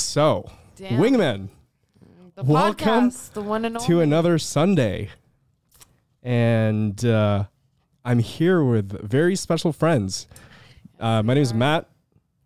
[0.00, 1.00] So, Damn.
[1.00, 1.48] Wingmen,
[2.36, 3.88] The Welcome podcast, the one and only.
[3.88, 5.10] to another Sunday.
[6.22, 7.46] And uh,
[8.04, 10.28] I'm here with very special friends.
[11.00, 11.88] Uh, my name is Matt,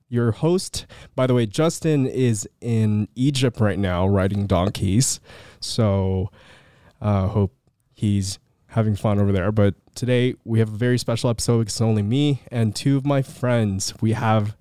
[0.08, 0.86] your host.
[1.14, 5.20] By the way, Justin is in Egypt right now riding donkeys.
[5.60, 6.30] So,
[7.02, 7.52] uh, hope
[7.92, 8.38] he's
[8.68, 9.52] having fun over there.
[9.52, 13.04] But today we have a very special episode because it's only me and two of
[13.04, 13.92] my friends.
[14.00, 14.56] We have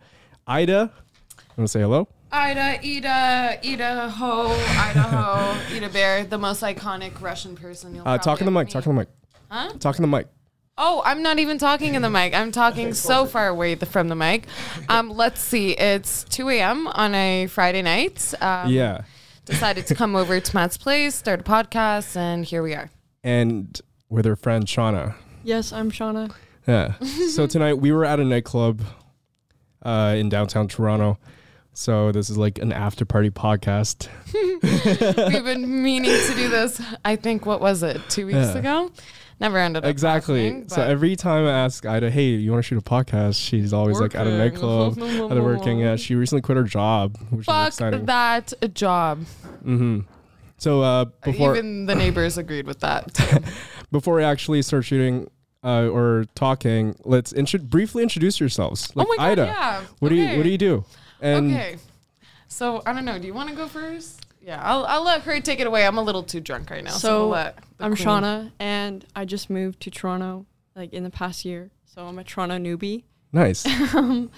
[0.46, 0.92] Ida.
[0.92, 2.10] You want to say hello?
[2.38, 4.48] Ida, Ida, Ida Ho,
[4.80, 8.70] Idaho, Ida Bear, the most iconic Russian person you'll Uh, talk in the ever mic.
[8.70, 8.90] Talk meet.
[8.92, 9.10] in the mic.
[9.52, 9.74] Huh?
[9.80, 10.28] Talk in the mic.
[10.76, 12.34] Oh, I'm not even talking in the mic.
[12.34, 14.48] I'm talking so far away th- from the mic.
[14.90, 15.74] Um, let's see.
[15.74, 16.88] It's 2 a.m.
[16.88, 18.34] on a Friday night.
[18.42, 19.04] Um, Yeah.
[19.46, 22.90] Decided to come over to Matt's place, start a podcast, and here we are.
[23.24, 25.16] and with her friend Shauna.
[25.44, 26.34] Yes, I'm Shauna.
[26.68, 26.94] Yeah.
[27.30, 28.82] so tonight we were at a nightclub
[29.84, 31.18] uh, in downtown Toronto.
[31.74, 34.08] So this is like an after party podcast.
[35.34, 36.82] We've been meaning to do this.
[37.04, 38.00] I think what was it?
[38.10, 38.58] Two weeks Yeah.
[38.58, 38.92] ago.
[39.40, 40.46] Never ended up Exactly.
[40.46, 43.74] happening, So every time I ask Ida, "Hey, you want to shoot a podcast?" She's
[43.74, 44.38] always like at a Working.
[44.38, 45.00] nightclub,
[45.32, 45.80] either working.
[45.80, 48.06] Yeah, she recently quit her job, which is Fuck exciting.
[48.06, 49.26] that job.
[49.64, 50.02] hmm
[50.60, 53.12] So uh, before Even the neighbors agreed with that.
[53.92, 55.30] before we actually start shooting
[55.64, 58.96] uh, or talking, let's intro- briefly introduce yourselves.
[58.96, 59.82] Like oh my god, Ida, yeah.
[60.00, 60.86] what do you what do you do?
[61.24, 61.78] And okay.
[62.48, 63.18] So I don't know.
[63.18, 64.26] Do you want to go first?
[64.42, 65.88] Yeah, I'll, I'll let her take it away.
[65.88, 66.92] I'm a little too drunk right now.
[66.92, 71.04] So, So, we'll let I'm queen- Shauna, and I just moved to Toronto like in
[71.04, 71.72] the past year.
[71.86, 73.04] So I'm a Toronto newbie.
[73.32, 73.66] nice.
[73.96, 74.30] um,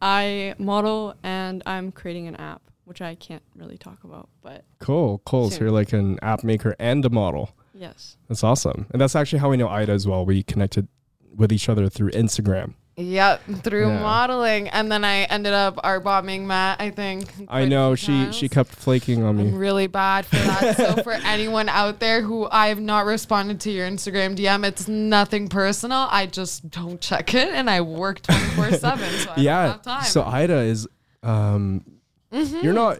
[0.00, 5.20] I model and I'm creating an app, which I can't really talk about, but Cool,
[5.26, 5.50] cool.
[5.50, 7.50] So you're like an app maker and a model.
[7.74, 8.16] yes.
[8.28, 8.86] That's awesome.
[8.90, 10.24] And that's actually how we know Ida as well.
[10.24, 10.88] We connected
[11.36, 12.74] with each other through Instagram.
[12.96, 14.00] Yep, through Yeah.
[14.02, 16.78] modeling, and then I ended up art bombing Matt.
[16.80, 17.32] I think.
[17.48, 19.56] I know she she kept flaking on I'm me.
[19.56, 20.76] really bad for that.
[20.76, 24.88] so for anyone out there who I have not responded to your Instagram DM, it's
[24.88, 26.06] nothing personal.
[26.10, 29.10] I just don't check it, and I work 24 seven.
[29.20, 30.00] So I Yeah.
[30.02, 30.86] So Ida is
[31.22, 31.84] um
[32.32, 32.62] Mhm.
[32.62, 32.98] you're not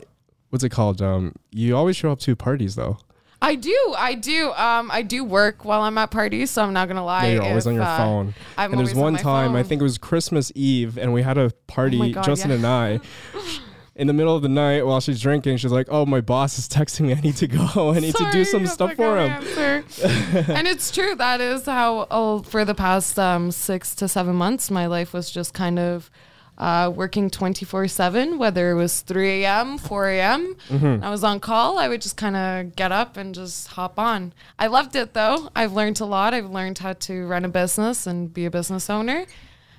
[0.48, 1.02] what's it called?
[1.02, 2.96] Um you always show up to parties though.
[3.42, 4.52] I do, I do.
[4.52, 7.26] Um, I do work while I'm at parties, so I'm not gonna lie.
[7.26, 8.34] Yeah, you're always if, on your uh, phone.
[8.56, 9.56] I'm and there's always on one time, I phone.
[9.56, 12.56] Oh think it was Christmas Eve, and we had a party, my God, Justin yeah.
[12.56, 13.00] and I.
[13.94, 16.66] In the middle of the night, while she's drinking, she's like, "Oh, my boss is
[16.66, 17.14] texting me.
[17.14, 17.90] I need to go.
[17.94, 19.32] I need to do some I stuff for him."
[20.02, 21.14] and it's true.
[21.14, 25.30] That is how, oh, for the past um, six to seven months, my life was
[25.30, 26.10] just kind of
[26.62, 30.56] uh, working 24 7, whether it was 3 a.m., 4 a.m.
[30.68, 31.02] Mm-hmm.
[31.02, 31.76] I was on call.
[31.76, 34.32] I would just kind of get up and just hop on.
[34.60, 35.50] I loved it though.
[35.56, 36.34] I've learned a lot.
[36.34, 39.26] I've learned how to run a business and be a business owner.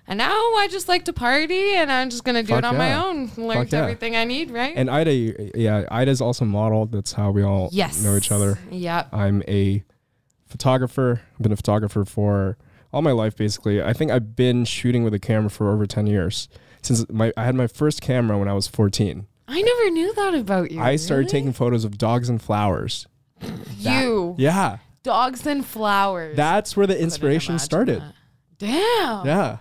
[0.07, 2.65] And now I just like to party and I'm just going to do Fuck it
[2.65, 2.77] on yeah.
[2.77, 3.31] my own.
[3.37, 3.79] Learned yeah.
[3.79, 4.73] everything I need, right?
[4.75, 6.85] And Ida, yeah, Ida's also model.
[6.85, 8.03] That's how we all yes.
[8.03, 8.59] know each other.
[8.69, 9.05] Yeah.
[9.13, 9.85] I'm a
[10.47, 11.21] photographer.
[11.33, 12.57] I've been a photographer for
[12.91, 13.81] all my life, basically.
[13.81, 16.49] I think I've been shooting with a camera for over 10 years.
[16.83, 19.25] Since my I had my first camera when I was 14.
[19.47, 20.79] I never knew that about you.
[20.81, 21.31] I started really?
[21.31, 23.07] taking photos of dogs and flowers.
[23.77, 24.77] you Yeah.
[25.03, 26.35] dogs and flowers.
[26.37, 28.01] That's where the inspiration started.
[28.01, 28.13] that.
[28.57, 29.25] Damn.
[29.25, 29.57] Yeah.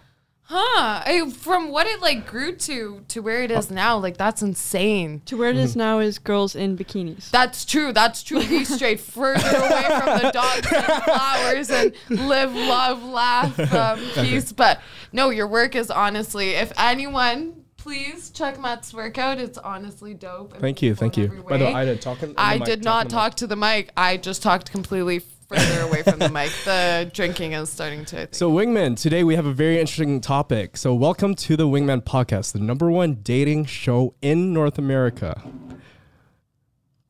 [0.55, 1.03] Huh.
[1.07, 5.23] I, from what it like grew to to where it is now, like that's insane.
[5.27, 5.65] To where it Mm-hmm.
[5.65, 7.31] is now is girls in bikinis.
[7.31, 7.91] That's true.
[7.93, 8.41] That's true.
[8.47, 14.53] Be straight further away from the dogs and flowers and live, love, laugh, um, peace.
[14.53, 14.81] But
[15.11, 19.39] no, your work is honestly, if anyone, please check Matt's workout.
[19.39, 20.59] It's honestly dope.
[20.59, 20.95] Thank you.
[20.95, 21.29] Thank you.
[21.49, 21.81] By the way, way.
[21.81, 22.29] Ida, talking.
[22.31, 23.91] in the I mic, did not talk to the mic.
[23.97, 25.21] I just talked completely
[25.53, 26.51] further away from the mic.
[26.65, 28.29] The drinking is starting to.
[28.33, 30.77] So, Wingman, today we have a very interesting topic.
[30.77, 35.43] So, welcome to the Wingman Podcast, the number one dating show in North America.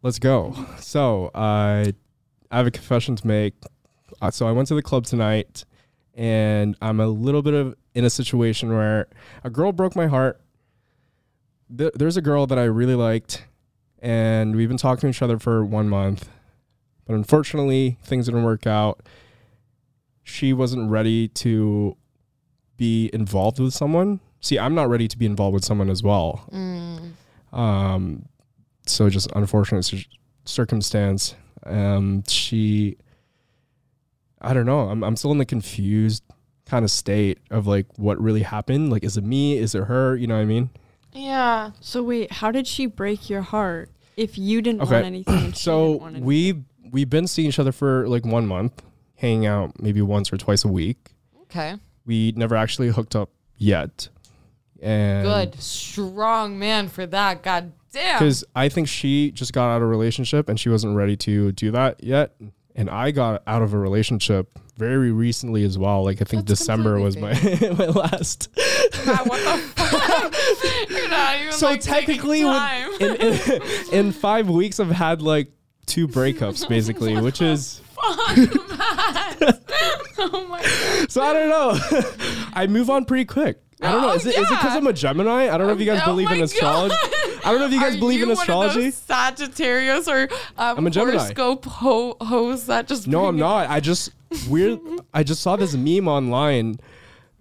[0.02, 0.54] Let's go.
[0.78, 1.94] So, I
[2.50, 3.54] I have a confession to make.
[4.20, 5.64] Uh, so, I went to the club tonight,
[6.14, 9.06] and I'm a little bit of in a situation where
[9.44, 10.40] a girl broke my heart.
[11.76, 13.44] Th- there's a girl that I really liked,
[14.00, 16.28] and we've been talking to each other for one month.
[17.12, 19.00] But unfortunately, things didn't work out
[20.24, 21.96] she wasn't ready to
[22.76, 24.20] be involved with someone.
[24.40, 26.44] See, I'm not ready to be involved with someone as well.
[26.52, 27.12] Mm.
[27.52, 28.26] Um,
[28.86, 30.04] so just unfortunate cir-
[30.44, 31.34] circumstance.
[31.66, 32.96] Um, she,
[34.40, 34.88] I don't know.
[34.88, 36.22] I'm I'm still in the confused
[36.66, 38.90] kind of state of like what really happened.
[38.90, 39.58] Like, is it me?
[39.58, 40.16] Is it her?
[40.16, 40.70] You know what I mean?
[41.12, 41.72] Yeah.
[41.80, 44.92] So wait, how did she break your heart if you didn't Okay.
[44.94, 45.52] want anything?
[45.52, 46.26] She So didn't want anything?
[46.26, 46.62] we
[46.92, 48.82] we've been seeing each other for like one month,
[49.16, 50.98] hanging out maybe once or twice a week.
[51.42, 51.74] Okay.
[52.06, 54.08] We never actually hooked up yet.
[54.80, 55.60] And Good.
[55.60, 57.42] Strong man for that.
[57.42, 58.18] God Damn.
[58.18, 61.52] because I think she just got out of a relationship and she wasn't ready to
[61.52, 62.34] do that yet.
[62.74, 66.04] And I got out of a relationship very recently as well.
[66.04, 67.32] Like I think That's December was my
[67.78, 68.48] my last.
[69.04, 70.90] God, what the fuck?
[70.90, 73.62] You're not even so like, technically, in, in
[73.92, 75.52] in five weeks, I've had like
[75.86, 78.46] two breakups basically, which is oh
[80.48, 81.10] my god.
[81.10, 81.72] so I don't know.
[82.54, 83.58] I move on pretty quick.
[83.80, 84.10] I don't know.
[84.10, 84.76] Oh, Is it is it because yeah.
[84.76, 85.48] I'm a Gemini?
[85.52, 86.94] I don't know if you guys Oh believe in astrology.
[86.94, 87.40] God.
[87.44, 88.92] I don't know if you guys Are believe in you of astrology.
[88.92, 91.18] Sagittarius or um, I'm a Gemini.
[91.18, 93.68] horoscope ho- hosts that just No, I'm not.
[93.68, 94.10] I just
[94.48, 94.78] weird.
[95.12, 96.76] I just saw this meme online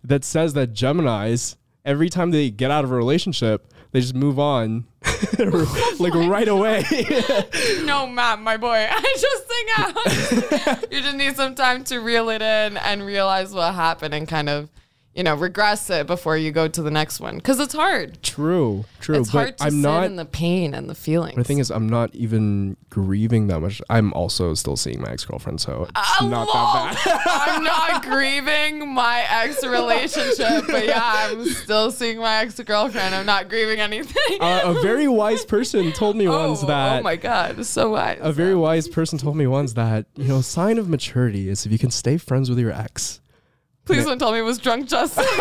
[0.03, 4.39] that says that Gemini's every time they get out of a relationship, they just move
[4.39, 4.85] on,
[6.00, 6.83] like right away.
[7.83, 8.88] No, Matt, my boy.
[8.89, 13.53] I just think I, you just need some time to reel it in and realize
[13.53, 14.69] what happened and kind of,
[15.13, 18.22] you know, regress it before you go to the next one because it's hard.
[18.24, 19.19] true, true.
[19.19, 20.04] It's but hard to I'm sit not.
[20.06, 21.36] in the pain and the feelings.
[21.36, 23.81] the thing is, I'm not even grieving that much.
[23.90, 27.22] I'm also still seeing my ex girlfriend, so it's not that bad.
[27.25, 33.13] I'm not grieving my ex relationship, but yeah, I'm still seeing my ex girlfriend.
[33.13, 34.42] I'm not grieving anything.
[34.42, 37.00] uh, a very wise person told me once oh, that.
[37.00, 38.19] oh my god, so wise.
[38.22, 41.72] a very wise person told me once that you know, sign of maturity is if
[41.72, 43.20] you can stay friends with your ex.
[43.95, 45.25] Please don't tell me it was drunk Justin.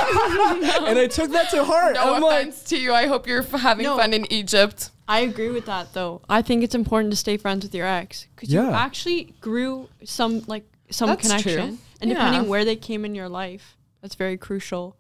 [0.87, 1.95] And I took that to heart.
[1.95, 2.93] no I'm like, offense to you.
[2.93, 3.97] I hope you're f- having No.
[3.97, 4.91] fun in Egypt.
[5.09, 6.23] I agree with that though.
[6.29, 8.71] I think it's important to stay friends with your ex because you Yeah.
[8.79, 11.79] actually grew some like some That's connection, true.
[12.01, 12.17] and Yeah.
[12.17, 14.97] depending where they came in your life, that's very crucial.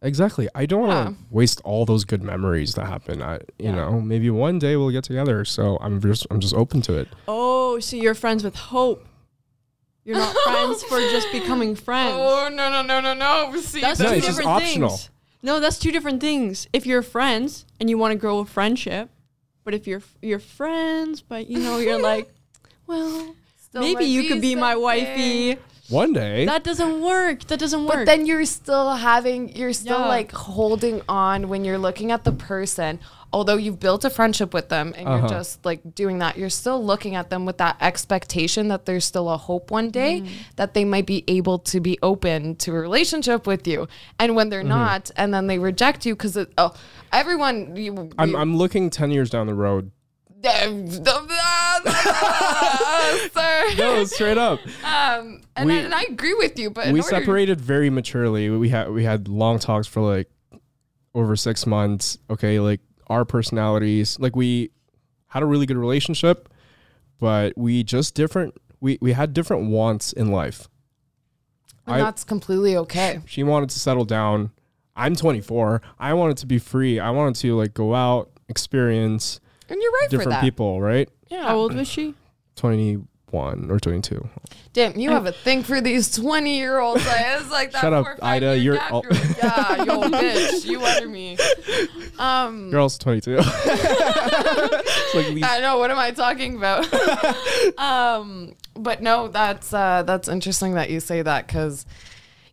[0.00, 0.48] Exactly.
[0.54, 1.04] I don't want Yeah.
[1.10, 3.20] to waste all those good memories that happen.
[3.20, 3.74] I, you Yeah.
[3.74, 5.44] know, maybe one day we'll get together.
[5.44, 7.08] So I'm just, I'm just open to it.
[7.26, 9.04] Oh, so you're friends with hope.
[10.08, 12.16] You're not friends for just becoming oh, friends.
[12.18, 13.54] Oh no no no no no!
[13.60, 14.88] See, That's No, two it's just different optional.
[14.88, 15.10] things.
[15.42, 16.66] No, that's two different things.
[16.72, 19.10] If you're friends and you want to grow a friendship,
[19.64, 22.32] but if you're you're friends, but you know you're like,
[22.86, 24.82] well, Still maybe you could be my something.
[24.82, 25.58] wifey.
[25.90, 26.46] One day.
[26.46, 27.44] That doesn't work.
[27.44, 27.94] That doesn't work.
[27.96, 30.06] But then you're still having, you're still Yeah.
[30.06, 32.98] like holding on when you're looking at the person.
[33.30, 35.18] Although you've built a friendship with them and Uh-huh.
[35.18, 39.04] you're just like doing that, you're still looking at them with that expectation that there's
[39.04, 40.28] still a hope one day Mm.
[40.56, 43.86] that they might be able to be open to a relationship with you.
[44.18, 44.68] And when they're Mm-hmm.
[44.68, 46.72] not, and then they reject you because oh,
[47.12, 49.90] everyone, you, I'm, you- I'm looking 10 years down the road.
[53.32, 53.64] sir.
[53.76, 54.60] No, straight up.
[54.84, 58.48] Um, and, We- I, and I agree with you, but we order- separated very maturely.
[58.50, 60.28] We had, we had long talks for like
[61.14, 62.18] over six months.
[62.30, 62.60] Okay.
[62.60, 64.70] Like our personalities, like we
[65.28, 66.48] had a really good relationship,
[67.18, 70.68] but we just different, we, we had different wants in life.
[71.86, 73.20] and I- that's completely okay.
[73.26, 74.50] She wanted to settle down.
[74.96, 75.80] I'm 24.
[75.98, 76.98] I wanted to be free.
[76.98, 80.40] I wanted to like go out, experience And you're right for different that.
[80.42, 81.08] people, right?
[81.28, 81.44] Yeah.
[81.48, 82.14] How old was she?
[83.30, 84.28] 21 or 22.
[84.72, 87.04] Damn, you have a thing for these 20 year olds.
[87.06, 89.18] Like, it's like that Shut up, four or five Ida, you're gap all- group.
[89.38, 91.36] Yeah, yo, bitch, you under me.
[92.18, 93.38] Um, You're also 22.
[95.10, 95.78] It's like these- I know.
[95.78, 96.86] What am I talking about?
[97.78, 101.86] um, but no, that's uh, that's interesting that you say that because,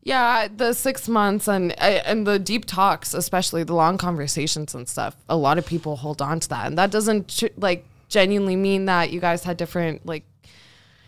[0.03, 5.15] yeah, the six months and and the deep talks, especially the long conversations and stuff.
[5.27, 8.85] A lot of people hold on to that, and that doesn't tr- like genuinely mean
[8.85, 10.23] that you guys had different like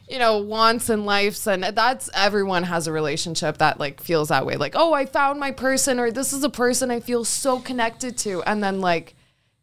[0.07, 4.45] you know wants and lives and that's everyone has a relationship that like feels that
[4.45, 4.55] way.
[4.55, 8.17] Like oh i found my person or this is a person i feel so connected
[8.19, 8.41] to.
[8.43, 9.15] And then like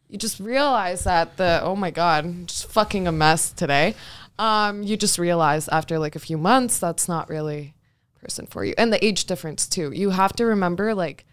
[0.07, 3.95] you just realize that the oh my god I'm just fucking a mess today.
[4.37, 7.73] Um you just realize after like a few months that's not really
[8.21, 8.73] person for you.
[8.77, 9.91] And the age difference too.
[9.91, 11.25] You have to remember like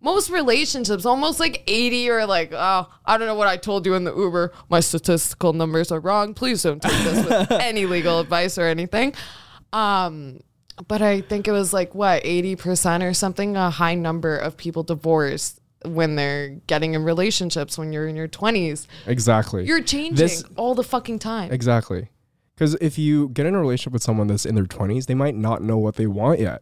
[0.00, 3.94] most relationships almost like 80 or like oh i don't know what i told you
[3.94, 8.20] in the uber my statistical numbers are wrong please don't take this with any legal
[8.20, 9.12] advice or anything
[9.72, 10.40] um
[10.88, 14.82] but i think it was like what 80% or something a high number of people
[14.82, 19.64] divorced when they're getting in relationships when you're in your 20s exactly.
[19.66, 22.08] you're changing This- all the fucking time Exactly.
[22.54, 25.34] Because if you get in a relationship with someone that's in their 20s, they might
[25.34, 26.60] not know what they want yet.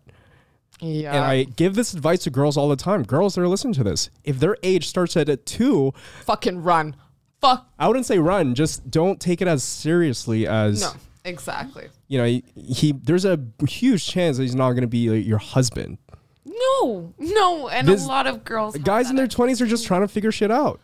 [0.80, 3.02] Yeah And I give this advice to girls all the time.
[3.02, 5.92] Girls that are listening to this, if their age starts at a two,
[6.24, 6.96] fucking run
[7.40, 8.54] fuck I wouldn't say run.
[8.54, 10.90] Just don't take it as seriously as no
[11.24, 12.24] exactly you know.
[12.24, 15.98] He, he there's a huge chance that he's not going to be like, your husband.
[16.44, 20.00] no no and This- a lot of girls Guys in their 20s are just trying
[20.02, 20.80] to figure shit out,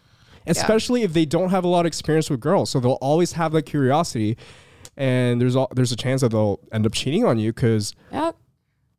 [0.47, 2.71] especially if they don't have a lot of experience with girls.
[2.71, 4.37] So they'll always have that curiosity,
[4.97, 8.33] and there's all, there's a chance that they'll end up cheating on you because yeah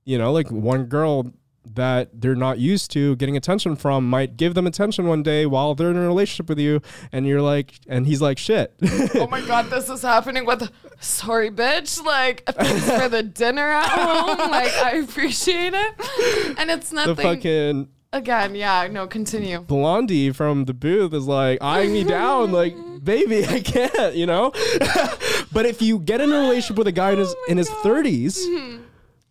[0.05, 1.33] you know, like one girl
[1.73, 5.73] that they're not used to getting attention from might give them attention one day while
[5.73, 6.79] they're in a relationship with you
[7.11, 8.73] and you're like and he's like shit
[9.15, 10.69] oh my god, this is happening with
[10.99, 12.03] sorry bitch.
[12.03, 14.51] Like thanks for the dinner at home.
[14.55, 16.55] Like I appreciate it.
[16.59, 19.59] And it's nothing the fucking again, yeah, no, continue.
[19.59, 24.51] blondie from the booth is like eyeing me down like baby i can't you know
[25.51, 27.69] but if you get in a relationship with a guy in his oh in his
[27.69, 28.81] 30s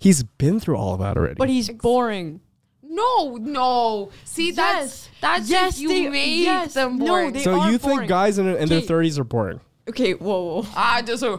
[0.04, 2.40] he's been through all of that already But he's boring.
[2.82, 4.10] No, no.
[4.24, 5.08] See, that's Yes.
[5.20, 6.74] that's Yes, if you they- made yes.
[6.74, 7.32] them No, boring.
[7.32, 8.08] they- so are you think boring.
[8.08, 10.66] guys in, in their 30s are boring Okay, whoa, whoa.
[10.76, 11.38] I just uh,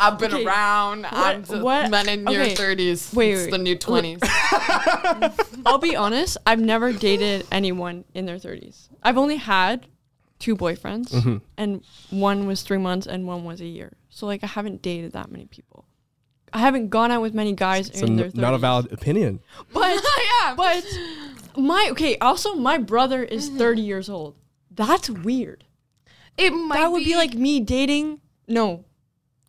[0.00, 0.44] I've been Okay.
[0.44, 1.06] around.
[1.06, 3.10] I'm What- just what- men in your thirties.
[3.14, 3.50] Wait, it's wait.
[3.50, 4.20] the new twenties.
[5.66, 8.88] I'll be honest, I've never dated anyone in their 30s.
[9.02, 9.86] I've only had
[10.38, 11.36] two boyfriends, Mm-hmm.
[11.56, 13.96] and one was three months and one was a year.
[14.10, 15.86] So, like, I haven't dated that many people.
[16.54, 18.36] I haven't gone out with many guys so in their n- 30s.
[18.36, 19.40] not a valid opinion
[19.72, 20.00] But,
[20.42, 20.84] yeah, but
[21.56, 23.58] my, okay, also, my brother is Mm-hmm.
[23.58, 24.36] 30 years old.
[24.70, 25.64] That's weird.
[26.38, 28.20] it might that would be like me dating.
[28.48, 28.84] No.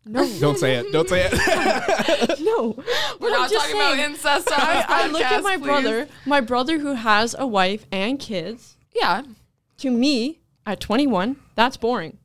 [0.04, 0.20] No.
[0.40, 2.74] don't say it don't say it no.
[2.76, 2.84] we're
[3.18, 4.48] But I'm not talking saying, about incest.
[4.52, 5.64] I, I look at my please.
[5.64, 8.76] brother, my brother who has a wife and kids.
[8.94, 9.22] Yeah,
[9.78, 12.18] To me, at 21, that's boring.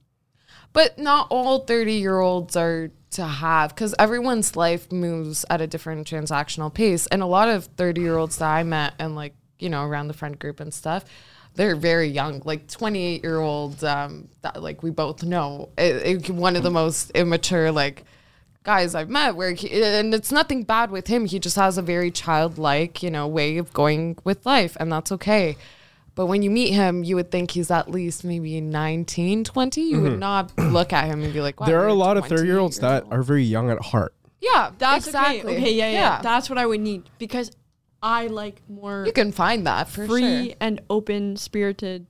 [0.73, 6.73] but not all thirty-year-olds are to have because everyone's life moves at a different transactional
[6.73, 10.13] pace, and a lot of thirty-year-olds that I met and like you know around the
[10.13, 11.05] friend group and stuff.
[11.53, 16.29] They're very young, like 28 year old, um, that like we both know, it, it-
[16.29, 18.05] one of the most immature, like
[18.63, 21.25] guys I've met where he, and it's nothing bad with him.
[21.25, 25.11] He just has a very childlike, you know, way of going with life and that's
[25.11, 25.57] okay.
[26.13, 29.81] But when you meet him, you would think he's at least maybe 19, 20.
[29.81, 30.19] You would mm-hmm.
[30.19, 32.37] not look at him and be like, wow, there are a you're lot of 28
[32.37, 33.13] 30 year olds years that old.
[33.13, 35.53] are very young at heart Yeah, That's exactly.
[35.53, 35.61] okay.
[35.61, 37.51] Okay, yeah, yeah, That's what I would need because
[38.03, 40.55] I like more you can find that for free sure.
[40.59, 42.07] and open spirited.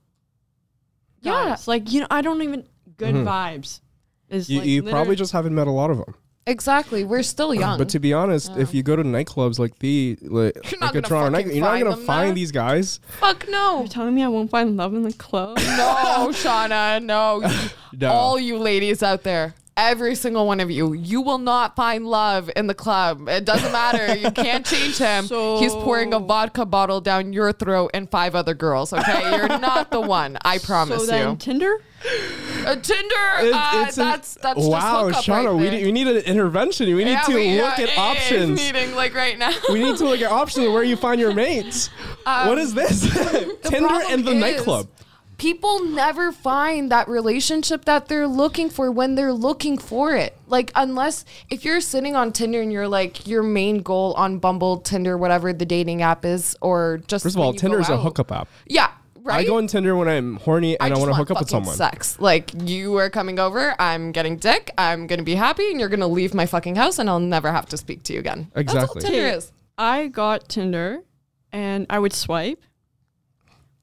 [1.20, 1.50] Yeah.
[1.50, 1.68] guys.
[1.68, 2.66] Like, you know, I don't even
[2.96, 3.28] good mm-hmm.
[3.28, 3.80] vibes.
[4.28, 6.14] Is you, like you probably just haven't met a lot of them
[6.46, 7.04] Exactly.
[7.04, 7.78] We're still young.
[7.78, 11.04] but to be honest if you go to nightclubs like the like, You're not like
[11.04, 12.34] a gonna toronto night you're not find gonna find there.
[12.34, 13.80] these guys Fuck no.
[13.80, 15.58] You're telling me I won't find love in the club?
[15.60, 17.42] No, Shauna, no.
[17.94, 18.10] No.
[18.10, 22.50] All you ladies out there, every single one of you, you will not find love
[22.56, 23.28] in the club.
[23.28, 24.16] It doesn't matter.
[24.16, 25.26] You can't change him.
[25.26, 28.94] So- He's pouring a vodka bottle down your throat and five other girls.
[28.94, 30.38] Okay, you're not the one.
[30.42, 31.36] I promise so then you.
[31.36, 31.76] Tinder?
[32.66, 33.14] Uh, Tinder.
[33.40, 36.86] It- uh, it's that's that's wow just shauna right we, need, we need an intervention
[36.94, 39.52] we need Yeah, to we, look uh, at options Meeting like right now.
[39.70, 41.88] we need to look at options of where you find your mates.
[42.24, 43.00] what is this?
[43.62, 44.88] Tinder and the nightclub.
[45.38, 50.36] People never find that relationship that they're looking for when they're looking for it.
[50.46, 54.76] Like, unless if you're sitting on Tinder and you're like, your main goal on Bumble,
[54.78, 57.24] Tinder, whatever the dating app is, or just.
[57.24, 58.46] First of all, Tinder is a hookup app.
[58.66, 58.92] Yeah,
[59.22, 59.40] right.
[59.40, 61.50] I go on Tinder when I'm horny and I, just want to hook up with
[61.50, 61.76] someone.
[61.76, 62.18] Sex.
[62.20, 65.88] Like, you are coming over, I'm getting dick, I'm going to be happy, and you're
[65.88, 68.50] going to leave my fucking house, and I'll never have to speak to you again.
[68.54, 69.02] Exactly.
[69.02, 69.52] That's all Tinder is.
[69.78, 71.00] I got Tinder
[71.52, 72.62] and I would swipe,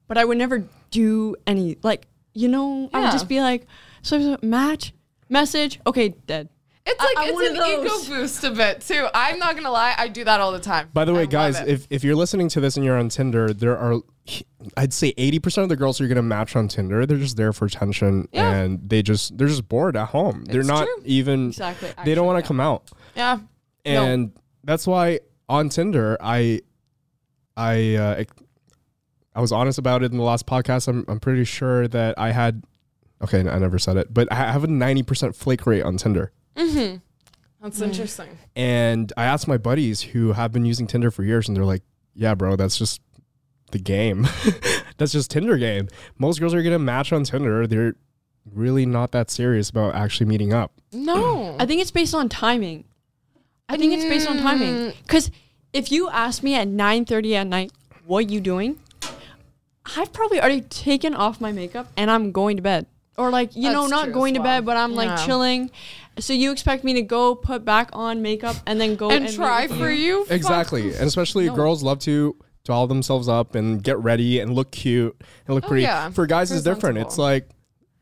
[0.08, 2.98] but I would never do any, like, you know, Yeah.
[2.98, 3.66] I would just be like,
[4.02, 4.92] so match,
[5.28, 6.48] message, okay, dead.
[6.86, 9.06] It's like I'm it's an ego boost a bit too.
[9.14, 10.88] I'm not gonna lie, I do that all the time.
[10.94, 13.52] By the way, love guys, if, if you're listening to this and you're on Tinder,
[13.52, 14.00] there are,
[14.76, 17.52] I'd say 80% of the girls you're going to match on Tinder, they're just there
[17.52, 18.54] for attention Yeah.
[18.54, 20.44] and they just, they're just bored at home.
[20.46, 21.02] They're not true.
[21.04, 21.90] even, Exactly.
[22.04, 22.48] they don't want to yeah.
[22.48, 22.90] come out.
[23.14, 23.38] yeah,
[23.84, 24.32] And
[24.64, 26.60] that's why on Tinder, I,
[27.56, 28.24] I, uh,
[29.34, 30.88] I was honest about it in the last podcast.
[30.88, 32.64] I'm, I'm pretty sure that I had,
[33.22, 36.32] okay, I never said it, but I have a 90% flake rate on Tinder.
[36.56, 38.38] That's interesting.
[38.56, 41.82] And I asked my buddies who have been using Tinder for years, and they're like,
[42.14, 43.00] "Yeah, bro, that's just
[43.72, 44.26] the game.
[44.96, 45.88] that's just Tinder game.
[46.18, 47.66] Most girls are gonna match on Tinder.
[47.66, 47.94] They're
[48.52, 50.72] really not that serious about actually meeting up.
[50.92, 52.84] No, I think it's based on timing.
[53.68, 54.74] I think it's based on timing.
[54.74, 54.94] Mm.
[55.02, 55.30] Because
[55.72, 57.72] if you ask me at 9.30 at night,
[58.04, 58.80] what are you doing?
[59.96, 62.86] I've probably already taken off my makeup and I'm going to bed.
[63.20, 64.58] Or like, you know, not true as going to well.
[64.60, 65.26] bed, but I'm like Yeah.
[65.26, 65.70] chilling.
[66.18, 69.34] So you expect me to go put back on makeup and then go and meet
[69.34, 70.26] try with for you.
[70.28, 71.54] Exactly, and especially No.
[71.54, 75.68] girls love to doll themselves up and get ready and look cute and look Oh,
[75.68, 75.82] pretty.
[75.82, 76.10] yeah.
[76.10, 76.98] For guys, it's different.
[76.98, 77.48] It's like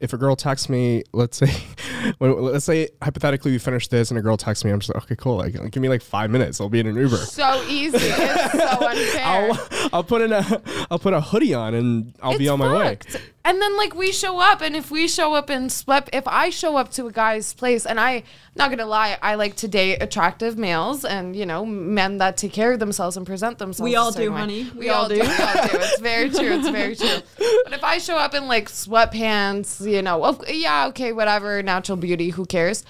[0.01, 1.53] if a girl texts me, let's say,
[2.21, 5.17] let's say hypothetically we finish this and a girl texts me, I'm just like, okay,
[5.17, 5.37] cool.
[5.39, 6.61] Like, give me like five minutes.
[6.61, 7.17] I'll be in an Uber.
[7.17, 7.99] So easy.
[8.01, 9.25] It's so unfair.
[9.25, 12.59] I'll, I'll put in a I'll put a hoodie on and I'll be It's on
[12.61, 12.99] my way.
[13.45, 16.51] And then like we show up, and if we show up in sweat, if I
[16.51, 18.25] show up to a guy's place, and I,
[18.57, 22.53] not gonna lie, I like to date attractive males, and you know, men that take
[22.53, 23.89] care of themselves and present themselves.
[23.89, 24.39] We all do, way.
[24.39, 24.71] honey.
[24.77, 25.15] We, all do.
[25.15, 25.79] we all do.
[25.79, 26.59] It's very true.
[26.59, 27.09] It's very true.
[27.65, 31.97] But if I show up in like sweatpants, you know, of- yeah, okay, whatever, natural
[31.97, 32.85] beauty, who cares?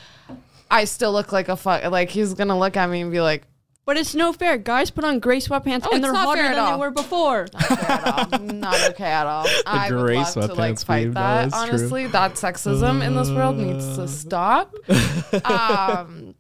[0.71, 1.85] I still look like a fuck.
[1.90, 3.45] Like he's gonna look at me and be like,
[3.88, 4.59] But it's no fair.
[4.59, 6.78] Guys put on gray sweatpants Oh, and it's they're not hotter fair than at they
[6.78, 7.47] were before.
[7.54, 8.04] okay at
[8.35, 8.38] all.
[8.42, 9.47] Not okay at all.
[9.64, 11.47] I would gray love to like sweatpants fight meme, no, that.
[11.47, 11.68] it's true.
[11.71, 14.75] Honestly, that sexism in this world needs to stop.
[15.50, 16.35] Um,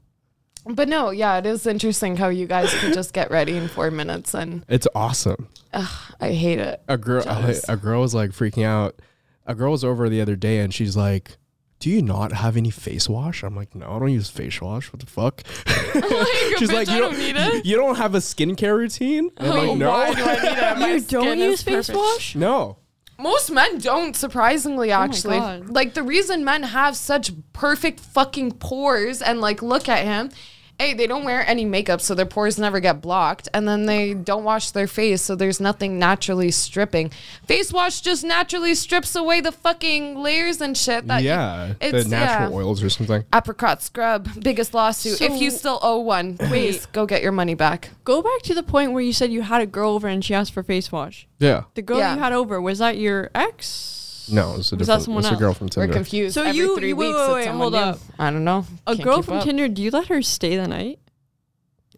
[0.66, 3.90] but no, yeah, it is interesting how you guys could just get ready in four
[3.90, 5.48] minutes, and It's awesome.
[5.72, 6.82] I hate it.
[6.86, 7.66] A girl, a, Jealous.
[7.66, 9.00] a girl was like freaking out.
[9.46, 11.38] A girl was over the other day and she's like,
[11.80, 14.92] "Do you not have any face wash?" I'm like, "No, I don't use face wash.
[14.92, 15.42] What the fuck?"
[16.58, 19.62] she's like, "You don't need it." You don't have a skincare routine?" And I'm Oh,
[19.70, 20.78] like, "No, why do I need it?
[20.78, 21.98] My You don't use face perfect.
[21.98, 22.34] wash?
[22.34, 22.78] no."
[23.20, 25.38] Most men don't, surprisingly, oh actually.
[25.40, 25.70] God.
[25.70, 30.30] Like, the reason men have such perfect fucking pores and, like, look at him.
[30.78, 33.48] Hey, they don't wear any makeup, so their pores never get blocked.
[33.52, 37.10] And then they don't wash their face, so there's nothing naturally stripping.
[37.46, 41.08] Face wash just naturally strips away the fucking layers and shit.
[41.08, 42.56] That yeah, the it's- natural yeah.
[42.56, 43.24] oils or something.
[43.34, 45.20] Apricot scrub, biggest lawsuit.
[45.20, 47.90] if you still owe one, please go get your money back.
[48.04, 50.32] Go back to the point where you said you had a girl over and she
[50.32, 51.26] asked for face wash.
[51.40, 51.64] Yeah.
[51.74, 52.14] The girl Yeah.
[52.14, 53.96] you had over, was that your ex?
[54.30, 55.02] No, it's a Was that different.
[55.04, 55.58] someone It's a girl else?
[55.58, 55.92] from We're Tinder.
[55.92, 56.34] confused.
[56.34, 57.78] So Every you- three you- wait, weeks, wait, it's wait, someone hold new.
[57.78, 57.98] up.
[58.18, 58.64] I don't know.
[58.86, 59.44] A Can't girl keep from up.
[59.44, 60.98] Tinder, do you let her stay the night?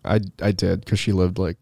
[0.04, 1.56] I I did because she lived like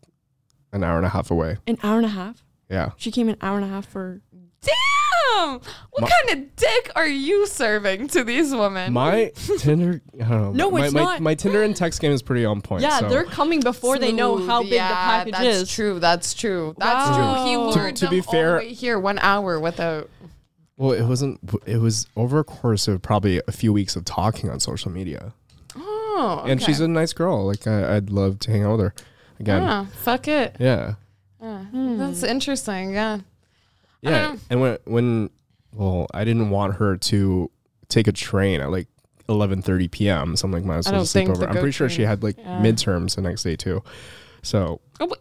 [0.73, 1.57] an hour and a half away.
[1.67, 2.45] An hour and a half?
[2.71, 2.91] Yeah.
[2.97, 4.21] She came an hour and a half for.
[4.61, 5.61] Damn!
[5.91, 8.93] What My- kind of dick are you serving to these women?
[8.93, 10.53] My Tinder, I don't know.
[10.53, 11.21] No, my, it's my, not.
[11.21, 12.83] My Tinder and text game is pretty on point.
[12.83, 13.09] Yeah, so.
[13.09, 15.71] they're coming before they know how big Yeah, the package that's is.
[15.71, 15.99] true.
[16.01, 16.75] That's true.
[16.79, 17.35] That's Wow.
[17.35, 17.45] true.
[17.47, 20.11] He To- lured to be them all fair- the way here one hour without.
[20.79, 21.41] Well, it wasn't.
[21.67, 25.35] It was over a course of probably a few weeks of talking on social media,
[25.77, 27.45] Oh, and she's a nice girl.
[27.47, 28.95] Like I, I'd love to hang out with her
[29.41, 29.63] again.
[29.63, 30.57] Ah, fuck it.
[30.61, 30.95] Yeah,
[31.43, 31.65] Yeah.
[31.65, 31.99] Hmm.
[31.99, 32.95] That's interesting.
[32.95, 33.19] Yeah.
[34.03, 34.37] yeah.
[34.51, 35.31] And when when
[35.75, 37.51] well, I didn't want her to
[37.89, 38.87] take a train at like
[39.29, 40.37] 11:30 p.m.
[40.37, 41.45] So I'm like, might as well sleep over.
[41.45, 42.61] I'm pretty sure she had like yeah.
[42.61, 43.83] midterms the next day too.
[44.43, 45.13] So Oh.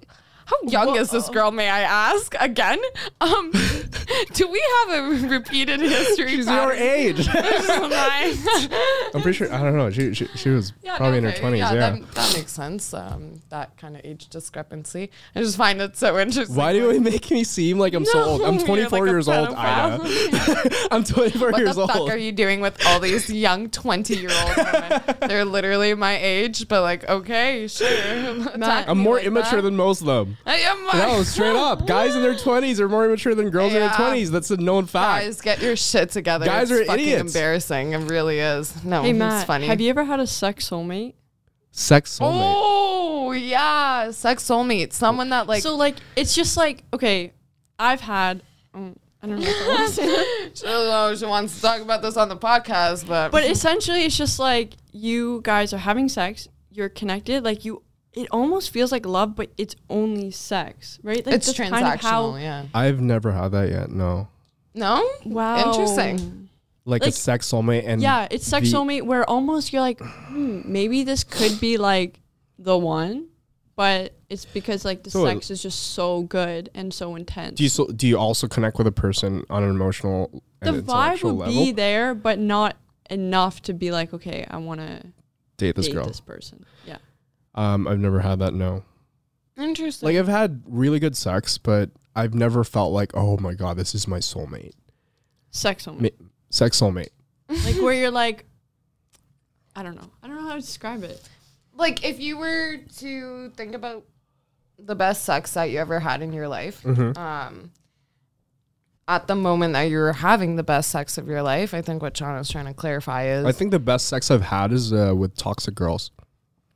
[0.47, 2.33] How young is this girl, may I ask?
[2.39, 2.79] Again?
[3.19, 3.51] Um,
[4.33, 6.29] do we have a repeated history?
[6.29, 6.77] she's your pattern?
[6.77, 7.27] age.
[7.69, 9.09] Oh my.
[9.13, 9.53] I'm pretty sure.
[9.53, 9.89] I don't know.
[9.89, 11.57] She she, she was probably in her 20s.
[11.57, 11.73] Yeah.
[11.73, 12.93] That, that makes sense.
[12.93, 15.11] Um, that kind of age discrepancy.
[15.35, 16.55] I just find it so interesting.
[16.55, 18.41] Why do you make me seem like I'm so old?
[18.41, 19.49] I'm 24 like years old.
[19.49, 20.87] Ida.
[20.91, 21.89] I'm 24 What years old.
[21.89, 25.01] What the fuck are you doing with all these young 20 year old women?
[25.27, 27.87] They're literally my age, but like, okay, sure.
[27.87, 29.63] I'm more like immature that.
[29.63, 30.36] than most of them.
[30.45, 30.85] I am.
[30.85, 31.85] No, straight up.
[31.85, 34.29] Guys in their 20s are more immature than girls in their 20s.
[34.29, 35.25] That's a known fact.
[35.25, 36.45] Guys, get your shit together.
[36.45, 37.35] Guys it's are fucking idiots.
[37.35, 37.91] embarrassing.
[37.93, 38.83] It really is.
[38.85, 39.67] No, Hey it's Matt, funny.
[39.67, 41.15] have you ever had a sex soulmate?
[41.71, 42.53] Sex soulmate.
[42.55, 44.93] Oh yeah, sex soulmate.
[44.93, 45.61] Someone that like.
[45.61, 47.33] so like it's just like okay,
[47.77, 48.41] I've had.
[48.73, 49.47] Um, I don't know.
[49.47, 50.61] If I want to say that.
[50.65, 53.43] I don't know if she wants to talk about this on the podcast, but But
[53.43, 56.47] essentially, it's just like you guys are having sex.
[56.71, 57.43] You're connected.
[57.43, 57.81] Like you,
[58.17, 61.25] it almost feels like love, but it's only sex, right?
[61.25, 61.71] Like it's that's transactional.
[61.81, 62.65] kind of how- yeah.
[62.73, 63.89] I've never had that yet.
[63.91, 64.27] No.
[64.73, 65.07] No.
[65.25, 65.71] Wow.
[65.71, 66.49] Interesting.
[66.85, 70.61] Like, a sex soulmate and Yeah, it's sex the- soulmate where almost you're like, hmm,
[70.65, 72.19] maybe this could be like
[72.57, 73.27] the one,
[73.75, 77.57] but it's because like the So, sex is just so good and so intense.
[77.57, 80.83] Do you so, do you also connect with a person on an emotional the and
[80.83, 81.53] vibe would level?
[81.53, 82.77] be there, but not
[83.09, 85.03] enough to be like, okay, I want to
[85.57, 86.05] Date this date girl.
[86.07, 86.65] this person.
[86.85, 86.97] Yeah.
[87.57, 88.53] Um, I've never had that.
[88.53, 88.83] No.
[89.57, 90.07] Interesting.
[90.07, 93.93] Like I've had really good sex, but I've never felt like, oh my god, this
[93.95, 94.73] is my soulmate.
[95.51, 95.99] Sex soulmate.
[95.99, 96.11] Me-
[96.51, 97.09] sex soulmate.
[97.49, 98.45] like where you're like,
[99.75, 100.09] I don't know.
[100.23, 101.27] I don't know how to describe it.
[101.75, 104.03] like if you were to think about
[104.79, 107.17] the best sex that you ever had in your life Mm-hmm.
[107.19, 107.71] um
[109.07, 112.15] at the moment that you're having the best sex of your life i think what
[112.17, 115.13] sean was trying to clarify is I think the best sex I've had is uh,
[115.15, 116.11] with toxic girls.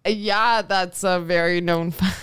[0.06, 2.18] Yeah that's a very known fact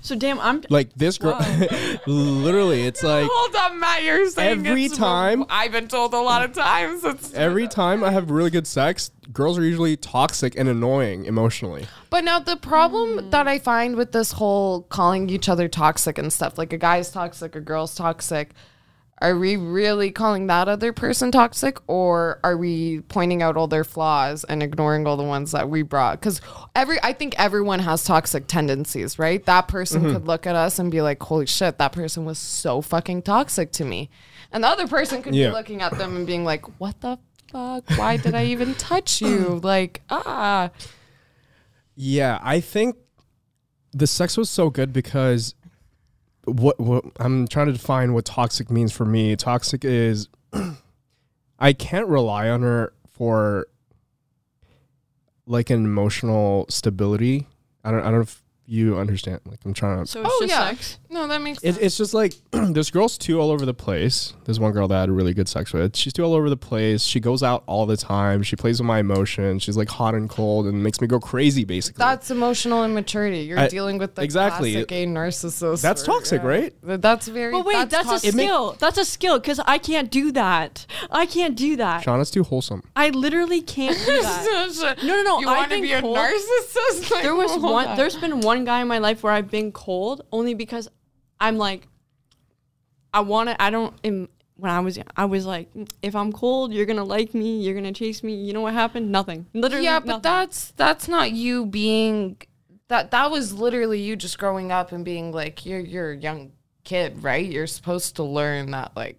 [0.00, 1.36] So damn, I'm Like this girl,
[2.06, 6.20] literally, it's like hold on matt you're saying Every it's- time- i've been told a
[6.20, 10.56] lot of times it's every time I have really good sex, girls are usually toxic
[10.56, 11.86] and annoying emotionally.
[12.10, 13.30] But now the problem hmm.
[13.30, 17.10] that I find with this whole calling each other toxic and stuff, like a guy's
[17.10, 18.52] toxic, a girl's toxic,
[19.22, 23.82] are we really calling that other person toxic or are we pointing out all their
[23.84, 26.20] flaws and ignoring all the ones that we brought?
[26.20, 26.40] Because
[26.74, 29.44] every i think everyone has toxic tendencies right?
[29.46, 30.12] That person Mm-hmm.
[30.12, 33.72] could look at us and be like holy shit that person was so fucking toxic
[33.72, 34.10] to me.
[34.52, 35.48] And the other person could Yeah.
[35.48, 37.18] be looking at them and being like what the
[37.50, 37.88] fuck?
[37.96, 39.60] Why did i even touch you?
[39.62, 40.70] Like ah.
[41.94, 42.96] Yeah, I think
[43.92, 45.54] the sex was so good because
[46.46, 49.36] what, what I'm trying to define what toxic means for me.
[49.36, 50.28] Toxic is
[51.58, 53.66] I can't rely on her for
[55.46, 57.46] like an emotional stability.
[57.84, 59.40] I don't I don't know if you understand.
[59.44, 60.98] Like I'm trying to So it's oh just yeah sex.
[61.16, 64.34] No that makes it, sense it's just like there's girls too all over the place.
[64.44, 65.96] There's one girl that I had really good sex with.
[65.96, 67.02] She's too all over the place.
[67.02, 68.42] She goes out all the time.
[68.42, 69.62] She plays with my emotions.
[69.62, 71.98] She's like hot and cold and makes me go crazy basically.
[71.98, 73.40] That's emotional immaturity.
[73.40, 74.72] You're I- dealing with the exactly.
[74.72, 75.82] classic gay narcissist.
[75.82, 76.48] That's or- toxic, yeah.
[76.48, 76.74] right?
[76.82, 77.52] That's very.
[77.52, 78.30] But wait, that's, toxic.
[78.30, 78.76] a skill.
[78.78, 80.86] that's a skill because I can't do that.
[81.10, 82.04] I can't do that.
[82.04, 82.82] Shauna's too wholesome.
[82.94, 84.96] I literally can't do that.
[85.06, 86.16] No, no, no, You I've want to be a cold.
[86.16, 87.10] narcissist?
[87.10, 87.86] Like, there was one.
[87.88, 87.96] on.
[87.96, 90.88] There's been one guy in my life where I've been cold only because
[91.40, 91.86] I'm like,
[93.12, 93.62] I want to.
[93.62, 93.94] I don't.
[94.58, 95.68] When I was, I was like,
[96.00, 97.60] if I'm cold, you're gonna like me.
[97.60, 98.34] You're gonna chase me.
[98.34, 99.12] You know what happened?
[99.12, 99.46] Nothing.
[99.52, 99.84] Literally.
[99.84, 100.22] Yeah, but nothing.
[100.22, 102.38] that's that's not you being.
[102.88, 106.52] That that was literally you just growing up and being like you're you're a young
[106.84, 107.44] kid, right?
[107.44, 109.18] You're supposed to learn that like.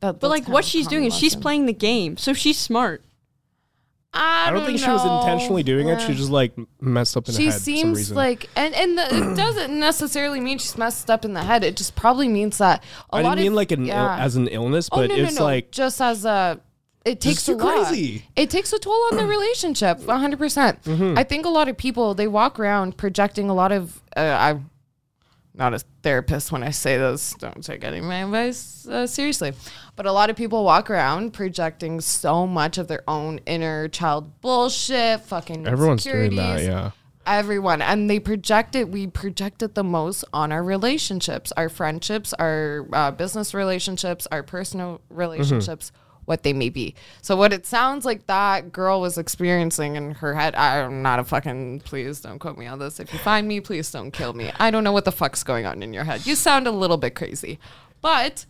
[0.00, 3.02] That, But like, what she's doing common is she's playing the game, so she's smart.
[4.16, 6.00] I, I don't think she was intentionally doing it.
[6.00, 8.16] She just like messed up in she the head for some seems reason.
[8.16, 11.76] like and and the, it doesn't necessarily mean she's messed up in the head it
[11.76, 14.16] just probably means that a I lot didn't mean of, like an Ill, yeah.
[14.18, 16.60] as an illness, oh but no no it's no like just as a
[17.04, 17.86] it takes a lot.
[17.86, 18.24] crazy.
[18.34, 20.38] It takes a toll on the relationship, 100%.
[20.38, 21.18] percent Mm-hmm.
[21.18, 24.00] I think a lot of people they walk around projecting a lot of.
[24.16, 24.70] Uh, I'm
[25.54, 27.34] not a therapist when I say this.
[27.38, 29.52] Don't take any of my advice uh, seriously.
[29.96, 34.40] But a lot of people walk around projecting so much of their own inner child
[34.40, 36.62] bullshit, fucking everyone's doing that.
[36.62, 36.90] Yeah.
[37.26, 42.34] everyone and they project it we project it the most on our relationships our friendships
[42.34, 45.90] our uh, business relationships our personal relationships
[46.26, 50.34] what they may be so what it sounds like that girl was experiencing in her
[50.34, 53.60] head i'm not a fucking please don't quote me on this if you find me
[53.60, 56.26] please don't kill me i don't know what the fuck's going on in your head
[56.26, 57.58] you sound a little bit crazy
[58.00, 58.46] but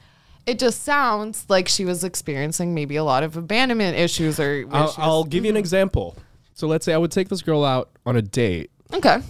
[0.46, 4.84] it just sounds like she was experiencing maybe a lot of abandonment issues or I'll,
[4.84, 4.98] issues.
[4.98, 5.60] I'll give you an mm-hmm.
[5.60, 6.16] example.
[6.52, 9.22] So let's say I would take this girl out on a date, okay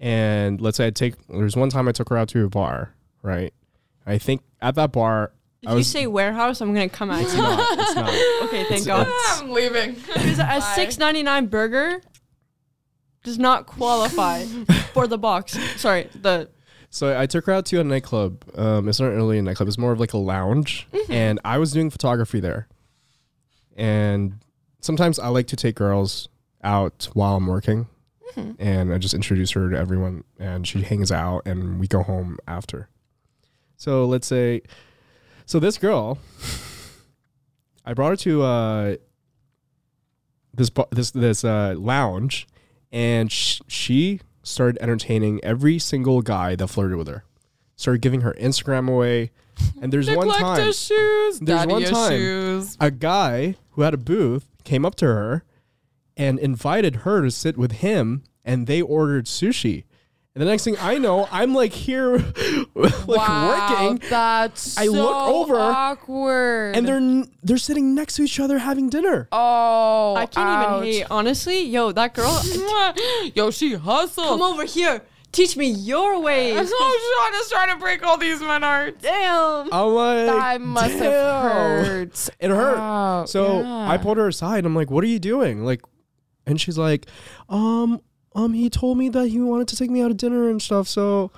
[0.00, 1.14] and let's say I take.
[1.28, 3.52] There's one time I took her out to a bar, right?
[4.06, 5.90] I think at that bar, If I you was.
[5.90, 7.42] say warehouse, I'm gonna come at it's you.
[7.42, 7.78] not.
[7.78, 8.08] It's not.
[8.48, 9.06] okay, thank God.
[9.38, 12.00] i'm leaving Because a six ninety nine burger
[13.22, 14.44] does not qualify
[14.94, 15.58] for the box.
[15.78, 16.48] Sorry, the
[16.88, 18.42] So I took her out to a nightclub.
[18.56, 19.68] Um, it's not really a nightclub.
[19.68, 22.66] It's more of like a lounge, and I was doing photography there.
[23.76, 24.40] And
[24.80, 26.28] sometimes I like to take girls
[26.64, 27.86] out while I'm working,
[28.58, 32.38] and I just introduce her to everyone, and she hangs out, and we go home
[32.48, 32.88] after.
[33.76, 34.62] So let's say,
[35.50, 36.16] so this girl,
[37.84, 38.96] I brought her to uh,
[40.54, 42.46] this this this uh, lounge,
[42.92, 47.24] and sh- she started entertaining every single guy that flirted with her.
[47.74, 49.32] Started giving her Instagram away,
[49.82, 50.56] and there's one time.
[50.56, 52.76] There's daddy one time- issues.
[52.78, 55.42] a guy who had a booth came up to her
[56.16, 59.82] and invited her to sit with him, and they ordered sushi.
[60.34, 62.18] And the next thing I know, I'm like here,
[62.74, 63.48] like wow,
[63.88, 66.76] working, That's I look so over, awkward.
[66.76, 69.26] and they're they're sitting next to each other having dinner.
[69.32, 71.06] oh, I can't even hate.
[71.10, 73.32] Honestly, yo, that girl, hate.
[73.36, 74.26] Yo, she hustles.
[74.28, 75.02] come over here.
[75.32, 76.70] Teach me your ways.
[76.72, 79.00] Oh, Sean is trying to break all these men hearts.
[79.00, 79.72] Damn.
[79.72, 82.28] I'm like, That must have hurt.
[82.40, 82.76] It hurt.
[82.78, 83.88] Wow, So yeah.
[83.90, 84.64] I pulled her aside.
[84.64, 85.82] I'm like, "What are you doing?" Like,
[86.46, 87.06] and she's like,
[87.48, 88.00] "Um,
[88.34, 90.86] um, he told me that he wanted to take me out to dinner and stuff.
[90.88, 91.30] So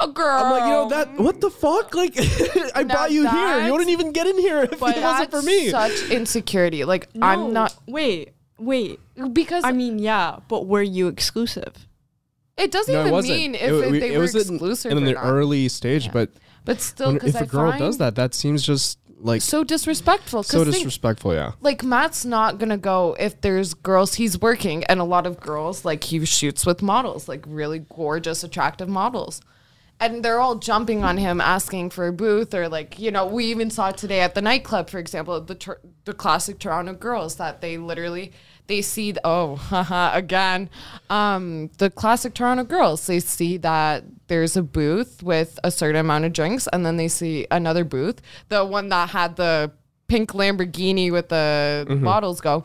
[0.00, 0.42] a girl.
[0.44, 1.94] I'm like, you know that what the fuck?
[1.94, 2.14] Like,
[2.74, 3.60] I Now brought you here.
[3.66, 5.68] You wouldn't even get in here if it wasn't for me.
[5.70, 6.84] Such insecurity.
[6.84, 8.98] Like No, I'm not Wait, wait.
[9.32, 11.74] because I mean, yeah, but were you exclusive?
[12.56, 13.36] it doesn't no, even wasn't.
[13.36, 15.24] mean if It- it, we- they it were was in- exclusive in, or the not.
[15.24, 16.30] early stage, but
[16.64, 19.42] But still, when, because if I a girl find does that, that seems just like
[19.42, 20.42] so, disrespectful.
[20.44, 21.34] so think- disrespectful.
[21.34, 21.52] Yeah.
[21.60, 25.84] like Matt's not gonna go if there's girls he's working and a lot of girls
[25.84, 29.40] like he shoots with models, like really gorgeous, attractive models.
[30.00, 33.44] and they're all jumping on him asking for a booth or like you know we
[33.46, 35.56] even saw today at the nightclub for example the
[36.04, 38.32] the classic Toronto girls that they literally
[38.66, 40.70] they see th- oh haha again.
[41.10, 46.24] Um the classic Toronto girls they see that there's a booth with a certain amount
[46.24, 49.70] of drinks and then they see another booth the one that had the
[50.08, 52.64] pink Lamborghini with the bottles go.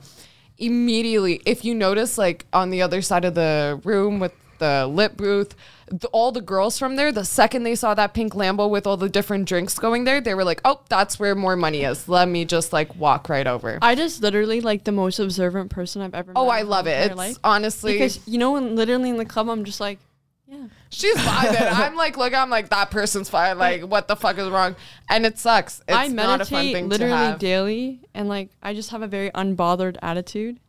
[0.58, 5.16] Immediately if you notice like on the other side of the room with the lip
[5.18, 5.56] booth
[5.92, 8.98] the, all the girls from there the second they saw that pink lambo with all
[8.98, 12.28] the different drinks going there they were like oh that's where more money is let
[12.28, 16.14] me just like walk right over I just literally like the most observant person I've
[16.14, 16.34] ever.
[16.36, 16.50] Oh, met.
[16.50, 19.64] Oh i love it it's honestly because you know, when literally in the club, I'm
[19.66, 20.00] just like,
[20.48, 20.66] yeah.
[20.90, 24.50] she's vibing i'm like look i'm like that person's fine like what the fuck is
[24.50, 24.76] wrong
[25.08, 28.74] and it sucks it's I not a fun meditate thing literally daily, and like I
[28.74, 30.60] just have a very unbothered attitude.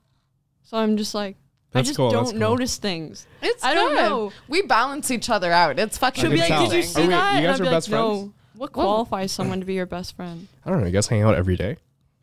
[0.62, 1.37] So I'm just like,
[1.74, 2.40] I just cool, don't that's cool.
[2.40, 3.26] notice things.
[3.42, 4.02] it's I don't good.
[4.02, 4.33] know.
[4.48, 7.11] we balance each other out it's fucking She'll be like, "Did you see Are we-
[7.11, 8.20] that?" you guys are be best like, friends?
[8.24, 8.33] No.
[8.56, 10.48] What qualifies someone to be your best friend?
[10.66, 10.87] I don't know.
[10.87, 11.76] You guys hang out every day.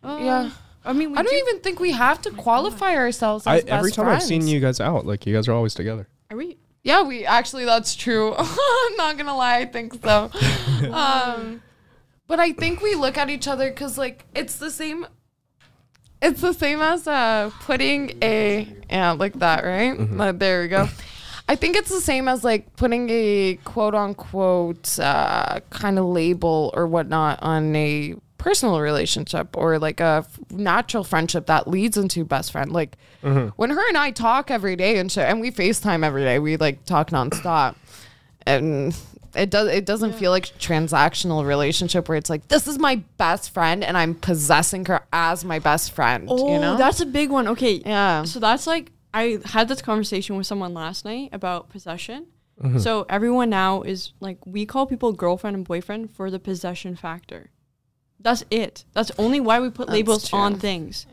[0.04, 0.52] Uh, yeah
[0.86, 3.68] I mean, we I don't do- even think we have to qualify ourselves I, best
[3.68, 6.08] every time I've seen you guys out, like you guys are always together.
[6.32, 6.58] Are we?
[6.84, 8.34] Yeah, we actually that's true.
[8.38, 10.30] I'm not gonna lie, I think so.
[10.94, 11.62] um,
[12.28, 15.06] but I think we look at each other because like it's the same.
[16.22, 19.98] It's the same as uh, putting a yeah like that, right?
[20.20, 20.88] Uh, there we go.
[21.50, 26.72] I think it's the same as like putting a quote unquote uh, kind of label
[26.74, 32.24] or whatnot on a personal relationship or like a f- natural friendship that leads into
[32.26, 32.72] best friend.
[32.72, 32.98] Like
[33.56, 36.58] when her and I talk every day and shit, and we FaceTime every day, we
[36.58, 37.76] like talk nonstop,
[38.46, 38.96] and
[39.38, 43.52] it does it doesn't feel like transactional relationship where it's like this is my best
[43.52, 46.28] friend and I'm possessing her as my best friend.
[46.30, 46.78] Oh, you know?
[46.78, 47.48] that's a big one.
[47.50, 47.82] Okay.
[47.86, 48.24] Yeah.
[48.24, 52.28] So that's like I had this conversation with someone last night about possession.
[52.62, 52.80] Mm-hmm.
[52.80, 57.52] So everyone now is like we call people girlfriend and boyfriend for the possession factor.
[58.20, 58.84] That's it.
[58.94, 60.40] That's only why we put That's labels true.
[60.40, 61.06] on things.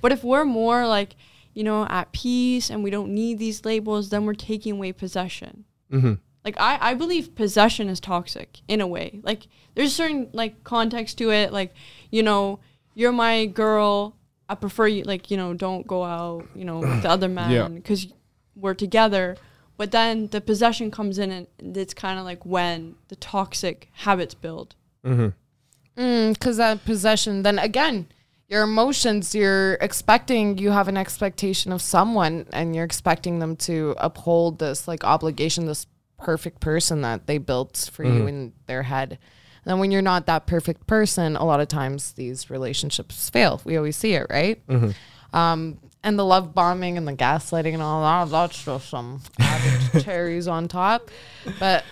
[0.00, 1.16] But if we're more like,
[1.52, 5.64] you know, at peace and we don't need these labels, then we're taking away possession.
[5.92, 6.14] Mm-hmm.
[6.44, 9.20] Like I, I believe possession is toxic in a way.
[9.22, 11.52] Like there's certain like context to it.
[11.52, 11.72] Like,
[12.10, 12.60] you know,
[12.94, 14.16] you're my girl.
[14.48, 17.34] I prefer you like, you know, don't go out, you know, with the other Yeah.
[17.34, 18.06] man because
[18.54, 19.36] we're together.
[19.76, 24.34] But then the possession comes in and it's kind of like when the toxic habits
[24.34, 24.74] build.
[25.04, 26.32] Mm-hmm.
[26.32, 28.06] because that possession then again
[28.48, 33.94] your emotions you're expecting you have an expectation of someone and you're expecting them to
[33.98, 35.86] uphold this like obligation this
[36.24, 38.28] perfect person that they built for you mm-hmm.
[38.28, 42.12] in their head and then when you're not that perfect person a lot of times
[42.12, 45.36] these relationships fail we always see it right mm-hmm.
[45.36, 50.02] um, and the love bombing and the gaslighting and all that that's just some added
[50.04, 51.10] cherries on top
[51.58, 51.84] but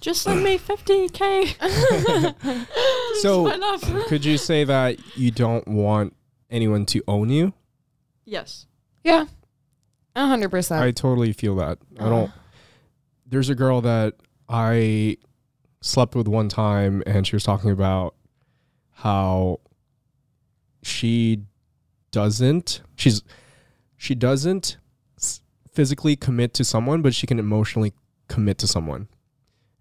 [0.00, 1.56] Just send me 50k.
[3.20, 3.50] So,
[4.08, 6.16] could you say that you don't want
[6.50, 7.52] anyone to own you?
[8.24, 8.66] yes.
[9.04, 9.26] yeah
[10.16, 11.78] 100% I totally feel that.
[11.98, 12.08] I uh-huh.
[12.08, 12.30] don't.
[13.30, 14.14] There's a girl that
[14.48, 15.16] I
[15.80, 18.14] slept with one time, and she was talking about
[18.92, 19.60] how
[20.82, 21.44] she
[22.10, 22.82] doesn't.
[22.96, 23.22] She's
[23.96, 24.76] she doesn't
[25.72, 27.92] physically commit to someone, but she can emotionally
[28.28, 29.08] commit to someone.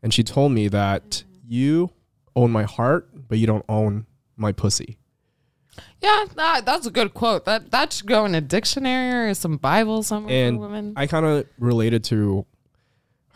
[0.01, 1.39] And she told me that mm-hmm.
[1.47, 1.89] you
[2.35, 4.05] own my heart, but you don't own
[4.37, 4.97] my pussy.
[6.01, 7.45] Yeah, that, that's a good quote.
[7.45, 10.93] That that should go in a dictionary or some Bible somewhere and for women.
[10.95, 12.45] I kind of related to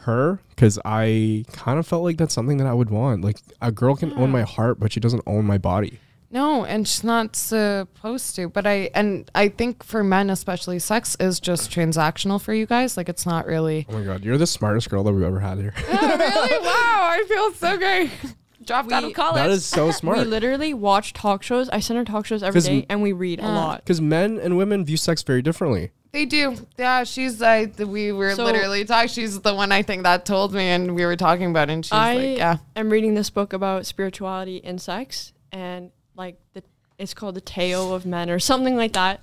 [0.03, 3.23] her because I kind of felt like that's something that I would want.
[3.23, 4.31] Like a girl can own hmm.
[4.31, 5.99] my heart, but she doesn't own my body.
[6.31, 8.49] no, and she's not supposed to.
[8.49, 12.97] But I and I think for men especially, sex is just transactional for you guys.
[12.97, 13.85] Like it's not really.
[13.89, 15.73] Oh my god, you're the smartest girl that we've ever had here.
[15.87, 16.59] really?
[16.63, 18.11] Wow, I feel so great.
[18.65, 19.35] Dropped out of college.
[19.35, 20.19] that is so smart.
[20.19, 21.67] We literally watch talk shows.
[21.69, 23.79] I send her talk shows every day, and we read a lot.
[23.79, 25.91] Because men and women view sex very differently.
[26.13, 26.55] They do.
[26.77, 29.09] Yeah, she's like we were So- literally talking.
[29.09, 31.85] She's the one I think that told me, and we were talking about, it, and
[31.85, 32.57] she's I like, yeah.
[32.75, 36.63] I'm reading this book about spirituality and sex, and like the
[36.97, 39.19] it's called the Tao of Men or something like that.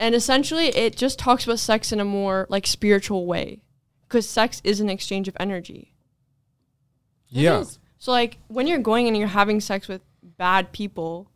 [0.00, 3.60] And essentially, it just talks about sex in a more like spiritual way,
[4.08, 5.92] because sex is an exchange of energy.
[7.28, 7.64] yeah.
[7.98, 11.30] So like when you're going and you're having sex with bad people,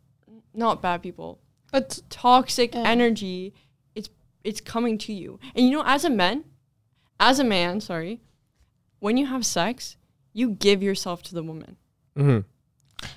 [0.53, 1.39] not bad people,
[1.71, 2.83] But toxic Yeah.
[2.85, 3.53] energy,
[4.43, 5.39] it's it's coming to you.
[5.55, 6.43] And you know, as a man,
[7.19, 8.21] as a man, sorry,
[8.99, 9.97] when you have sex,
[10.33, 11.75] you give yourself to the woman.
[12.15, 12.39] hmm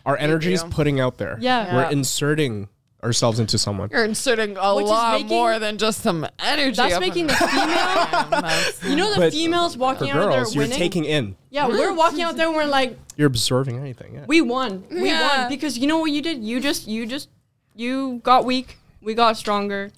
[0.07, 1.37] Our energy is putting out there.
[1.41, 1.75] Yeah.
[1.75, 2.69] We're inserting
[3.03, 3.89] ourselves into someone.
[3.91, 6.77] You're inserting a Which lot making- more than just some energy.
[6.77, 8.61] That's up making the female.
[8.91, 11.37] You know the But females walking out girls, there you're taking in.
[11.51, 14.15] yeah, we're walking out there and we're like, You're observing anything.
[14.15, 14.25] Yeah.
[14.29, 15.41] we won, we Yeah.
[15.43, 16.45] won because you know what you did?
[16.45, 17.29] You just, you just,
[17.75, 18.79] you got weak.
[19.01, 19.91] We got stronger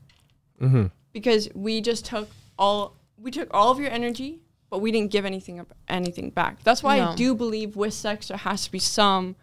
[0.61, 0.87] mm-hmm.
[1.15, 5.25] Because we just took all, we took all of your energy, but we didn't give
[5.25, 6.63] anything up, anything back.
[6.65, 9.37] That's why I do believe with sex there has to be some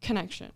[0.00, 0.50] connection.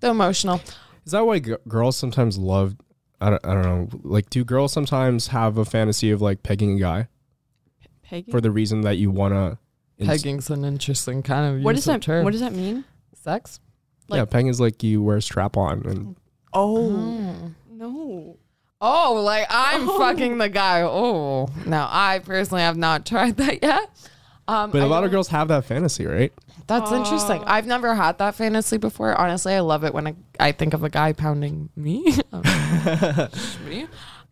[0.00, 0.60] the emotional.
[1.06, 2.76] Is that why g- girls sometimes love?
[3.20, 3.88] I don't, I don't know.
[4.02, 7.08] Like, do girls sometimes have a fantasy of like pegging a guy
[8.02, 8.30] Pegging.
[8.30, 9.58] for the reason that you wanna?
[9.98, 12.02] ins- Pegging's an interesting kind of what does that?
[12.02, 12.24] term.
[12.24, 12.84] What does that mean?
[13.14, 13.60] sex?
[14.08, 16.16] yeah, pegging is like you wear a strap on and
[16.54, 17.50] Oh, oh.
[17.70, 18.37] no.
[18.80, 19.98] Oh, like I'm Oh.
[19.98, 20.82] fucking the guy.
[20.82, 23.90] Oh, no, I personally have not tried that yet.
[24.46, 26.32] Um, But a I lot of girls have that fantasy, right?
[26.68, 27.42] That's interesting.
[27.44, 29.18] I've never had that fantasy before.
[29.18, 32.04] Honestly, I love it when I, I think of a guy pounding me.
[33.66, 33.86] me.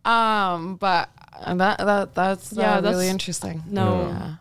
[0.05, 1.09] Um, but
[1.45, 3.63] that that that's Yeah, that's really interesting.
[3.67, 4.07] No.
[4.07, 4.35] Yeah.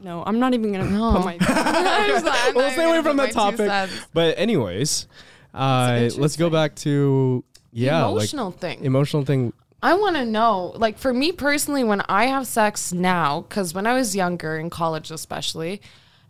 [0.00, 1.12] No, I'm not even gonna No.
[1.12, 1.36] put my.
[1.40, 3.90] I'm We'll stay away from put that topic.
[4.14, 5.06] But anyways,
[5.54, 8.84] uh, let's go back to yeah, emotional like thing.
[8.84, 9.52] emotional thing.
[9.82, 13.86] I want to know, like for me personally, when I have sex now, because when
[13.86, 15.82] I was younger in college, especially,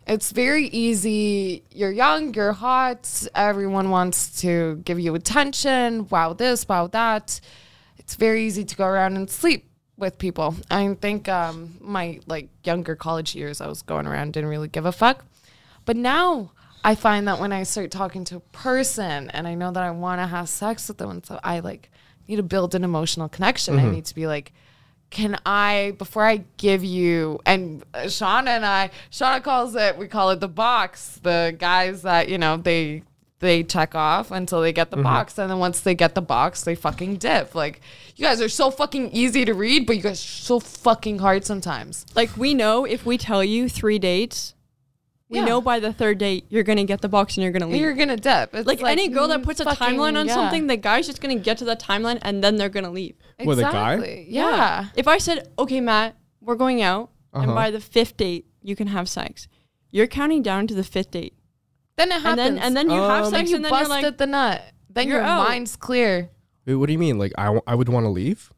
[0.07, 1.63] it's very easy.
[1.71, 6.07] You're young, you're hot, everyone wants to give you attention.
[6.09, 7.39] Wow, this, wow, that.
[7.97, 10.55] It's very easy to go around and sleep with people.
[10.71, 14.85] I think um, my like younger college years, I was going around, didn't really give
[14.85, 15.23] a fuck.
[15.85, 16.51] But now
[16.83, 19.91] I find that when I start talking to a person and I know that I
[19.91, 21.89] want to have sex with them, and so I like
[22.27, 23.79] need to build an emotional connection.
[23.79, 24.53] I need to be like,
[25.09, 30.07] can I, before I give you, and uh, Shauna and I, Shauna calls it, we
[30.07, 31.19] call it the box.
[31.21, 33.03] The guys that, you know, they,
[33.39, 35.37] they check off until they get the box.
[35.37, 37.53] And then once they get the box, they fucking dip.
[37.53, 37.81] Like,
[38.15, 41.45] you guys are so fucking easy to read, but you guys are so fucking hard
[41.45, 42.05] sometimes.
[42.15, 44.52] like we know if we tell you three dates,
[45.33, 45.45] we Yeah.
[45.45, 47.81] know by the third date you're gonna get the box and you're gonna leave.
[47.81, 48.53] You're gonna dip.
[48.55, 50.35] It's like, any girl that puts a timeline on yeah.
[50.35, 53.15] something, the guy's just gonna get to that timeline and then they're gonna leave.
[53.43, 53.93] With a guy?
[53.95, 54.25] Exactly.
[54.29, 54.85] Yeah.
[54.95, 57.55] If I said, okay, Matt, we're going out, and Uh-huh.
[57.55, 59.47] by the fifth date you can have sex,
[59.91, 61.33] you're counting down to the fifth date,
[61.97, 62.29] Then it happens.
[62.29, 64.17] and then and then you have Um, then sex, you and then you're busted like,
[64.17, 64.61] the nut.
[64.89, 65.47] Then you're your out.
[65.49, 66.29] mind's clear.
[66.67, 67.17] Wait, what do you mean?
[67.17, 68.52] Like I, w- I would want to leave?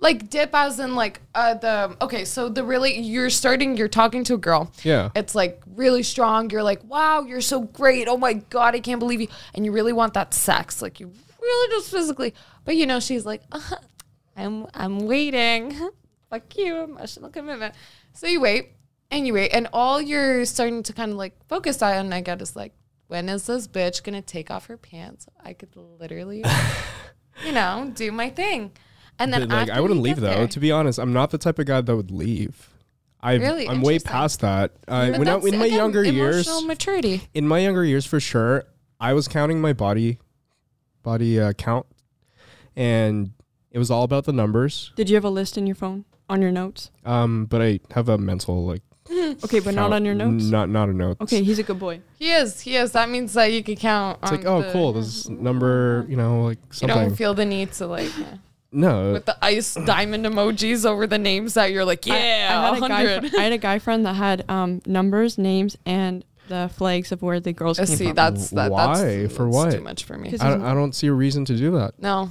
[0.00, 4.22] Like dip as in like uh the okay, so the really you're starting you're talking
[4.24, 4.70] to a girl.
[4.84, 5.10] Yeah.
[5.16, 6.50] It's like really strong.
[6.50, 8.06] You're like, wow, you're so great.
[8.08, 9.28] Oh my god, I can't believe you.
[9.54, 12.34] And you really want that sex, like you really just physically.
[12.64, 13.76] But you know, she's like, uh,
[14.36, 15.76] I'm I'm waiting.
[16.30, 17.74] Fuck you, emotional commitment.
[18.12, 18.72] So you wait
[19.10, 22.42] and you wait, and all you're starting to kind of like focus on, I get,
[22.42, 22.74] is like,
[23.06, 25.26] when is this bitch gonna take off her pants?
[25.42, 26.44] I could literally,
[27.44, 28.72] you know, do my thing.
[29.18, 30.34] And then But, like after I wouldn't you leave get though.
[30.34, 32.70] there- To be honest, I'm not the type of guy that would leave.
[33.20, 33.68] I Really?
[33.68, 34.72] I'm way past that.
[34.86, 37.22] Uh, when I, that's, in my again, younger years, emotional maturity.
[37.34, 38.64] in my younger years for sure,
[39.00, 40.18] I was counting my body
[41.02, 41.86] body uh, count,
[42.76, 43.32] and
[43.70, 44.92] it was all about the numbers.
[44.96, 46.90] did you have a list in your phone on your notes?
[47.04, 50.44] Um, but I have a mental like Okay, but not on your notes.
[50.44, 51.16] Not not a note.
[51.20, 52.00] Okay, he's a good boy.
[52.18, 52.60] He is.
[52.60, 52.92] He is.
[52.92, 54.18] That means that you can count.
[54.22, 56.96] It's on like oh the- cool, this number you know like You something.
[57.08, 58.12] don't feel the need to like
[58.70, 62.14] no, with the ice diamond emojis over the names that you're like, yeah,
[62.70, 63.28] I, had a guy.
[63.28, 67.22] fr- I had a guy friend that had um, numbers, names, and the flags of
[67.22, 68.14] where the girls came See, from.
[68.14, 68.94] that's that, Why?
[68.96, 69.70] That's, For that's what?
[69.72, 70.34] Too much for me.
[70.40, 71.98] I, don't- I don't see a reason to do that.
[72.00, 72.30] No,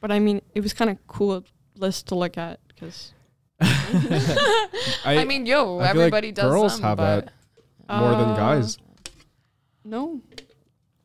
[0.00, 1.44] but I mean, it was kind of cool
[1.76, 3.12] list to look at because
[3.60, 6.44] I, mean, yo, I feel like everybody does.
[6.44, 7.30] girls some, have but
[7.88, 8.78] that more than Uh, guys.
[9.84, 10.20] no.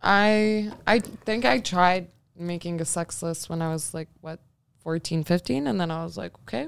[0.01, 4.39] I I think I tried making a sex list when I was like what
[4.89, 6.67] 14, 15, and then I was like, okay.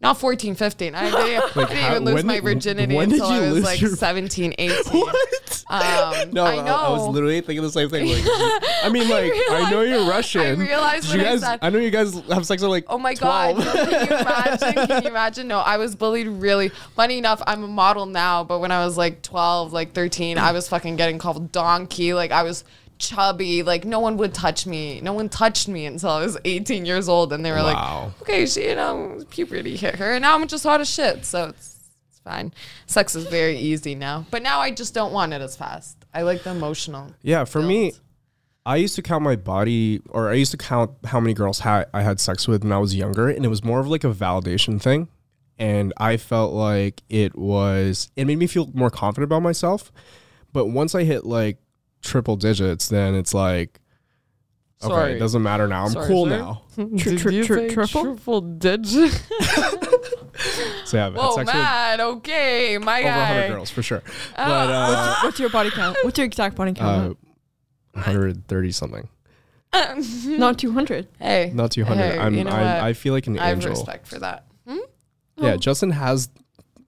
[0.00, 0.94] Not 14, 15.
[0.94, 1.16] I didn't,
[1.56, 5.00] I didn't how- even lose my did- virginity until I was like your- 17, 18.
[5.00, 5.64] What?
[5.68, 6.92] Um, No, I know.
[6.96, 8.06] was literally thinking the same thing.
[8.08, 8.22] Like,
[8.84, 10.40] I mean, like, I, know you're Russian.
[10.40, 12.86] I realized you when I guys, said- I know you guys have sex at like
[12.88, 13.56] Oh my 12.
[13.58, 13.64] god!
[13.66, 14.86] No, can you imagine?
[14.86, 15.46] Can you imagine?
[15.48, 16.70] No, I was bullied really.
[16.96, 20.52] Funny enough, I'm a model now, but when I was like 12, like 13, I
[20.58, 22.14] was fucking getting called donkey.
[22.14, 22.64] Like I was
[22.98, 23.62] chubby.
[23.62, 25.00] Like no one would touch me.
[25.00, 28.12] No one touched me until I was 18 years old, and they were Wow.
[28.18, 31.24] like, "Okay, she, you know, puberty hit her, and now I'm just hot as shit."
[31.24, 31.76] So it's
[32.10, 32.52] it's fine.
[32.86, 35.96] Sex is very easy now, but now I just don't want it as fast.
[36.12, 37.12] I like the emotional.
[37.22, 37.92] Yeah, for me.
[38.66, 41.86] I used to count my body, or I used to count how many girls ha-
[41.94, 44.10] I had sex with when I was younger, and it was more of like a
[44.12, 45.08] validation thing.
[45.58, 49.90] And I felt like it was, it made me feel more confident about myself.
[50.52, 51.56] But once I hit like
[52.02, 53.80] triple digits, then it's like,
[54.80, 55.12] Okay, Sorry.
[55.14, 55.86] it doesn't matter now.
[55.86, 56.38] I'm Sorry, cool sir.
[56.38, 56.62] now.
[56.76, 58.02] Did tri- you tri- say triple?
[58.04, 59.22] triple digit?
[60.84, 62.00] So yeah, I've had Whoa, sex with man.
[62.00, 63.48] Okay, my over 100 guy.
[63.48, 64.02] girls for sure.
[64.36, 65.98] Uh, but uh, What's your body count?
[66.02, 67.18] What's your exact body uh, count?
[67.92, 69.08] 130 something,
[70.38, 71.08] Not 200.
[71.18, 72.00] hey, not 200.
[72.02, 72.82] Hey, I'm you know I, what?
[72.84, 73.70] I feel like an angel, I have angel.
[73.72, 74.46] respect for that.
[74.66, 74.78] Hmm?
[75.36, 76.28] Yeah, Justin has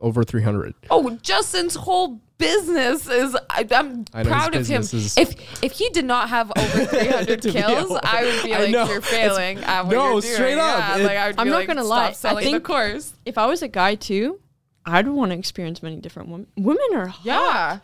[0.00, 0.74] over 300.
[0.90, 3.36] Oh, Justin's whole business is.
[3.48, 4.80] I, I'm I know his proud of him.
[4.82, 8.70] is- If if he did not have over 300 kills, able- I would be like,
[8.70, 10.34] you're It's- failing at what no, you're doing.
[10.34, 10.78] straight up.
[10.78, 12.50] Yeah, It- like I would I'm be not like, gonna stop lie, I selling the
[12.52, 13.12] think- course.
[13.24, 14.40] If I was a guy too,
[14.84, 16.46] I'd want to experience many different women.
[16.56, 17.24] Women are hot.
[17.24, 17.78] Yeah.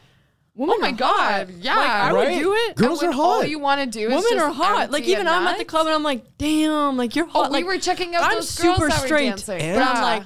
[0.54, 1.48] Women Oh my God.
[1.48, 1.50] hot.
[1.60, 1.76] Yeah.
[1.76, 2.30] Like, I Right?
[2.30, 2.76] would do it.
[2.76, 3.50] Girls are when All hot.
[3.50, 4.90] you want to do is Women just are hot.
[4.90, 7.50] Like empty even I'm at the club and I'm like, damn, like you're Oh, hot.
[7.50, 9.60] we like, were checking out I'm those girls super that were straight, dancing.
[9.60, 10.22] And- but I'm like,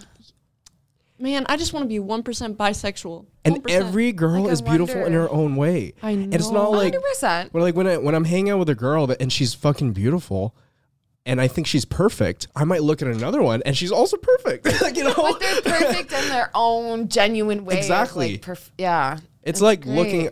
[1.21, 3.27] man, I just want to be one percent bisexual.
[3.45, 5.95] And every girl Like, is beautiful in her own way.
[6.03, 6.71] I And it's not know.
[6.71, 7.53] like 100%.
[7.53, 9.93] Well, like when I when I'm hanging out with a girl that, and she's fucking
[9.93, 10.55] beautiful,
[11.25, 14.67] and I think she's perfect, I might look at another one and she's also perfect.
[14.83, 17.79] like you know, But they're perfect in their own genuine way.
[17.79, 18.33] Exactly.
[18.33, 19.19] Like, perf- yeah.
[19.43, 19.95] it's like great.
[19.97, 20.31] looking.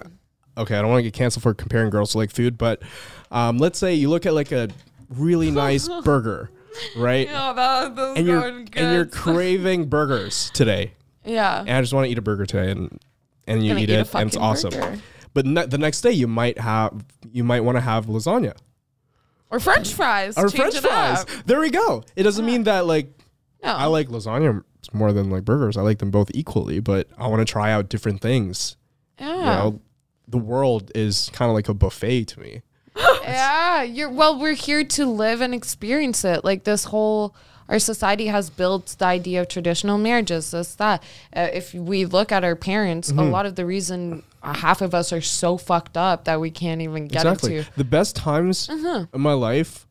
[0.56, 2.82] Okay, I don't want to get canceled for comparing girls to like food, but
[3.30, 4.68] um, let's say you look at like a
[5.08, 6.50] really nice burger,
[6.96, 7.26] right?
[7.28, 10.92] Yeah, that, And you're and you're craving burgers today,
[11.24, 11.60] yeah.
[11.60, 12.98] and I just want to eat a burger today, and
[13.46, 14.70] and you Gonna eat eat it, and it's awesome.
[14.70, 14.98] burger.
[15.34, 18.54] But ne- the next day you might have you might want to have lasagna.
[19.50, 20.36] Or French fries.
[20.36, 21.20] or Change French fries.
[21.22, 21.28] up.
[21.46, 22.04] There we go.
[22.16, 23.10] It doesn't mean that like
[23.62, 23.72] No.
[23.72, 24.62] I like lasagna
[24.92, 25.76] more than like burgers.
[25.76, 28.76] I like them both equally, but I want to try out different things.
[29.18, 29.36] yeah.
[29.36, 29.80] You know,
[30.26, 32.60] the world is kind of like a buffet to me.
[33.22, 33.82] yeah.
[33.82, 36.44] You're well, we're here to live and experience it.
[36.44, 37.34] Like this whole
[37.68, 41.02] our society has built the idea of traditional marriages, this, that.
[41.36, 43.18] Uh, if we look at our parents, Mm-hmm.
[43.18, 46.50] a lot of the reason uh, half of us are so fucked up that we
[46.50, 47.58] can't even get exactly.
[47.58, 47.70] into.
[47.76, 49.04] The best times Uh-huh.
[49.12, 49.86] in my life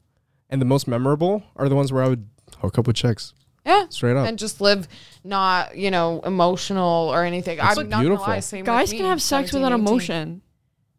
[0.50, 2.28] and the most memorable are the ones where I would
[2.62, 3.34] hook up with chicks.
[3.64, 3.86] Yeah.
[3.90, 4.28] Straight up.
[4.28, 4.88] And just live
[5.24, 7.60] not, you know, emotional or anything.
[7.62, 8.26] It's I'm not beautiful.
[8.26, 8.40] gonna lie.
[8.40, 9.80] Same Guys with can have sex without 18.
[9.88, 10.42] emotion.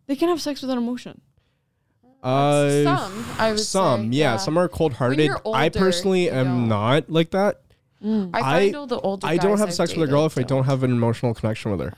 [0.07, 1.23] They can have sex without emotion.
[2.23, 5.25] Uh, Some, I would some, say, yeah, Some are cold hearted.
[5.27, 6.69] you're I personally am don't.
[7.11, 7.61] like that.
[8.05, 10.37] I I- find all the older I don't have I've sex with a girl if
[10.39, 11.95] I don't have an emotional connection with her.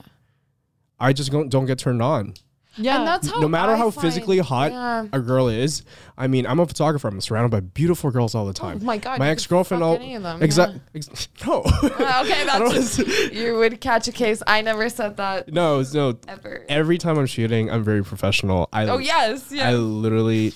[0.98, 2.34] I just don't, don't get turned on.
[2.80, 2.98] Yeah.
[2.98, 5.06] And that's how no matter I how find- physically hot Yeah.
[5.12, 5.82] a girl is,
[6.18, 7.08] I mean, I'm a photographer.
[7.08, 8.78] I'm surrounded by beautiful girls all the time.
[8.82, 9.82] Oh my God, my you ex girlfriend.
[9.82, 10.78] fuck All any of them, exact.
[10.94, 11.62] Ex- no.
[11.62, 11.70] Uh,
[12.24, 14.42] okay, I don't that's just, you would catch a case.
[14.46, 16.18] I never said that no, it's- no.
[16.28, 16.64] ever.
[16.68, 18.68] Every time I'm shooting, I'm very professional.
[18.72, 19.70] I oh yes, I yeah.
[19.72, 20.52] literally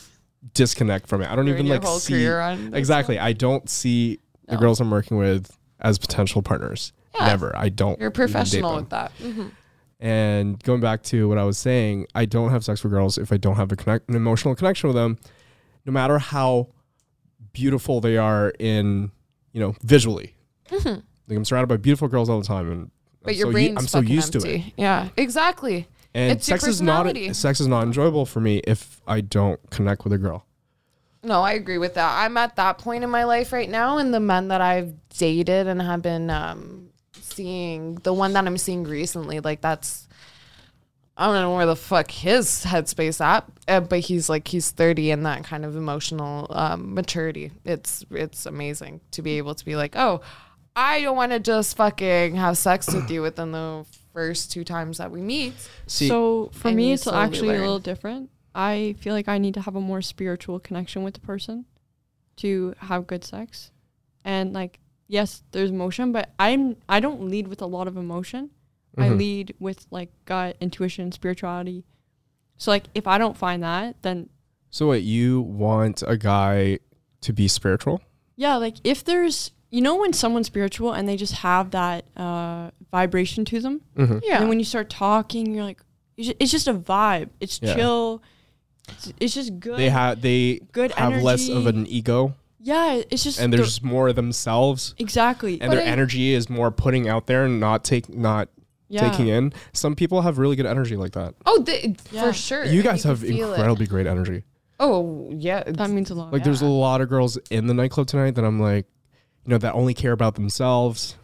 [0.52, 1.26] disconnect from it.
[1.30, 3.18] I don't Ruin even your like whole see career on this exactly.
[3.18, 6.92] I don't see the girls I'm working with as potential partners.
[7.18, 7.56] Never.
[7.56, 7.98] I don't.
[8.00, 8.80] You're even date professional them.
[8.80, 9.12] with that.
[9.22, 9.50] Mhm.
[10.04, 13.32] And going back to what I was saying, I don't have sex with girls if
[13.32, 15.18] I don't have a connect, an emotional connection with them,
[15.86, 16.68] no matter how
[17.52, 19.10] beautiful they are in,
[19.52, 20.36] you know, visually.
[21.26, 22.90] Like I'm surrounded by beautiful girls all the time, and
[23.24, 23.24] Mm-hmm.
[23.24, 24.72] But I'm your so, brain's I'm so used to it.
[24.76, 25.88] Yeah, exactly.
[26.14, 30.04] And It's sex is not sex is not enjoyable for me if I don't connect
[30.04, 30.46] with a girl.
[31.22, 32.24] No, I agree with that.
[32.24, 35.66] I'm at that point in my life right now, and the men that I've dated
[35.66, 36.90] and have been um,
[37.34, 40.08] seeing, the one that I'm seeing recently, like that's,
[41.16, 45.12] I don't know where the fuck his headspace at, uh, but he's like he's 30
[45.12, 47.52] and that kind of emotional um, maturity.
[47.64, 50.22] It's it's amazing to be able to be like, oh,
[50.74, 54.98] I don't want to just fucking have sex with you within the first two times
[54.98, 55.54] that we meet.
[55.86, 57.58] See, so for and me, it's actually learn.
[57.58, 58.30] a little different.
[58.54, 61.64] I feel like I need to have a more spiritual connection with the person
[62.36, 63.70] to have good sex.
[64.24, 64.78] And like,
[65.08, 68.50] yes, there's emotion, but I'm I don't lead with a lot of emotion.
[68.96, 69.18] I Mhm.
[69.18, 71.84] lead with like gut, intuition, spirituality.
[72.56, 74.28] So like, if I don't find that, then
[74.70, 76.78] so what you want a guy
[77.22, 78.00] to be spiritual?
[78.36, 82.70] yeah, like if there's you know when someone's spiritual and they just have that uh,
[82.92, 84.18] vibration to them, Mm-hmm.
[84.22, 84.40] Yeah.
[84.40, 85.80] And when you start talking, you're like,
[86.16, 87.30] it's just a vibe.
[87.40, 87.74] It's Yeah.
[87.74, 88.22] chill.
[88.88, 89.78] It's, it's just good.
[89.78, 92.34] They have they Good have less of an ego,
[92.64, 95.60] yeah, it's just and the- they're more themselves, exactly.
[95.60, 98.48] and But their I- energy is more putting out there and not take not
[98.88, 99.08] yeah.
[99.10, 99.52] taking in.
[99.72, 101.34] Some people have really good energy like that.
[101.46, 102.24] oh, they, Yeah.
[102.26, 102.64] for sure.
[102.64, 103.56] You guys can have feel it.
[103.56, 104.44] incredibly great energy.
[104.80, 106.32] Oh yeah, That means a lot.
[106.32, 108.86] Like there's a lot of girls in the nightclub tonight that I'm like,
[109.44, 111.16] you know, that only care about themselves.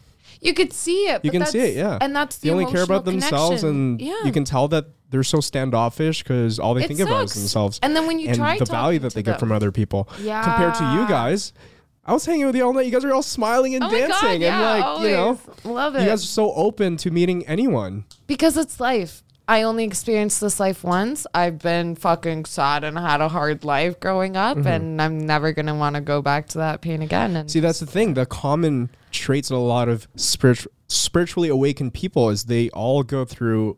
[0.42, 1.24] You could see it.
[1.24, 1.98] You but can see it, yeah.
[2.00, 3.20] And that's the They only care about emotional
[3.50, 4.24] themselves, and yeah.
[4.24, 7.78] you can tell that they're so standoffish because all they It think about is themselves
[7.82, 10.08] And then when you and try the value that they get them- from other people.
[10.20, 10.42] yeah.
[10.42, 11.52] Compared to you guys,
[12.04, 12.86] I was hanging with you all night.
[12.86, 15.40] You guys are all smiling and Oh dancing, God, yeah, and like you know, always.
[15.64, 18.04] love it you guys are so open to meeting anyone.
[18.26, 19.22] because it's life.
[19.48, 21.26] I only experienced this life once.
[21.34, 24.66] I've been fucking sad and had a hard life growing up, Mm-hmm.
[24.68, 27.34] and I'm never gonna want to go back to that pain again.
[27.34, 28.14] And See, that's the thing.
[28.14, 33.24] The common traits of a lot of spiritual, spiritually awakened people is they all go
[33.24, 33.76] through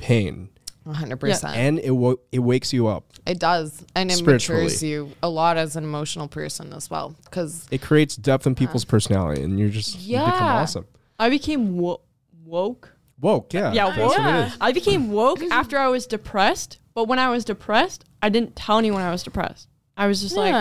[0.00, 0.48] pain,
[0.84, 1.16] 100.
[1.18, 3.04] percent and it wo- it wakes you up.
[3.26, 4.64] It does, and it Spiritually.
[4.64, 7.14] matures you a lot as an emotional person as well.
[7.24, 10.54] Because It creates depth in people's personality, and you're just you become Yeah.
[10.62, 10.86] awesome.
[11.18, 12.00] I became wo-
[12.44, 12.94] woke.
[13.20, 14.16] Woke, yeah, Yeah, woke.
[14.16, 14.56] what it is.
[14.60, 16.78] I became woke after I was depressed.
[16.94, 19.68] But when I was depressed, I didn't tell anyone I was depressed.
[19.96, 20.54] I was just like,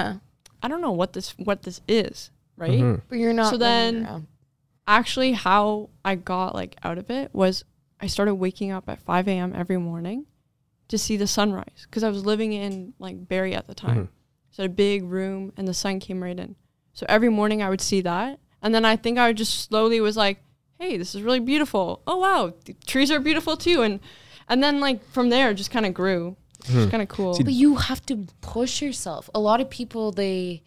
[0.61, 2.79] I don't know what this what this is, right?
[2.81, 3.01] Mhm.
[3.07, 3.49] but you're not.
[3.51, 4.27] So then- around.
[4.87, 7.63] Actually, how I got like out of it was
[8.01, 9.53] I started waking up at 5 a.m.
[9.55, 10.25] every morning
[10.87, 13.97] to see the sunrise because I was living in like Barrie at the time.
[14.05, 14.07] Mhm.
[14.51, 16.55] So a big room and the sun came right in.
[16.93, 20.01] So every morning I would see that, and then I think I would just slowly
[20.01, 20.41] was like,
[20.79, 22.01] "Hey, this is really beautiful.
[22.07, 23.99] Oh wow, the trees are beautiful too." And
[24.47, 26.35] and then like from there, it just kind of grew.
[26.67, 27.37] It's kind of cool.
[27.41, 29.29] But you have to push yourself.
[29.33, 30.63] A lot of people they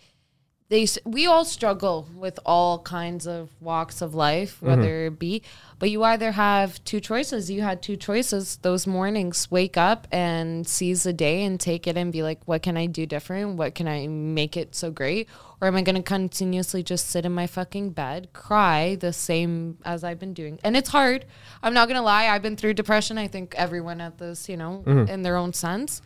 [0.73, 4.68] they we all struggle with all kinds of walks of life, mm-hmm.
[4.68, 5.43] whether it be.
[5.79, 7.51] But you either have two choices.
[7.51, 11.99] You had two choices those mornings: wake up and seize the day and take it
[11.99, 13.57] and be like, "What can I do different?
[13.57, 15.29] What can I make it so great?"
[15.61, 19.77] Or am I going to continuously just sit in my fucking bed, cry the same
[19.85, 20.59] as I've been doing?
[20.64, 21.27] And it's hard.
[21.62, 22.29] I'm not going to lie.
[22.29, 23.18] I've been through depression.
[23.18, 25.09] I think everyone at this, you know, mm-hmm.
[25.09, 26.01] in their own sense.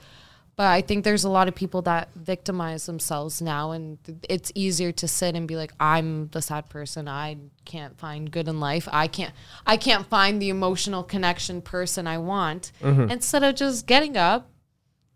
[0.57, 4.91] But I think there's a lot of people that victimize themselves now, and it's easier
[4.93, 7.09] to sit and be like, "I'm the sad person.
[7.09, 7.37] I
[7.67, 8.89] can't find good in life.
[8.91, 9.35] I can't.
[9.67, 13.11] I can't find the emotional connection person I want." Mm-hmm.
[13.11, 14.49] Instead of just getting up,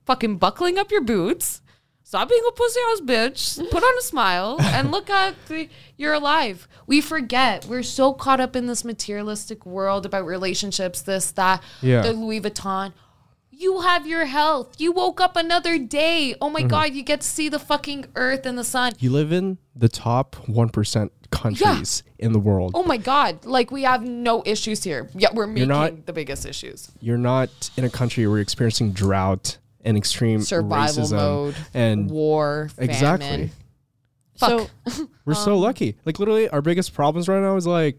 [0.04, 1.62] fucking buckling up your boots,
[2.02, 6.12] stop being a pussy ass bitch, put on a smile, and look at the, you're
[6.12, 6.68] alive.
[6.86, 12.02] We forget we're so caught up in this materialistic world about relationships, this that, Yeah.
[12.02, 12.92] the Louis Vuitton
[13.60, 14.80] you have your health.
[14.80, 16.34] You woke up another day.
[16.40, 16.52] Oh Mm-hmm.
[16.54, 18.92] my God, you get to see the fucking earth and the sun.
[18.98, 22.72] You live in the top one percent countries in the world.
[22.74, 25.08] Oh my God, like we have no issues here.
[25.14, 26.90] Yet we're making not- the biggest issues.
[27.00, 32.10] You're not in a country where you're experiencing drought and extreme Survival racism mode, and
[32.10, 32.90] war, famine.
[32.90, 33.50] exactly.
[34.38, 34.70] Fuck.
[34.88, 35.96] So We're so Um, lucky.
[36.04, 37.98] Like literally, our biggest problems right now is like,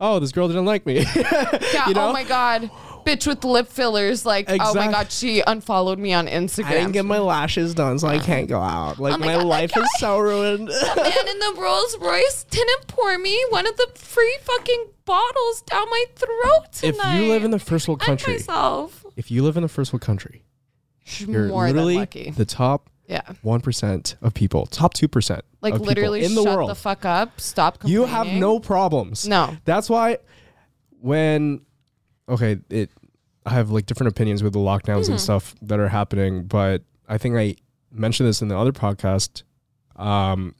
[0.00, 1.04] oh, this girl didn't like me.
[1.14, 2.08] Yeah, You know?
[2.08, 2.70] oh my God.
[3.04, 4.24] Bitch with lip fillers.
[4.24, 6.64] Like, oh my God, she unfollowed me on Instagram.
[6.66, 8.98] I didn't get my lashes done, so I can't go out.
[8.98, 10.68] Like Oh my my, God, life is so ruined.
[10.68, 15.62] the man in the Rolls Royce didn't pour me one of the free fucking bottles
[15.62, 17.14] down my throat tonight.
[17.14, 18.38] if you live in the first world country,
[19.16, 20.44] if you live in the first world country,
[21.18, 22.30] you're More than literally lucky.
[22.30, 23.20] the top Yeah.
[23.42, 26.70] one percent of people, top two percent, Like of literally in the shut world.
[26.70, 27.38] the fuck up.
[27.38, 29.28] Stop you have no problems.
[29.28, 29.56] No.
[29.66, 30.18] That's why
[31.00, 31.60] when
[32.28, 32.90] okay, it
[33.46, 35.12] I have like different opinions with the lockdowns Hmm.
[35.12, 37.56] and stuff that are happening, but I think I
[37.92, 39.42] mentioned this in the other podcast.
[39.96, 40.54] Um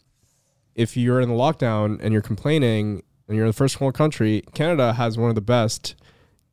[0.74, 4.42] if you're in the lockdown and you're complaining and you're in the first world country,
[4.54, 5.94] Canada has one of the best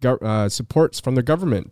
[0.01, 1.71] gov- uh, supports from the government.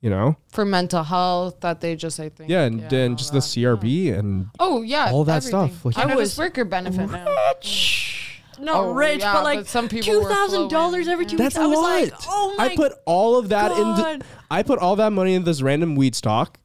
[0.00, 3.32] You know, for mental health that they just I think yeah, and then all just
[3.32, 3.80] the that.
[3.80, 5.70] CRB and oh yeah all that everything.
[5.70, 5.84] stuff.
[5.86, 7.24] Like- I I was was worker benefit now.
[8.58, 11.36] Not Oh, rich, yeah, but like but some people two were thousand dollars every two
[11.36, 11.60] That's weeks.
[11.60, 11.84] a I was lot.
[12.02, 15.44] like, oh my I put all of that into I put all that money in
[15.44, 16.58] this random weed stock,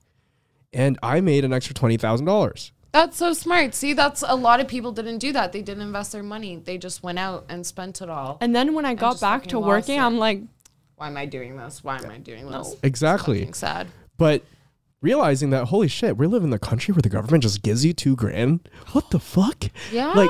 [0.74, 2.72] and I made an extra twenty thousand dollars.
[2.92, 3.76] That's so smart.
[3.76, 5.52] See, that's a lot of people didn't do that.
[5.52, 6.56] They didn't invest their money.
[6.58, 8.40] They just went out and spent it all.
[8.42, 10.02] And then when I got back to working, it.
[10.02, 10.42] I'm like,
[10.96, 11.84] Why am I doing this?
[11.84, 12.76] Why am I doing this?
[12.82, 13.40] Exactly.
[13.40, 13.88] Fucking sad.
[14.18, 14.42] But
[15.02, 17.94] realizing that holy shit, we live in the country where the government just gives you
[17.94, 18.68] two grand.
[18.92, 19.66] What the fuck?
[19.92, 20.12] Yeah.
[20.14, 20.30] Like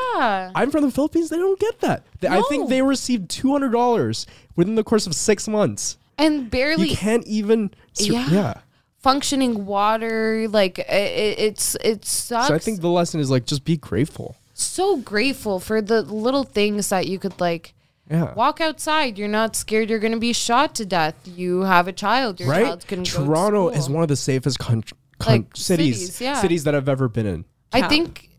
[0.56, 1.30] I'm from the Philippines.
[1.30, 2.04] They don't get that.
[2.20, 5.98] They- I think they received two hundred dollars within the course of six months.
[6.18, 7.72] and barely You can't even.
[7.94, 8.30] sur- Yeah.
[8.30, 8.54] yeah.
[9.00, 10.48] functioning water.
[10.50, 12.48] Like it, it's it sucks.
[12.50, 14.36] So I think the lesson is like just be grateful.
[14.54, 17.74] so grateful for the little things that you could like
[18.10, 18.34] Yeah.
[18.34, 19.18] walk outside.
[19.18, 21.16] You're not scared you're going to be shot to death.
[21.26, 22.40] You have a child.
[22.40, 22.66] Your right?
[22.66, 24.84] child's going to Toronto is one of the safest con-
[25.20, 26.42] con- Like, cities, cities, yeah.
[26.42, 27.46] cities that I've ever been in.
[27.72, 27.90] I Town.
[27.90, 28.30] think.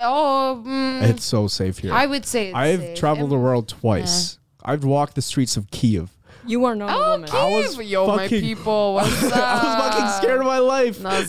[0.00, 1.92] Oh, mm, It's so safe here.
[1.92, 2.98] I would say it's I've safe.
[2.98, 4.38] traveled the world twice.
[4.64, 6.10] I've walked the streets of Kiev.
[6.48, 7.30] You are not a Oh, woman.
[7.32, 7.86] I was Kiev.
[7.86, 8.94] Yo, my fucking- people.
[8.98, 9.32] What's up?
[9.34, 11.00] I was fucking scared of my life.
[11.00, 11.22] Na.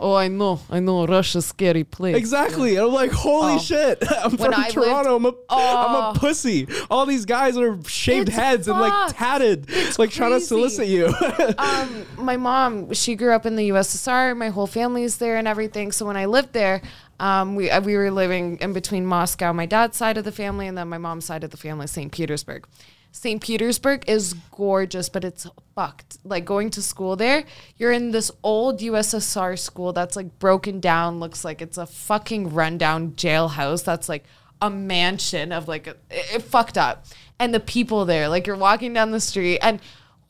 [0.00, 0.60] Oh, I know.
[0.70, 1.06] I know.
[1.06, 2.16] Russia's scary place.
[2.16, 2.76] Exactly.
[2.76, 3.58] And I'm like, holy Oh.
[3.58, 4.02] shit.
[4.10, 5.16] I'm When from I lived- Toronto.
[5.16, 6.12] I'm a, am Oh.
[6.14, 6.66] a pussy.
[6.90, 9.14] All these guys are shaved It's heads and like fucked.
[9.14, 11.06] tatted, like trying to solicit you.
[11.58, 14.36] um, my mom, she grew up in the USSR.
[14.36, 15.92] My whole family's there and everything.
[15.92, 16.82] So when I lived there,
[17.20, 20.66] um, we uh, we were living in between Moscow, my dad's side of the family,
[20.66, 22.10] and then my mom's side of the family, St.
[22.10, 22.66] Petersburg.
[23.12, 23.42] St.
[23.42, 26.16] Petersburg is gorgeous, but it's fucked.
[26.24, 27.44] Like going to school there,
[27.76, 32.54] you're in this old USSR school that's like broken down, looks like it's a fucking
[32.54, 34.24] rundown jailhouse that's like
[34.62, 37.04] a mansion of like it, it fucked up.
[37.38, 39.80] And the people there, like you're walking down the street and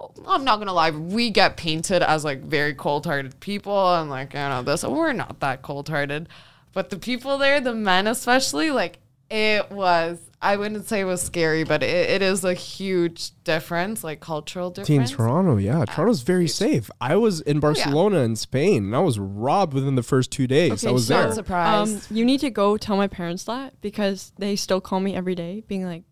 [0.01, 4.11] oh, I'm not gonna lie, we get painted as like very cold hearted people and
[4.11, 4.83] like, I know this.
[4.83, 6.29] We're not that cold hearted.
[6.73, 8.99] But the people there, the men especially, like
[9.31, 14.03] it was I wouldn't say it was scary, but it, it is a huge difference,
[14.03, 15.13] like cultural In difference.
[15.13, 16.91] Toronto, yeah, Toronto's very safe.
[17.01, 20.85] I was in Barcelona in Spain, and I was robbed within the first two days.
[20.85, 21.27] I was so- there.
[21.27, 22.11] Not surprised.
[22.11, 25.37] Um, you need to go tell my parents that because they still call me every
[25.37, 26.03] day, being like,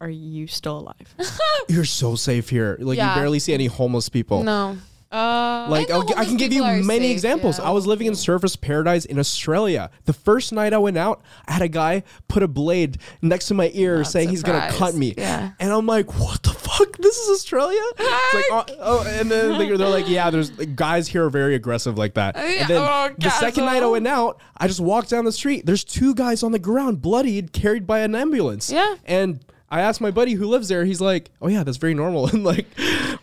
[0.00, 1.14] "Are you still alive?"
[1.68, 2.76] You're so safe here.
[2.80, 3.14] Like Yeah.
[3.16, 4.44] you barely see any homeless people.
[4.44, 4.76] no.
[5.12, 7.58] Uh, Like I I can give you many safe, examples.
[7.58, 7.66] yeah.
[7.68, 9.90] I was living in Surfers Paradise in Australia.
[10.06, 13.54] The first night I went out, I had a guy put a blade next to
[13.54, 15.14] my ear Not saying he's gonna cut me.
[15.18, 15.50] Yeah.
[15.60, 16.96] And I'm like, what the fuck?
[16.98, 17.80] This is Australia?
[17.98, 21.30] It's like, oh, oh, and then they're, they're like, yeah, there's like, guys here are
[21.30, 22.36] very aggressive like that.
[22.36, 22.40] Oh.
[22.40, 25.66] And then Oh, the second night I went out, I just walked down the street.
[25.66, 28.70] There's two guys on the ground, bloodied, carried by an ambulance.
[28.72, 28.94] Yeah.
[29.04, 29.40] And
[29.72, 30.84] I asked my buddy who lives there.
[30.84, 32.66] He's like, "Oh yeah, that's very normal." And like,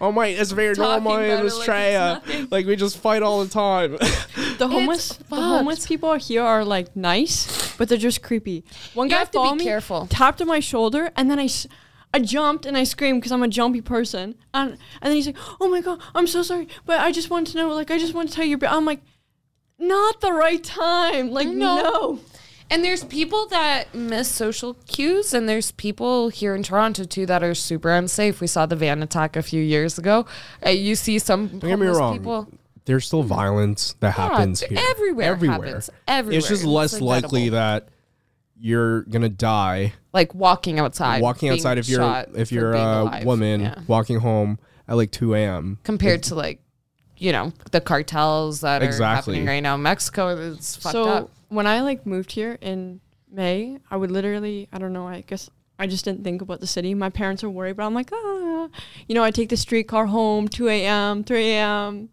[0.01, 2.21] "Oh my, it's very Talking normal in about it like Australia.
[2.27, 3.91] Uh, like we just fight all the time."
[4.57, 8.63] the homeless, the homeless people here are like nice, but they're just creepy.
[8.95, 10.07] One You guy have to be followed me, careful.
[10.09, 11.47] tapped on my shoulder, and then I.
[12.11, 14.79] I jumped and I screamed because I'm a jumpy person, and and
[15.09, 17.69] then he's like, "Oh my god, I'm so sorry, but I just want to know,
[17.71, 19.01] like, I just want to tell you." I'm like,
[19.77, 21.29] not the right time.
[21.29, 21.75] Like, No.
[21.83, 22.19] no.
[22.71, 27.41] And there's people that miss social cues, and there's people here in Toronto too that
[27.43, 28.41] are super unsafe.
[28.41, 30.25] We saw the van attack a few years ago.
[30.65, 32.17] Uh, you see some Don't get me wrong.
[32.17, 32.47] people
[32.85, 34.77] There's still violence that Yeah, happens here.
[34.91, 35.65] everywhere Everywhere.
[35.65, 35.89] happens.
[36.07, 36.37] Everywhere.
[36.37, 37.89] It's just less likely that
[38.61, 42.73] you're gonna die like walking outside, walking being outside if you're shot if for you're
[42.73, 43.25] being a alive.
[43.25, 43.75] woman Yeah.
[43.87, 45.77] walking home at like 2 a.m.
[45.83, 46.59] compared to like
[47.19, 49.03] you know the cartels that Exactly.
[49.05, 50.29] are happening right now Mexico.
[50.29, 51.31] is fucked so up.
[51.49, 53.01] when I like moved here in
[53.31, 56.67] May, I would literally, I don't know, I guess I just didn't think about the
[56.67, 56.93] city.
[56.95, 58.67] My parents are worried, but I'm like, ah,
[59.07, 62.09] you know, I take the streetcar home, 2 a.m., 3 a.m.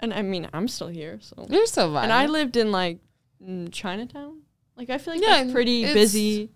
[0.00, 1.18] And I mean, I'm still here.
[1.22, 2.04] So, You're so violent.
[2.04, 2.98] and I lived in like
[3.42, 4.42] mm, Chinatown.
[4.76, 6.50] Like, I feel like Yeah, that's pretty busy.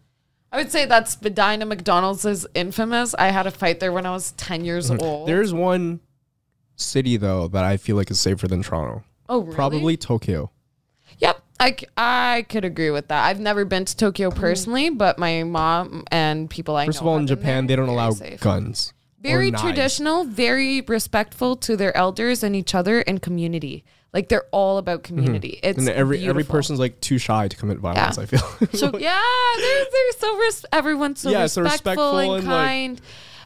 [0.52, 3.14] I would say that's Medina McDonald's is infamous.
[3.14, 5.26] I had a fight there when I was 10 years old.
[5.26, 6.00] There's one
[6.80, 9.04] city though that I feel like is safer than Toronto.
[9.28, 9.54] oh, really?
[9.54, 10.50] Probably Tokyo.
[11.18, 11.42] Yep.
[11.98, 13.26] i could agree with that.
[13.26, 16.88] I've never been to Tokyo personally, but my mom and people I Mm-hmm.
[16.88, 18.40] First know of all, in Japan, they don't allow safe.
[18.40, 18.94] guns.
[19.20, 23.84] Very traditional, very respectful to their elders and each other and community.
[24.14, 25.60] Like they're all about community.
[25.62, 25.88] It's Mm-hmm.
[25.88, 28.16] And every every person's like too shy to commit violence.
[28.16, 28.22] Yeah.
[28.22, 28.40] I feel.
[28.72, 29.20] So, Yeah,
[29.58, 33.00] they're they're so res- everyone's so Yeah, so respectful, respectful and, and, like- kind.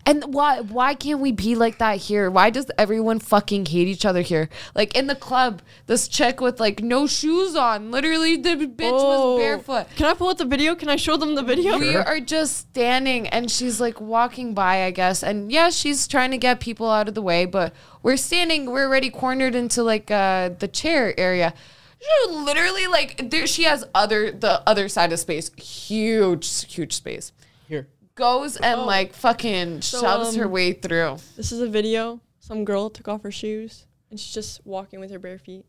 [0.07, 2.31] And why why can't we be like that here?
[2.31, 4.49] Why does everyone fucking hate each other here?
[4.75, 9.35] Like in the club, this chick with like no shoes on, literally the bitch Oh.
[9.37, 9.87] was barefoot.
[9.97, 10.75] Can I pull up the video?
[10.75, 11.79] Can I show them the video?
[11.79, 15.23] We are just standing and she's like walking by, I guess.
[15.23, 18.87] And yeah, she's trying to get people out of the way, but we're standing, we're
[18.87, 21.55] already cornered into like uh, the chair area.
[22.01, 25.51] She literally like there she has other the other side of space.
[25.55, 27.33] Huge, huge space.
[28.17, 28.25] Here.
[28.25, 31.17] Goes and like fucking shoves her um, way through.
[31.37, 32.21] This is a video.
[32.41, 35.65] Some girl took off her shoes and she's just walking with her bare feet.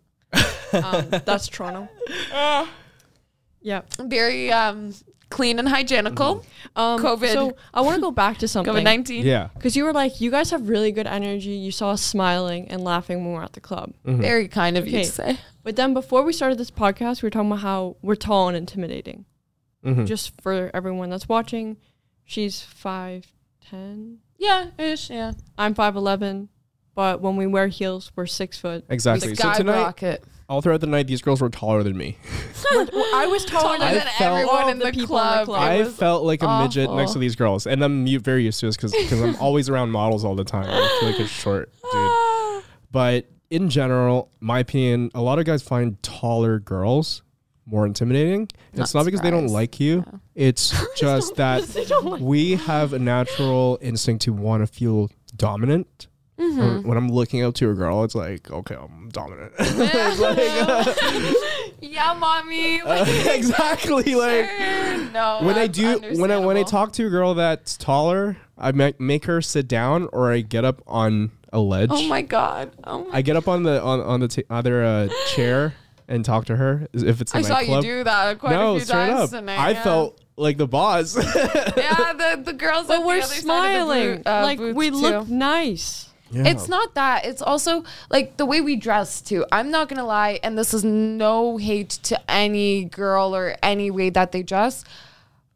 [0.74, 1.88] um, that's Toronto.
[3.62, 3.82] yeah.
[4.00, 4.94] Very um
[5.30, 6.46] clean and hygienical.
[6.76, 7.34] Um, COVID.
[7.34, 8.74] So I want to go back to something.
[8.74, 9.26] COVID nineteen.
[9.26, 9.50] Yeah.
[9.56, 11.52] Because you were like, you guys have really good energy.
[11.52, 13.94] You saw us smiling and laughing when we were at the club.
[14.06, 15.06] Very kind of you Okay.
[15.06, 15.38] to say.
[15.64, 18.56] But then before we started this podcast, we were talking about how we're tall and
[18.56, 19.26] intimidating.
[19.84, 20.06] Mhm.
[20.06, 21.78] Just for everyone that's watching,
[22.26, 22.62] she's
[23.72, 24.18] 5'10.
[24.38, 25.32] Yeah, ish, yeah.
[25.58, 26.50] I'm 5'11.
[26.94, 28.86] But when we wear heels, we're six foot.
[28.90, 29.36] Exactly.
[29.36, 30.24] So tonight, skyrocket.
[30.48, 32.18] all throughout the night, these girls were taller than me.
[32.72, 35.46] I was taller Taller than I felt- everyone in the the, people in the club.
[35.46, 35.62] club.
[35.62, 38.44] It I was felt like a midget next to these girls, and I'm mu- very
[38.46, 40.68] used to this because I'm always around models all the time.
[40.70, 42.64] I feel like a short dude.
[42.92, 47.24] But in general, my opinion, a lot of guys find taller girls
[47.66, 48.50] more intimidating.
[48.74, 50.04] Not it's not because they don't like you.
[50.36, 51.64] It's just that
[52.04, 56.08] like- we have a natural instinct to want to feel dominant.
[56.38, 56.88] Mm-hmm.
[56.88, 59.54] When- I'm looking up to a girl, it's like, okay, I'm dominant.
[61.82, 62.82] yeah, mommy.
[62.86, 64.16] exactly.
[64.16, 64.50] Like
[65.14, 65.40] no.
[65.42, 69.00] when I do, when I when I talk to a girl that's taller, I make
[69.00, 71.90] make her sit down, or I get up on a ledge.
[71.92, 72.72] Oh my god.
[72.84, 73.18] Oh my.
[73.18, 75.74] I get up on the on on the t- other uh, chair
[76.08, 78.78] and talk to her if it's a I saw you do that quite no, a
[78.78, 79.40] few straight times up.
[79.40, 79.60] tonight.
[79.60, 79.84] I yeah.
[79.84, 81.16] felt like the boss.
[81.36, 82.88] yeah, the the girls.
[82.88, 84.16] But we're the other side of the smiling.
[84.18, 84.96] boot- uh, like we too.
[84.96, 86.10] look nice.
[86.32, 86.48] Yeah.
[86.48, 87.26] It's not that.
[87.26, 89.46] It's also like the way we dress too.
[89.52, 94.10] I'm not gonna lie, and this is no hate to any girl or any way
[94.10, 94.84] that they dress.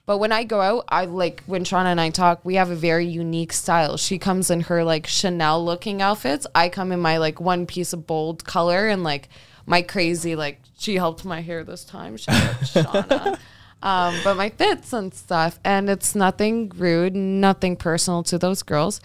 [0.05, 2.75] But when I go out, I like when Shauna and I talk, we have a
[2.75, 3.95] very unique style.
[3.97, 6.47] She comes in her like Chanel looking outfits.
[6.55, 9.29] I come in my like one piece of bold color and like
[9.69, 12.17] my crazy like she helped my hair this time.
[12.17, 13.39] Shout out Shauna.
[13.81, 15.57] Um, but my fits and stuff.
[15.63, 18.99] And it's nothing rude, nothing personal to those girls.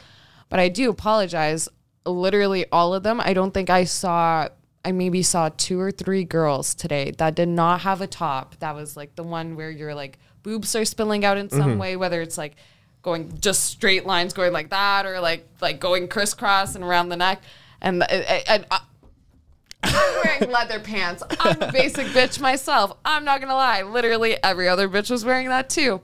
[0.48, 1.68] But I do apologize.
[2.04, 3.20] Literally all of them.
[3.20, 4.48] I don't think I saw
[4.84, 8.56] I maybe saw two or three girls today that did not have a top.
[8.58, 11.78] That was like the one where your like boobs are spilling out in some mm-hmm.
[11.78, 12.56] way, whether it's like
[13.02, 17.16] going just straight lines going like that or like like going crisscross and around the
[17.16, 17.42] neck.
[17.80, 18.80] And uh, uh, and, and I,
[19.86, 21.22] I'm wearing leather pants.
[21.40, 22.96] I'm a basic bitch myself.
[23.04, 23.82] I'm not gonna lie.
[23.82, 26.00] Literally every other bitch was wearing that too.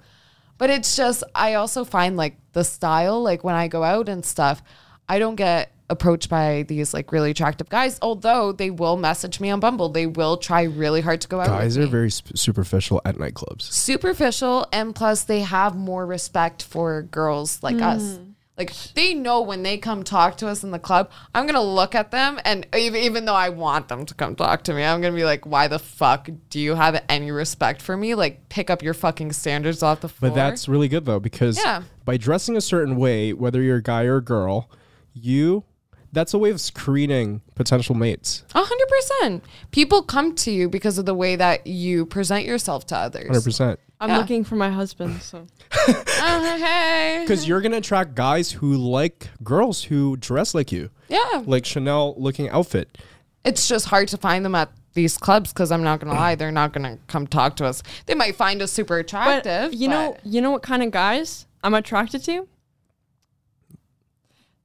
[0.58, 4.24] But it's just I also find like the style, like when I go out and
[4.24, 4.62] stuff,
[5.08, 7.98] I don't get approached by these like really attractive guys.
[8.02, 11.46] Although they will message me on Bumble, they will try really hard to go out.
[11.48, 11.90] Guys with are me.
[11.92, 13.62] very sp- superficial at nightclubs.
[13.62, 18.02] superficial, and plus they have more respect for girls like us.
[18.02, 18.29] Mm.
[18.60, 21.94] Like they know when they come talk to us in the club, I'm gonna look
[21.94, 25.00] at them, and even, even though I want them to come talk to me, I'm
[25.00, 28.14] gonna be like, "Why the fuck do you have any respect for me?
[28.14, 31.56] Like, pick up your fucking standards off the floor." But that's really good though because
[31.56, 31.84] Yeah.
[32.04, 34.68] by dressing a certain way, whether you're a guy or a girl,
[35.14, 35.64] you
[36.12, 38.44] that's a way of screening potential mates.
[38.54, 39.44] a hundred percent.
[39.70, 43.26] People come to you because of the way that you present yourself to others.
[43.28, 43.80] Hundred percent.
[44.00, 44.18] I'm Yeah.
[44.18, 45.20] looking for my husband.
[45.22, 45.46] So
[45.86, 45.94] Uh,
[46.58, 51.64] hey, Because you're gonna attract guys who like girls who dress like you, yeah, like
[51.66, 52.96] Chanel looking outfit.
[53.44, 56.50] it's just hard to find them at these clubs because I'm not gonna lie, they're
[56.50, 57.82] not gonna come talk to us.
[58.06, 59.74] They might find us super but attractive.
[59.74, 62.48] you know, you know what kind of guys I'm attracted to?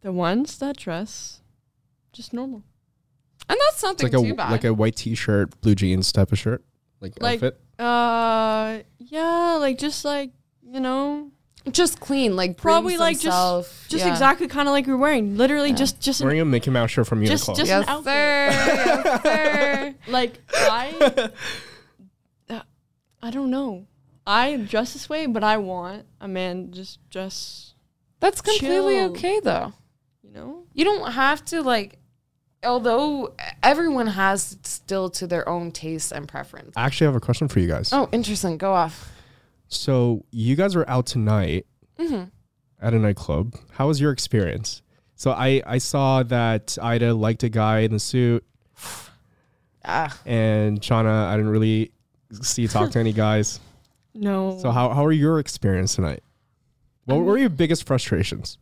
[0.01, 1.41] The ones that dress
[2.13, 2.63] just normal.
[3.49, 4.51] and that's It's something like a too bad.
[4.51, 6.63] like a white t-shirt, blue jeans type of shirt,
[7.01, 7.59] like, Like outfit.
[7.79, 10.31] uh yeah, like just like,
[10.63, 11.31] you know,
[11.71, 14.11] just clean, like probably brings like just just yeah.
[14.11, 15.37] exactly kind of like you're wearing.
[15.37, 17.27] Literally just just an, Wearing a Mickey Mouse shirt from Uniqlo.
[17.27, 18.05] Just- just- Yes, an outfit.
[18.05, 18.49] sir.
[18.51, 19.95] yes, sir.
[20.07, 21.29] like I
[22.49, 22.61] uh,
[23.21, 23.87] I don't know.
[24.27, 27.73] I dress this way, but I want a man just dress,
[28.19, 29.11] That's completely Chill.
[29.11, 29.73] okay though.
[30.23, 30.63] you know?
[30.73, 31.99] You don't have to like.
[32.65, 36.73] Although everyone has still to their own taste and preference.
[36.75, 37.93] I actually have a question for you guys.
[37.93, 38.57] Oh, interesting.
[38.57, 39.11] Go off.
[39.67, 41.65] So you guys were out tonight
[41.97, 42.25] Mm-hmm.
[42.81, 43.55] at a nightclub.
[43.71, 44.81] How was your experience?
[45.15, 48.43] So I I saw that Ida liked a guy in the suit,
[49.85, 51.91] Ah, and Shauna I didn't really
[52.41, 53.59] see talk to any guys.
[54.17, 54.57] No.
[54.61, 56.23] So how how were your experience tonight?
[57.03, 58.57] What were your biggest frustrations?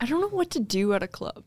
[0.00, 1.42] I don't know what to do at a club.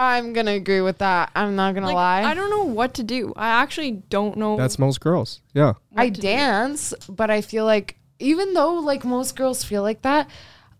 [0.00, 1.30] I'm gonna agree with that.
[1.36, 2.22] I'm not gonna Like, lie.
[2.22, 3.34] I don't know what to do.
[3.36, 4.56] I actually don't know.
[4.56, 5.42] That's most girls.
[5.52, 5.74] Yeah.
[5.90, 6.22] what I to do.
[6.22, 10.30] dance, but I feel like even though like most girls feel like that,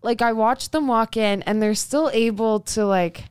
[0.02, 3.24] like I watch them walk in and they're still able to like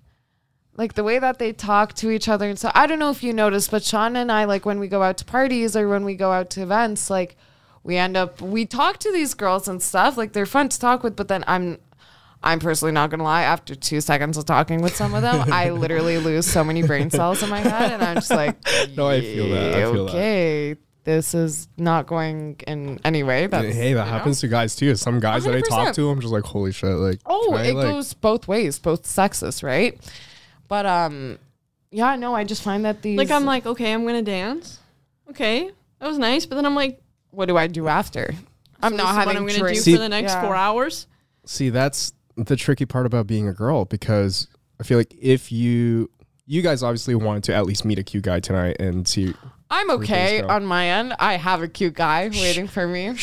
[0.77, 3.23] like the way that they talk to each other and so I don't know if
[3.23, 6.05] you noticed, but Sean and I like when we go out to parties or when
[6.05, 7.35] we go out to events, like
[7.83, 11.01] we end up we talk to these girls and stuff, like they're fun to talk
[11.01, 11.79] with, but then I'm
[12.41, 13.41] I'm personally not gonna lie.
[13.43, 17.09] After two seconds of talking with some of them, I literally lose so many brain
[17.09, 18.55] cells in my head, and I'm just like,
[18.95, 19.75] No, I feel that.
[19.75, 20.11] I feel that.
[20.11, 23.47] okay, this is not going in any way.
[23.47, 24.03] That's, hey, that you know?
[24.03, 24.95] happens to guys too.
[24.95, 26.89] Some guys that I talk to, I'm just like, holy shit!
[26.91, 29.99] Like, Oh, I, it like- goes both ways, both sexes, right?
[30.69, 31.39] But um,
[31.91, 34.79] yeah, no, I just find that these Like I'm like, okay, I'm gonna dance.
[35.29, 36.45] Okay, that was nice.
[36.45, 38.33] But then I'm like, what do I do after?
[38.81, 39.79] I'm so not this having what I'm gonna drinks.
[39.79, 40.41] do See- for the next Yeah.
[40.41, 41.07] four hours.
[41.45, 42.13] See, that's
[42.45, 44.47] the tricky part about being a girl because
[44.79, 46.09] I feel like if you
[46.45, 49.33] you guys obviously wanted to at least meet a cute guy tonight and see
[49.69, 51.13] I'm okay on my end.
[51.19, 53.13] I have a cute guy waiting for me.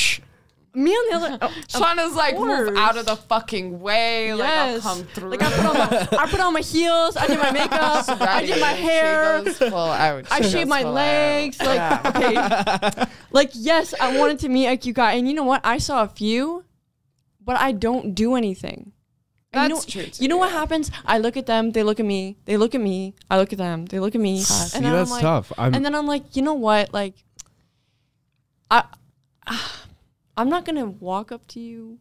[0.75, 1.39] Me on the other.
[1.41, 4.35] Oh, Shauna's like, move out of the fucking way.
[4.35, 4.83] Like, I'll yes.
[4.83, 5.31] come through.
[5.31, 7.17] Like I put on my, I put on my heels.
[7.17, 8.05] I did my makeup.
[8.21, 9.43] I did my hair.
[9.43, 10.27] goes full out.
[10.31, 11.59] I She shaved my legs.
[11.61, 11.67] out.
[11.67, 11.77] Like
[12.35, 12.93] Yeah.
[12.95, 15.63] okay, like yes, I wanted to meet a cute guy, and you know what?
[15.65, 16.63] I saw a few,
[17.43, 18.93] but I don't do anything.
[19.57, 20.91] And That's you know, true too, You know what happens?
[21.05, 23.59] I look at them, they look at me, they look at me, I look at
[23.59, 25.53] them, they look at me, See, and then that's I'm like, tough.
[25.59, 26.93] I'm and then I'm like, you know what?
[26.93, 27.15] Like,
[28.71, 28.85] I,
[30.37, 31.99] I'm not gonna walk up to you,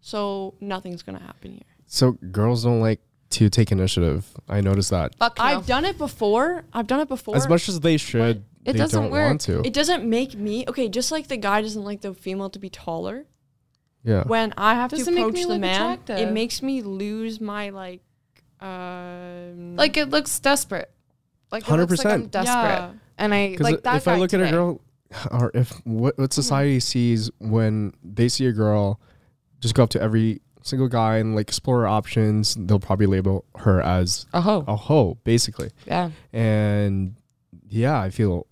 [0.00, 1.62] so nothing's gonna happen here.
[1.86, 4.26] so girls don't like to take initiative.
[4.48, 5.16] I noticed that.
[5.16, 5.44] Fuck no.
[5.44, 6.64] I've done it before.
[6.72, 7.34] I've done it before.
[7.34, 9.26] As much as they should, It they doesn't don't work.
[9.26, 9.60] want to.
[9.66, 10.88] It doesn't make me okay.
[10.88, 13.26] Just like the guy doesn't like the female to be taller.
[14.04, 14.22] Yeah.
[14.24, 16.18] When I have Doesn't to approach the man, attractive.
[16.18, 18.00] it makes me lose my like.
[18.60, 20.90] Um, Like it looks desperate.
[21.50, 22.30] Like it looks like 100%.
[22.30, 22.52] desperate.
[22.52, 22.92] Yeah.
[23.18, 23.96] And I like that.
[23.96, 24.80] if I guy look at a girl,
[25.30, 29.00] or if what, what society sees when they see a girl,
[29.60, 33.44] just go up to every single guy and like explore her options, they'll probably label
[33.56, 34.64] her as a hoe.
[34.66, 35.70] a hoe, basically.
[35.86, 36.10] Yeah.
[36.32, 37.14] And
[37.68, 38.46] yeah, I feel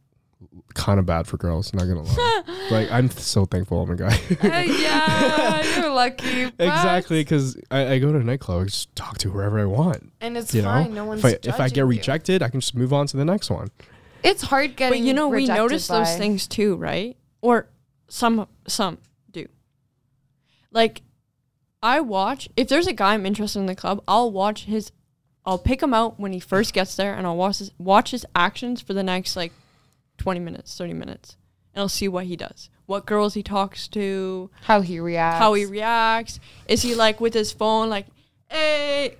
[0.75, 1.73] kind of bad for girls.
[1.75, 2.43] Not gonna lie.
[2.71, 4.19] like I'm so thankful I'm a guy.
[4.43, 6.45] Uh, yeah, you're lucky.
[6.59, 10.13] exactly, because I, I go to a nightclub, I just talk to whoever I want.
[10.21, 10.89] And it's You fine.
[10.91, 11.87] know, No one's if I if I judging get you.
[11.87, 13.71] rejected, I can just move on to the next one.
[14.23, 15.01] it's hard getting.
[15.01, 17.17] but you know, we rejected notice those things too, right?
[17.41, 17.69] Or
[18.09, 18.99] some some
[19.31, 19.47] do.
[20.71, 21.03] Like,
[21.83, 24.93] I watch if there's a guy I'm interested in the club, I'll watch his.
[25.45, 28.25] I'll pick him out when he first gets there, and I'll watch his watch his
[28.37, 29.53] actions for the next like
[30.23, 31.37] twenty minutes, thirty minutes,
[31.75, 35.39] and I'll see what he does, what girls he talks to, How he reacts.
[35.41, 36.39] how he reacts.
[36.69, 38.07] Is he like with his phone, like,
[38.49, 39.17] hey?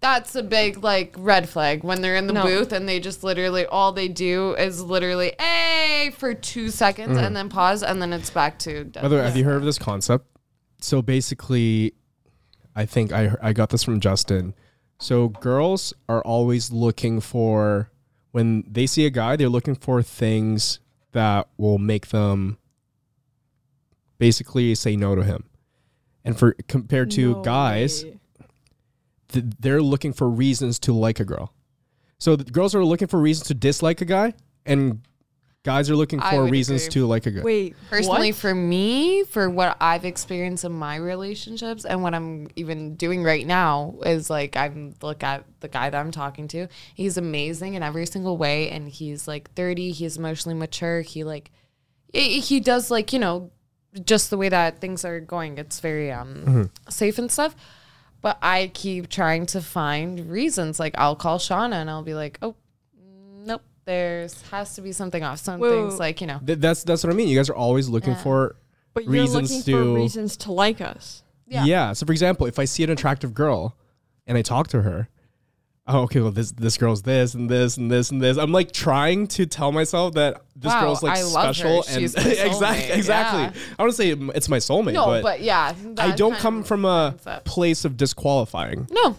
[0.00, 2.42] That's a big like red flag when they're in the No.
[2.42, 7.26] booth and they just literally all they do is literally hey for two seconds mm.
[7.26, 9.02] and then pause and then it's back to dead.
[9.02, 10.26] By the way, have you heard of this concept?
[10.82, 11.94] So basically,
[12.76, 14.54] I think I I got this from Justin.
[15.00, 17.90] So girls are always looking for
[18.36, 20.78] when they see a guy, they're looking for things
[21.12, 22.58] that will make them
[24.18, 25.44] basically say no to him.
[26.22, 28.04] And for compared to No guys,
[29.28, 31.54] th- they're looking for reasons to like a girl.
[32.18, 34.34] So the girls are looking for reasons to dislike a guy,
[34.66, 35.00] and
[35.66, 36.92] guys are looking I for would reasons agree.
[36.92, 37.42] to like a guy.
[37.42, 38.38] Wait, Personally, what?
[38.40, 43.44] for me, for what I've experienced in my relationships and what I'm even doing right
[43.44, 46.68] now is like I'm look at the guy that I'm talking to.
[46.94, 49.90] He's amazing in every single way, and he's like 30.
[49.90, 51.00] He's emotionally mature.
[51.00, 51.50] He like
[52.12, 53.50] he he does like you know
[54.04, 55.58] just the way that things are going.
[55.58, 57.56] It's very um safe and stuff.
[58.22, 60.78] But I keep trying to find reasons.
[60.78, 62.54] Like I'll call Shauna and I'll be like, oh.
[63.86, 65.38] Nope, there's has to be something off.
[65.38, 66.00] Some Wait, wait, things wait.
[66.00, 66.40] like you know.
[66.44, 67.28] Th- that's that's what I mean.
[67.28, 68.22] You guys are always looking Yeah.
[68.22, 68.56] for
[68.94, 71.22] But you're reasons looking to for reasons to like us.
[71.46, 71.64] yeah.
[71.64, 71.92] Yeah.
[71.92, 73.76] So for example, if I see an attractive girl
[74.26, 75.08] and I talk to her,
[75.86, 78.36] oh okay, well this this girl's this and this and this and this.
[78.38, 81.52] I'm like trying to tell myself that this Wow, girl's like I love her.
[81.54, 83.42] special She's and exactly exactly.
[83.42, 83.74] yeah.
[83.78, 86.84] I want to say it's my soulmate, No, but, but, yeah, I don't come from
[86.84, 87.44] a concept.
[87.46, 88.88] place of disqualifying.
[88.90, 89.16] No,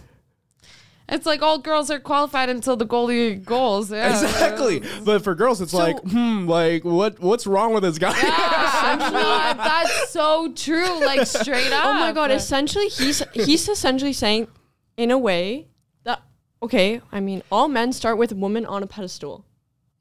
[1.08, 3.90] it's like all girls are qualified until the goalie goals.
[3.90, 4.10] Yeah.
[4.10, 4.82] Exactly.
[5.04, 8.16] But for girls it's So- like, hmm, like what what's wrong with this guy?
[8.20, 11.04] Yeah, no, that's so true.
[11.04, 11.84] Like straight up.
[11.86, 12.30] Oh my god!
[12.30, 14.48] Essentially, he's he's essentially saying,
[14.96, 15.68] in a way,
[16.04, 16.22] that
[16.62, 17.00] okay.
[17.12, 19.44] I mean, all men start with a woman on a pedestal,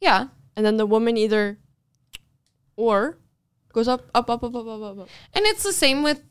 [0.02, 1.58] Yeah, and then the woman either,
[2.76, 3.18] or,
[3.74, 5.00] goes up, up, up, up, up, up, up.
[5.00, 5.10] up.
[5.34, 6.24] and it's the same with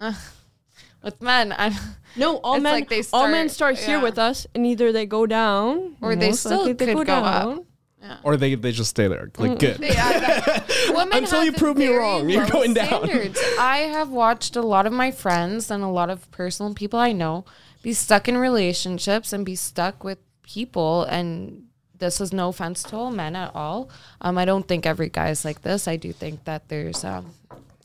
[0.00, 0.14] uh,
[1.02, 1.52] with men.
[1.52, 1.76] I,
[2.16, 5.06] No, all men, like they all men start- start here with us, and either they
[5.06, 7.64] go down, Or they still likely they could go up.
[8.22, 9.28] or they they just stay there.
[9.32, 9.38] Mm.
[9.48, 9.78] Like good.
[9.80, 13.06] Yeah, that- Until you prove me wrong, you're going down.
[13.06, 13.40] standards.
[13.58, 17.12] I have watched a lot of my friends and a lot of personal people I
[17.12, 17.46] know
[17.82, 21.64] be stuck in relationships and be stuck with people and
[21.98, 23.88] this is no offense to all men at all.
[24.20, 25.86] Um, I don't think every guy is like this.
[25.88, 27.32] I do think that there's um,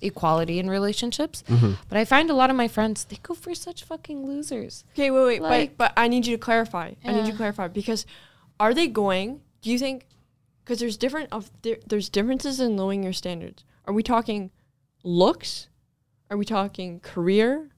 [0.02, 1.74] equality in relationships, Mm-hmm.
[1.90, 4.84] but I find a lot of my friends they go for such fucking losers.
[4.94, 6.94] Okay, wait, wait, Like- but but I need you to clarify.
[7.04, 8.06] I need you to clarify because
[8.60, 9.42] are they going?
[9.62, 10.06] Do you think?
[10.64, 13.64] Because there's different of there, there's differences in lowering your standards.
[13.86, 14.52] Are we talking
[15.04, 15.68] looks?
[16.30, 17.70] Are we talking career?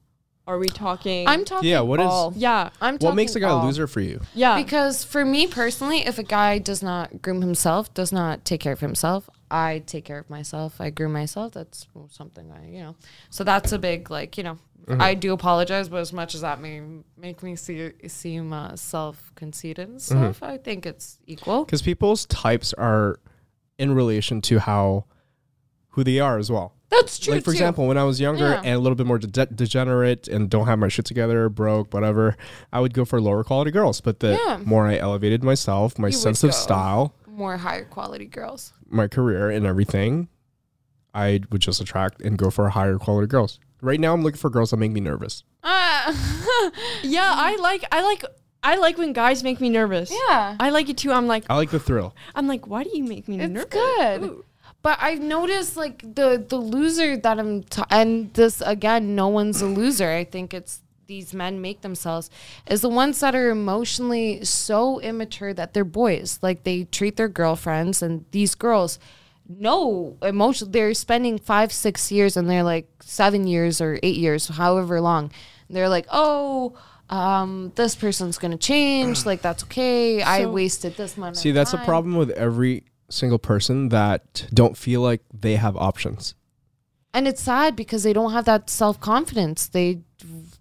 [0.46, 1.28] Are we talking?
[1.28, 1.68] I'm talking.
[1.68, 2.32] Yeah, what is- all.
[2.36, 4.20] yeah, I'm talking What makes a talking guy a loser for you?
[4.34, 4.56] yeah.
[4.56, 8.72] Because for me personally, if a guy does not groom himself, does not take care
[8.72, 10.80] of himself, I take care of myself.
[10.80, 11.52] I groom myself.
[11.54, 12.96] That's something I, you know.
[13.30, 14.58] So that's a big like, you know.
[14.98, 16.80] I do apologize, but as much as that may
[17.16, 21.64] make me see, seem uh, self conceited and stuff, I think it's equal.
[21.64, 23.20] Because people's types are
[23.78, 25.04] in relation to how
[25.90, 26.74] who they are as well.
[26.88, 27.34] That's true.
[27.34, 27.56] like for too.
[27.56, 28.62] example, when I was younger Yeah.
[28.64, 32.36] and a little bit more de- degenerate and don't have my shit together, broke, whatever,
[32.72, 34.00] I would go for lower quality girls.
[34.00, 34.60] But the Yeah.
[34.64, 38.72] more I elevated myself, my You sense of style, more higher quality girls.
[38.90, 40.28] My career, and everything,
[41.14, 43.58] I would just attract and go for higher quality girls.
[43.80, 45.42] Right now, I'm looking for girls that make me nervous.
[45.64, 46.70] Ah,
[47.02, 47.32] yeah.
[47.36, 48.24] I like I like
[48.62, 50.10] I like when guys make me nervous.
[50.28, 50.56] yeah.
[50.60, 51.12] I like it too.
[51.12, 52.14] I'm like I like the thrill.
[52.34, 53.70] I'm like, why do you make me It's nervous?
[53.70, 54.22] good.
[54.22, 54.44] Ooh.
[54.82, 59.60] But I've noticed like the the loser that I'm t- and this again, no one's
[59.62, 60.10] a loser.
[60.10, 60.80] I think it's
[61.10, 62.30] these men make themselves
[62.68, 66.38] is the ones that are emotionally so immature that they're boys.
[66.40, 68.98] Like they treat their girlfriends and these girls
[69.48, 74.46] no emotion they're spending five, six years and they're like seven years or eight years,
[74.46, 75.32] however long.
[75.68, 76.78] They're like, Oh,
[77.10, 80.22] um, this person's gonna change, like that's okay.
[80.22, 81.34] I wasted this much.
[81.34, 86.36] See, that's a problem with every single person that don't feel like they have options.
[87.12, 89.66] And it's sad because they don't have that self confidence.
[89.66, 90.02] They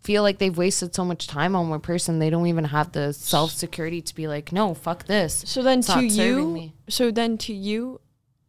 [0.02, 2.20] feel like they've wasted so much time on one person.
[2.20, 5.44] They don't even have the self security to be like, no, fuck this.
[5.48, 8.02] So then to you, so then to you,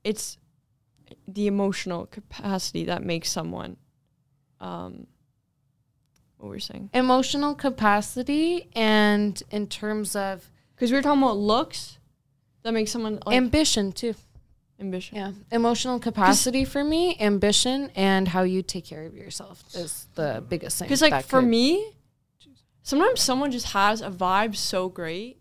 [0.05, 0.39] it's
[1.27, 3.77] the emotional capacity that makes someone,
[4.61, 5.07] um,
[6.39, 6.91] what we're saying.
[6.95, 11.99] Emotional capacity and in terms of Because we are talking about looks,
[12.63, 14.15] that makes someone like ambition too.
[14.81, 15.17] Ambition.
[15.17, 15.33] Yeah.
[15.53, 20.79] Emotional capacity for me, ambition, and how you take care of yourself is the biggest
[20.79, 20.87] thing.
[20.87, 21.93] Because like for could- me,
[22.83, 25.39] sometimes someone just has a vibe so great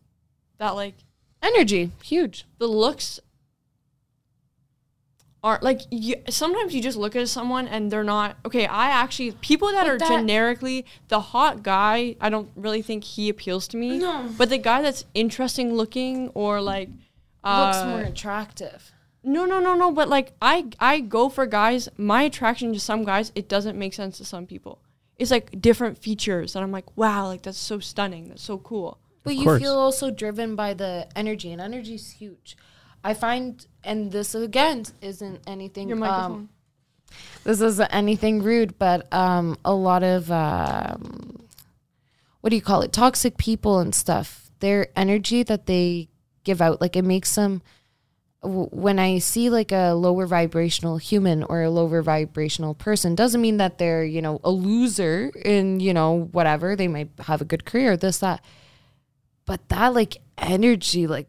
[0.58, 0.96] that like
[1.42, 2.46] energy, huge.
[2.58, 3.20] the looks
[5.42, 9.32] aren't like you sometimes you just look at someone and they're not okay i actually
[9.40, 13.66] people that But are that- generically the hot guy i don't really think he appeals
[13.70, 14.28] to me No.
[14.38, 16.90] but the guy that's interesting looking or like
[17.42, 18.92] uh, Looks more attractive.
[19.24, 23.04] No no no no but like i i go for guys my attraction to some
[23.04, 24.82] guys it doesn't make sense to some people
[25.18, 28.98] it's like different features and i'm like wow like that's so stunning that's so cool
[29.24, 32.56] But you feel also driven by the energy, and energy is huge.
[33.04, 35.90] I find, and this again isn't anything.
[35.90, 36.50] your um, microphone
[37.44, 41.46] this isn't anything rude, but um, a lot of um,
[42.42, 42.92] what do you call it?
[42.94, 44.52] Toxic people and stuff.
[44.60, 46.10] Their energy that they
[46.44, 47.62] give out, like it makes them.
[48.42, 53.58] When I see like a lower vibrational human or a lower vibrational person, doesn't mean
[53.58, 56.76] that they're you know a loser in you know whatever.
[56.78, 58.42] They might have a good career, this that,
[59.46, 61.28] but that like energy, like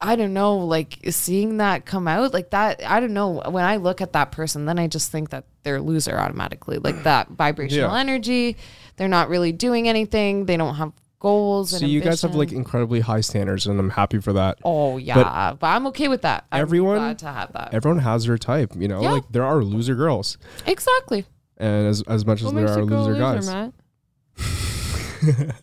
[0.00, 2.80] I don't know, like seeing that come out like that.
[2.86, 3.42] I don't know.
[3.48, 6.78] When I look at that person, then I just think that they're a loser automatically.
[6.78, 8.00] Like that vibrational Yeah.
[8.00, 8.56] energy,
[8.96, 10.46] they're not really doing anything.
[10.46, 11.70] They don't have goals.
[11.70, 14.58] So and you guys have like incredibly high standards, and I'm happy for that.
[14.64, 16.46] oh yeah, but, I'm okay with that.
[16.50, 17.72] I'm everyone- glad to have that.
[17.72, 19.00] Everyone has their type, you know.
[19.00, 19.12] Yeah.
[19.12, 21.24] Like there are loser girls, exactly.
[21.58, 23.46] and as as much as what there makes are a girl loser loser, guys.
[23.46, 23.72] Matt?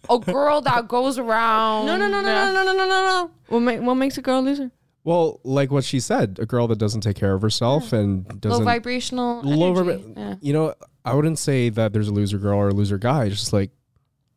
[0.10, 1.88] A girl that goes around.
[1.88, 3.32] No, no, no, no, no, no, no, no, no.
[3.48, 4.72] What, ma- what makes a girl a loser?
[5.04, 8.60] Well, like what she said, a girl that doesn't take care of herself and doesn't
[8.60, 9.42] low vibrational.
[9.42, 10.04] low energy.
[10.04, 10.36] vibra- yeah.
[10.42, 13.26] you know, I wouldn't say that there's a loser girl or a loser guy.
[13.26, 13.72] It's just like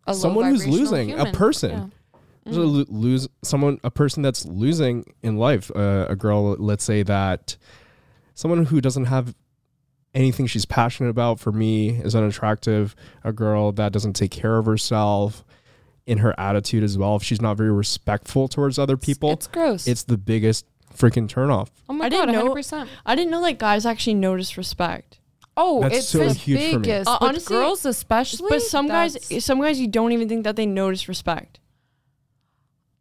[0.07, 1.71] A someone who's vibrational losing, a person.
[1.71, 1.87] Yeah.
[2.45, 5.71] there's a lose someone, a person that's losing in life.
[5.75, 7.57] Uh, a girl, let's say that
[8.35, 9.35] someone who doesn't have
[10.15, 11.39] anything she's passionate about.
[11.39, 12.97] For me, is unattractive.
[13.25, 15.45] A girl that doesn't take care of herself
[16.07, 17.15] in her attitude as well.
[17.17, 19.87] If she's not very respectful towards other people, It's gross.
[19.87, 21.69] it's the biggest freaking turnoff.
[21.89, 22.89] oh my I god, didn't know- 100%.
[23.07, 25.20] I didn't know like guys actually notice respect.
[25.57, 26.85] Oh, That's it's so the huge for me.
[26.87, 27.09] biggest.
[27.09, 28.49] Uh, With honestly, girls especially.
[28.49, 31.59] But some guys, that's- some guys, you don't even think that they notice respect.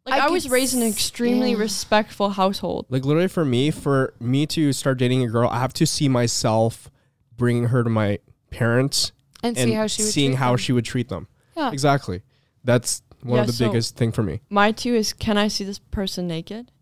[0.06, 1.58] Like I I, was could raised in an s- extremely yeah.
[1.58, 2.86] respectful household.
[2.88, 6.08] Like literally for me, for me to start dating a girl, I have to see
[6.08, 6.90] myself
[7.36, 8.18] bringing her to my
[8.50, 10.58] parents and and see how she would seeing treat how them.
[10.58, 11.28] she would treat them.
[11.56, 11.70] Yeah.
[11.70, 12.22] Exactly.
[12.64, 14.40] That's one Yeah, of the so- biggest thing for me.
[14.48, 16.72] My two is can I see this person naked?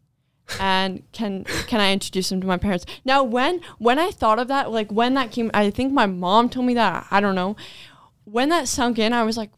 [0.61, 2.85] And can can I introduce him to my parents?
[3.05, 6.49] Now when when I thought of that, like when that came I think my mom
[6.49, 7.57] told me that, I don't know.
[8.25, 9.51] When that sunk in, I was like,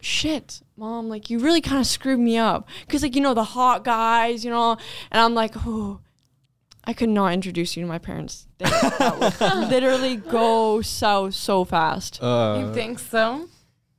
[0.00, 2.68] shit, mom, like you really kind of screwed me up.
[2.88, 4.72] Cause like, you know, the hot guys, you know,
[5.10, 6.00] and I'm like, oh
[6.84, 8.46] I could not introduce you to my parents.
[8.58, 8.66] They-
[9.68, 12.22] literally go so so fast.
[12.22, 13.48] Uh, you think so?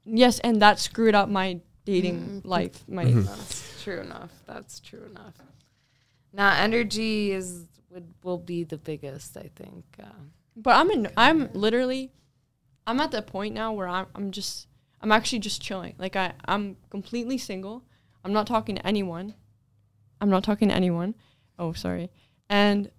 [0.04, 2.84] Yes, and that screwed up my dating life.
[2.88, 3.22] My Mm-hmm.
[3.24, 4.32] That's true enough.
[4.48, 5.34] That's true enough.
[6.34, 9.84] Now, energy is would will be the biggest, I think.
[10.02, 10.06] Uh,
[10.56, 12.12] But I'm in, I'm literally
[12.88, 14.68] I'm at the point now where I'm I'm just
[15.02, 15.96] I'm actually just chilling.
[15.98, 17.84] Like I I'm completely single.
[18.24, 19.34] I'm not talking to anyone.
[20.20, 21.16] I'm not talking to anyone.
[21.58, 22.12] Oh, sorry.
[22.50, 22.92] And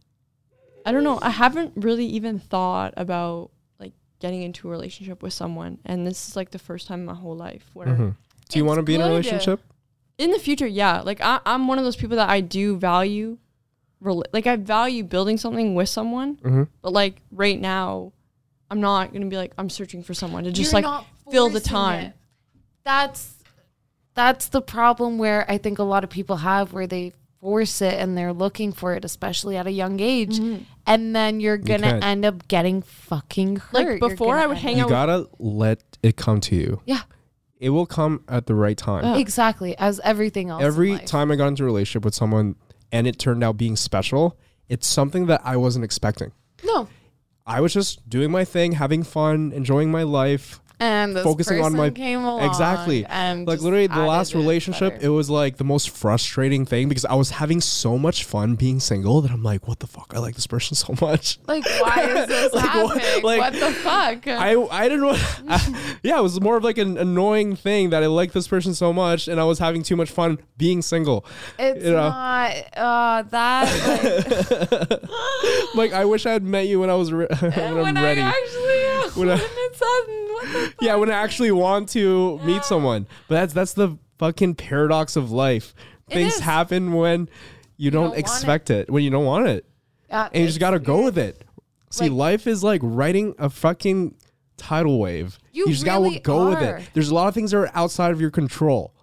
[0.84, 5.32] I don't know, I haven't really even thought about like getting into a relationship with
[5.32, 8.16] someone and this is like the first time in my whole life where mhm.
[8.48, 9.10] Do you want to be in a good.
[9.10, 9.60] relationship?
[10.22, 11.00] In the future, yeah.
[11.00, 13.38] Like I, I'm one of those people that I do value,
[14.32, 16.36] like I value building something with someone.
[16.36, 16.68] Mhm.
[16.82, 18.12] But like right now,
[18.70, 21.60] I'm not gonna be like I'm searching for someone to just You're like fill the
[21.60, 22.06] time.
[22.06, 22.12] it.
[22.84, 23.34] That's
[24.14, 27.94] that's the problem where I think a lot of people have where they force it
[27.94, 30.62] and they're looking for it, especially at a young age, Mm-hmm.
[30.86, 32.04] and then you're gonna can't.
[32.04, 34.00] end up getting fucking hurt.
[34.00, 34.86] Like, before I would hang out.
[34.86, 36.80] You gotta let it come to you.
[36.84, 37.00] Yeah,
[37.62, 39.04] it will come at the right time.
[39.04, 39.18] Yeah.
[39.18, 40.64] Exactly, as everything else.
[40.64, 42.56] Every time I got into a relationship with someone
[42.90, 44.36] and it turned out being special,
[44.68, 46.32] it's something that I wasn't expecting.
[46.64, 46.88] No.
[47.46, 51.76] I was just doing my thing, having fun, enjoying my life, And this focusing on
[51.76, 51.86] my
[52.44, 55.06] exactly and like literally the last relationship better.
[55.06, 58.80] it was like the most frustrating thing because i was having so much fun being
[58.80, 61.98] single that i'm like what the fuck i like this person so much like, why
[62.02, 63.22] is this Like, what- happening?
[63.30, 64.26] like- what the fuck?
[64.26, 64.50] I
[64.82, 65.16] I didn't know.
[66.02, 68.92] yeah, it was more of like an annoying thing that I liked this person so
[68.92, 71.24] much, and I was having too much fun being single.
[71.58, 72.08] it's you know.
[72.08, 73.66] not uh, that.
[75.74, 78.04] Like, Like I wish I had met you when I was re- when, when I'm
[78.04, 78.20] ready.
[78.20, 80.71] I actually When when, I- it's what the?
[80.80, 83.06] yeah, when I actually want to meet someone.
[83.28, 85.74] But that's that's the fucking paradox of life.
[86.08, 86.40] It Things is.
[86.40, 87.28] happen when
[87.76, 88.90] you, don't, don't expect it.
[88.90, 89.64] when you don't want it.
[90.08, 91.44] Yeah, and you just gotta go with it.
[91.90, 94.14] See, Like- life is like riding a fucking
[94.56, 95.38] tidal wave.
[95.52, 96.82] You just really gotta go with it.
[96.94, 98.94] There's a lot of things that are outside of your control.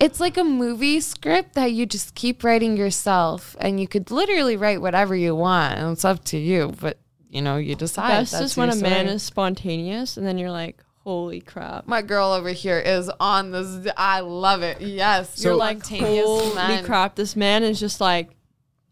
[0.00, 4.56] It's like a movie script that you just keep writing yourself, and you could literally
[4.56, 6.74] write whatever you want, and it's up to you.
[6.80, 6.98] But
[7.30, 8.08] you know, you decide.
[8.08, 11.86] Best That's is when a your man is spontaneous, and then you're like, "Holy crap!"
[11.86, 13.90] My girl over here is on this.
[13.96, 14.80] I love it.
[14.80, 16.84] Yes, So- you're like, spontaneous holy man.
[16.84, 17.14] crap!
[17.16, 18.30] This man is just like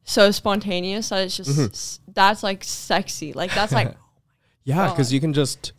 [0.05, 1.65] so spontaneous that it's just Mm-hmm.
[1.73, 3.33] s- that's like sexy.
[3.33, 3.95] Like that's like
[4.65, 5.73] Yeah, because you can just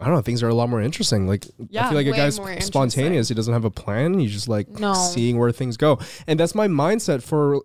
[0.00, 1.26] I don't know, things are a lot more interesting.
[1.28, 1.46] Like
[1.78, 3.28] I feel like a guy's spontaneous.
[3.28, 4.18] He doesn't have a plan.
[4.18, 4.94] He's just like No.
[4.94, 5.98] seeing where things go.
[6.26, 7.60] And that's my mindset for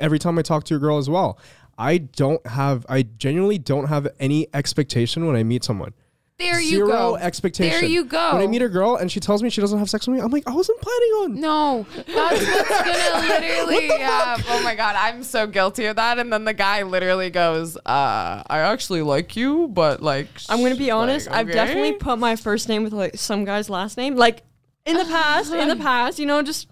[0.00, 1.38] every time I talk to a girl as well.
[1.78, 5.92] I don't have I genuinely don't have any expectation when I meet someone.
[6.38, 7.16] There you Zero go.
[7.16, 7.80] expectation.
[7.80, 8.34] There you go.
[8.34, 10.22] When I meet a girl and she tells me she doesn't have sex with me,
[10.22, 11.40] I'm like, I wasn't planning on.
[11.40, 12.06] No, that's
[12.46, 13.86] what's gonna literally.
[13.88, 14.36] yeah.
[14.50, 16.18] Oh my god, I'm so guilty of that.
[16.18, 20.76] And then the guy literally goes, uh, "I actually like you, but like." I'm gonna
[20.76, 21.28] be like, honest.
[21.30, 24.14] I've okay." definitely put my first name with like some guy's last name.
[24.16, 24.42] Like
[24.84, 26.68] in the past, in the past, you know, just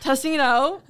[0.00, 0.82] testing it out.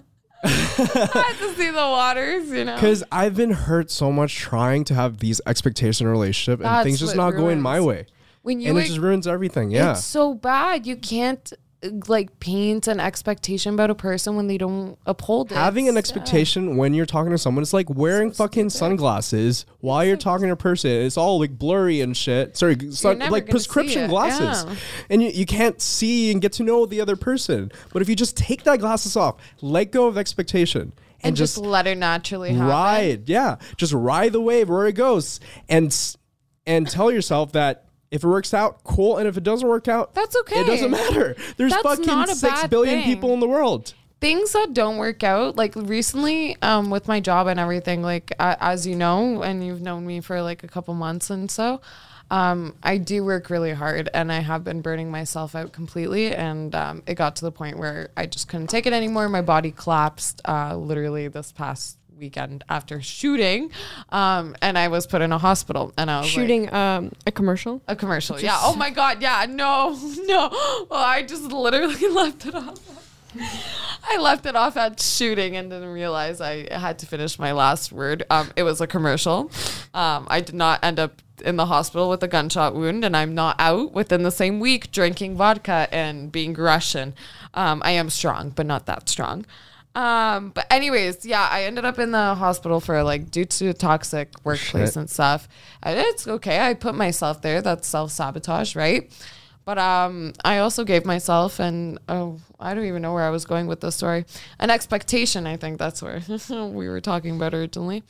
[0.45, 2.75] I had to see the waters, you know.
[2.75, 6.67] Because I've been hurt so much trying to have these expectations in a relationship and
[6.67, 8.07] That's things just not going my way.
[8.43, 9.71] when you and it ex- just ruins everything.
[9.71, 9.93] Yeah.
[9.93, 10.87] It's so bad.
[10.87, 11.53] You can't
[12.09, 15.57] like paint an expectation about a person when they don't uphold it.
[15.57, 20.05] Having an It's- expectation when you're talking to someone, it's like wearing fucking sunglasses while
[20.05, 20.91] you're talking to a person.
[20.91, 22.57] It's all like blurry and shit.
[22.57, 24.65] Sorry, sun, like prescription glasses.
[24.65, 24.75] Yeah.
[25.11, 27.71] And you, you can't see and get to know the other person.
[27.93, 31.57] But if you just take that glasses off, let go of expectation, and, and just,
[31.57, 32.67] just, let it naturally happen.
[32.67, 35.95] ride, yeah, just ride the wave where it goes, and
[36.67, 40.15] and tell yourself that if it works out, cool, and if it doesn't work out,
[40.15, 40.61] That's okay.
[40.61, 41.35] It doesn't matter.
[41.57, 43.05] There's That's fucking six billion thing.
[43.05, 43.93] people in the world.
[44.21, 48.57] things that don't work out like recently um with my job and everything like uh,
[48.61, 51.79] as you know and you've known me for like a couple months and so
[52.31, 56.75] um i do work really hard and i have been burning myself out completely and
[56.75, 59.71] um, it got to the point where i just couldn't take it anymore my body
[59.71, 63.71] collapsed uh literally this past weekend after shooting
[64.09, 67.33] um and i was put in a hospital and i was like, Shooting um a
[67.33, 67.83] commercial.
[67.87, 70.49] a commercial yeah oh my god yeah no no
[70.91, 72.81] well, i just literally left it off
[74.07, 77.91] I left it off at shooting and didn't realize I had to finish my last
[77.91, 78.23] word.
[78.31, 79.51] Um, it was a commercial.
[79.93, 83.35] Um, I did not end up in the hospital with a gunshot wound, and I'm
[83.35, 87.15] not out within the same week drinking vodka and being Russian.
[87.55, 89.47] Um, I am strong, but not that strong.
[89.95, 94.31] Um, but anyways, yeah, I ended up in the hospital for like due to toxic
[94.43, 94.97] workplace Shit.
[94.97, 95.49] and stuff.
[95.83, 96.61] And it's okay.
[96.61, 97.63] I put myself there.
[97.63, 99.11] That's self sabotage, right?
[99.65, 103.47] But um, I also gave myself, and oh, I don't even know where I was
[103.47, 104.27] going with this story,
[104.59, 105.47] an expectation.
[105.47, 106.21] I think that's where
[106.51, 108.03] we were talking about originally.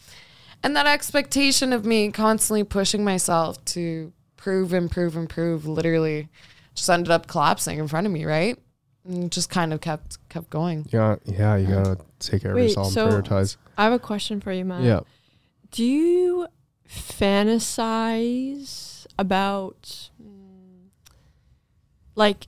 [0.65, 6.29] And that expectation of me constantly pushing myself to prove, improve, improve, literally
[6.75, 8.59] just ended up collapsing in front of me, right?
[9.07, 10.87] And just kind of kept kept going.
[10.91, 13.57] Yeah, yeah, you gotta take care of yourself so- and prioritize.
[13.77, 14.83] I have a question for you, Matt.
[14.83, 15.01] Yeah.
[15.71, 16.47] Do you
[17.85, 20.89] fantasize about mm,
[22.15, 22.47] like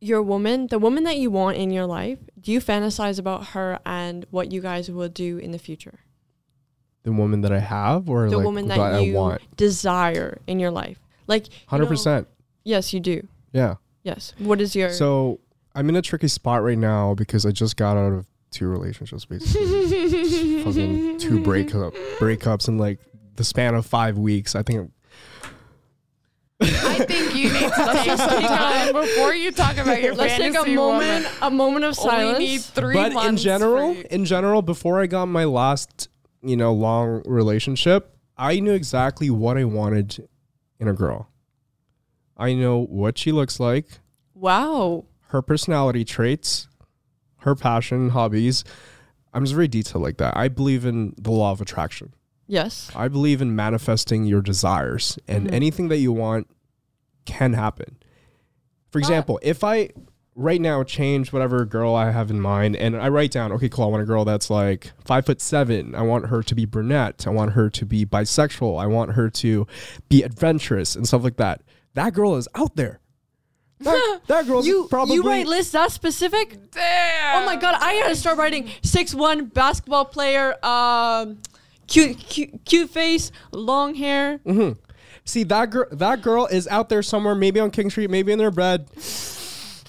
[0.00, 2.18] your woman, the woman that you want in your life?
[2.40, 6.00] Do you fantasize about her and what you guys will do in the future?
[7.02, 9.42] The woman that I have or The like woman that that I want.
[9.56, 10.98] desire in your life.
[11.26, 12.28] Like you Hundred know- percent.
[12.64, 13.26] Yes, you do.
[13.52, 13.76] Yeah.
[14.02, 14.32] Yes.
[14.38, 15.40] What is your So
[15.74, 19.24] I'm in a tricky spot right now because I just got out of two relationships
[19.24, 20.62] basically.
[20.64, 22.98] Fucking two breakup breakups in like
[23.36, 24.54] the span of five weeks.
[24.54, 24.90] I think
[26.62, 27.70] I think you need to
[28.04, 31.26] take some time before you talk about your Let's take a moment, woman.
[31.40, 32.38] a moment of silence.
[32.38, 36.08] We need three but in general, for in general, before I got my last,
[36.42, 40.28] you know, long relationship, I knew exactly what I wanted
[40.78, 41.28] in a girl.
[42.36, 43.86] I know what she looks like.
[44.34, 45.04] Wow.
[45.30, 46.68] Her personality traits,
[47.38, 48.64] her passion, hobbies.
[49.32, 50.36] I'm just very detailed like that.
[50.36, 52.14] I believe in the law of attraction.
[52.46, 52.90] Yes.
[52.96, 55.52] I believe in manifesting your desires, and Mhm.
[55.52, 56.48] anything that you want
[57.24, 57.96] can happen.
[58.90, 59.90] For example, if I
[60.34, 63.84] right now change whatever girl I have in mind, and I write down, okay, cool,
[63.84, 65.94] I want a girl that's like five foot seven.
[65.94, 67.24] I want her to be brunette.
[67.26, 68.80] I want her to be bisexual.
[68.80, 69.66] I want her to
[70.08, 71.62] be adventurous and stuff like that.
[71.94, 73.00] That girl is out there.
[73.80, 76.70] That, that girl's You probably you write lists that specific?
[76.70, 77.42] Damn.
[77.42, 81.38] Oh my god, I gotta start writing six one basketball player, um,
[81.86, 84.38] cute, cute, cute face, long hair.
[84.38, 84.78] Mm-hmm.
[85.24, 85.86] See that girl.
[85.92, 88.86] That girl is out there somewhere, maybe on King Street, maybe in their bed.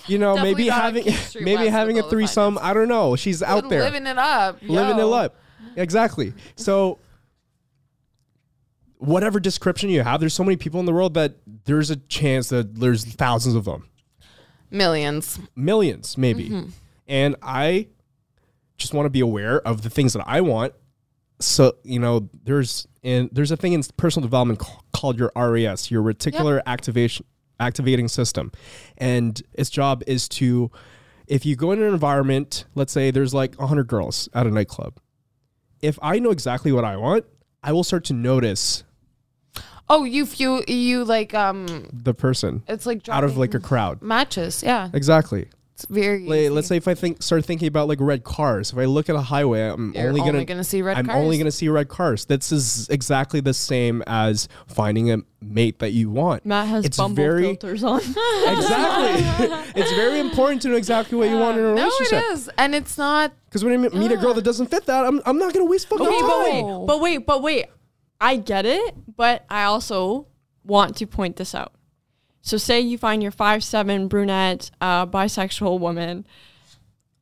[0.08, 1.06] You know, Definitely maybe having
[1.42, 2.58] maybe West having a all the threesome.
[2.62, 3.16] I don't know.
[3.16, 5.36] She's out there living it up, living it up.
[5.76, 6.34] Exactly.
[6.56, 7.00] So
[9.02, 12.50] whatever description you have, there's so many people in the world that there's a chance
[12.50, 13.90] that there's thousands of them,
[14.70, 15.40] Millions.
[15.56, 16.50] millions maybe.
[16.50, 16.70] Mm-hmm.
[17.08, 17.88] And I
[18.78, 20.74] just want to be aware of the things that I want.
[21.40, 24.62] So you know, there's in there's a thing in personal development
[24.94, 27.26] called your RAS, your reticular activation
[27.60, 28.52] activating system,
[28.98, 30.72] and its job is to,
[31.28, 35.00] if you go in an environment, let's say there's like hundred girls at a nightclub,
[35.82, 37.26] if I know exactly what I want,
[37.64, 38.84] I will start to notice
[39.94, 44.02] Oh, you you you like um the person it's like out of like a crowd.
[44.02, 44.64] matches.
[44.64, 44.90] Yeah.
[44.94, 45.50] Exactly.
[45.74, 46.50] It's very Like, easy.
[46.50, 49.16] let's say if I think start thinking about like red cars, if I look at
[49.16, 51.00] a highway, I'm You're only only gonna gonna see red cars.
[51.04, 51.24] I'm cars.
[51.24, 52.26] only gonna see red cars.
[52.26, 56.46] This is exactly the same as finding a mate that you want.
[56.46, 58.00] Matt has It's Bumble very- filters on.
[58.56, 59.48] Exactly.
[59.82, 62.12] it's very important to know exactly what you want in a relationship.
[62.12, 63.34] no, it is, and it's not.
[63.46, 65.66] Because when I meet meet a girl that doesn't fit that, I'm, I'm not gonna
[65.66, 66.86] waste fucking okay, time.
[66.86, 67.66] but wait, but wait, but wait.
[68.22, 70.28] I get it, but I also
[70.64, 71.74] want to point this out.
[72.44, 76.26] So, say you find your five seven brunette, uh, bisexual woman,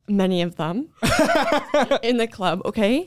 [0.08, 0.88] many of them,
[2.02, 3.04] in the club, okay,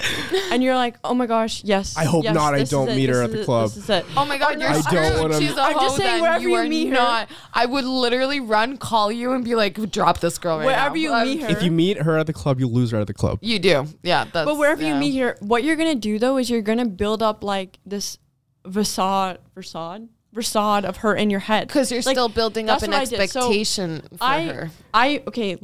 [0.51, 1.97] and you're like, oh my gosh, yes.
[1.97, 3.69] I hope yes, not, I don't it, meet her at the club.
[3.69, 4.05] This is it.
[4.15, 5.19] Oh my god, you're I don't screwed.
[5.21, 7.29] wanna- She's a I'm just saying, then wherever you are meet her- not.
[7.53, 11.01] I would literally run, call you, and be like, "Drop this girl right Wherever now."
[11.01, 13.07] you Um, meet her, If you meet her at the club, you lose her at
[13.07, 13.39] the club.
[13.41, 13.85] you do.
[14.01, 14.45] Yeah, that's.
[14.45, 14.93] But wherever yeah.
[14.93, 18.17] you meet her, what you're gonna do though is you're gonna build up like this
[18.71, 21.67] facade, facade, facade of her in your head.
[21.67, 23.03] because you're Like, still building up an what I.
[23.03, 24.71] So, expectation for I, her.
[24.93, 25.57] I okay.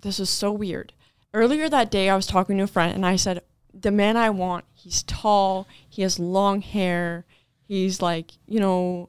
[0.00, 0.92] This is so weird.
[1.34, 3.42] Earlier that day, I was talking to a friend, and I said,
[3.72, 7.24] "The man I want, he's tall, he has long hair,
[7.66, 9.08] he's like, you know,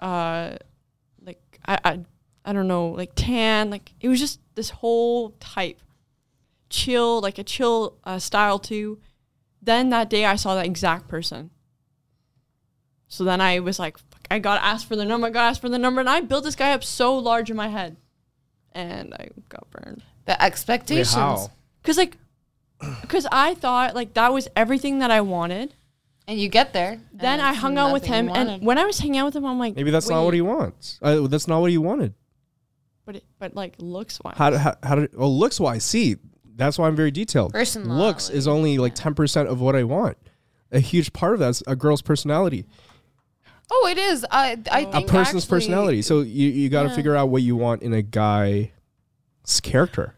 [0.00, 0.56] uh,
[1.24, 2.00] like I, I,
[2.44, 3.70] I don't know, like tan.
[3.70, 5.80] Like it was just this whole type,
[6.70, 8.98] chill, like a chill uh, style too."
[9.62, 11.50] Then that day, I saw that exact person.
[13.08, 13.96] So then I was like,
[14.30, 16.00] I gotta ask for the number, I gotta ask for the number.
[16.00, 17.96] And I built this guy up so large in my head.
[18.74, 20.02] And I got burned.
[20.26, 21.14] The Wait, expectations.
[21.14, 21.50] how?
[21.82, 22.16] Cause like,
[23.08, 25.74] cause I thought like that was everything that I wanted.
[26.26, 27.00] And you get there.
[27.12, 29.58] Then I hung out with him, and when I was hanging out with him, I'm
[29.58, 30.98] like, Maybe that's not what he wants.
[31.02, 32.14] Uh, that's not what he wanted.
[33.04, 34.34] But it, but like looks wise.
[34.38, 36.16] How, how, how did, well, looks wise, see,
[36.56, 37.52] that's why I'm very detailed.
[37.52, 40.16] Personally looks is only like 10% of what I want.
[40.72, 42.64] A huge part of that's a girl's personality,
[43.70, 44.24] oh, it is.
[44.30, 46.02] I I a think person's actually- personality.
[46.02, 46.94] So you, you got to Yeah.
[46.96, 48.70] figure out what you want in a guy's
[49.62, 50.14] character.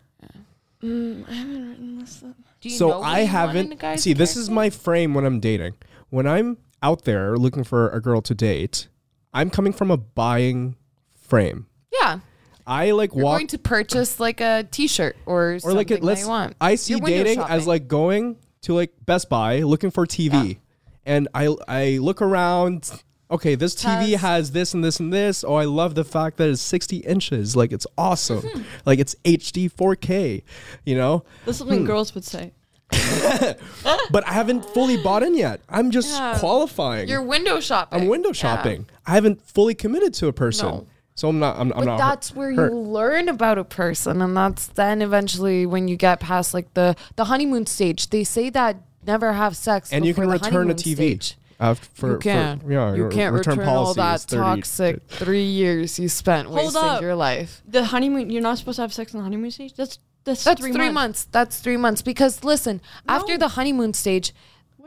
[0.83, 2.23] Mm, I haven't written this.
[2.23, 2.37] up.
[2.61, 3.79] Do you so know what I you want in a haven't.
[3.79, 5.75] guy's See, this is my frame when I'm dating.
[6.11, 8.89] When I'm out there looking for a girl to date,
[9.33, 10.77] I'm coming from a buying
[11.15, 11.67] frame.
[11.93, 12.21] Yeah,
[12.67, 16.01] I like you're walk going to purchase like a T-shirt or or something like it,
[16.01, 16.57] that let's you want.
[16.61, 20.59] I see You're window dating as like going to like Best Buy looking for TV,
[21.05, 22.91] and I I look around.
[23.29, 25.43] Okay, this TV has this and this and this.
[25.43, 27.57] Oh, I love the fact that it's 60 inches.
[27.57, 28.45] Like it's awesome.
[28.85, 30.43] like it's HD 4K.
[30.85, 31.87] You know, That's something Hmm.
[31.87, 32.53] girls would say.
[34.11, 35.61] but I haven't fully bought in yet.
[35.69, 36.39] I'm just Yeah.
[36.39, 37.09] qualifying.
[37.09, 38.01] You're window shopping.
[38.03, 38.33] I'm window Yeah.
[38.35, 38.87] shopping.
[39.07, 40.69] I haven't fully committed to a person.
[40.69, 40.87] No.
[41.17, 41.57] So I'm not.
[41.59, 41.99] I'm, I'm But not.
[41.99, 42.71] that's where hurt.
[42.73, 46.95] you learn about a person, and that's then eventually when you get past like the
[47.17, 48.11] the honeymoon stage.
[48.11, 48.77] They say that
[49.07, 50.95] never have sex, and you can the return a honeymoon TV.
[51.21, 51.39] Stage.
[51.59, 52.61] After, for, you can.
[52.61, 56.83] For, yeah, you can't return, all that 30 toxic three years you spent Hold wasting
[56.83, 57.01] up.
[57.01, 57.63] your life.
[57.67, 58.31] The honeymoon.
[58.31, 59.75] You're not supposed to have sex on the honeymoon stage.
[59.75, 60.95] That's that's, That's three, three, months.
[60.95, 61.25] months.
[61.27, 62.03] That's three months.
[62.03, 64.35] Because listen, after the honeymoon stage,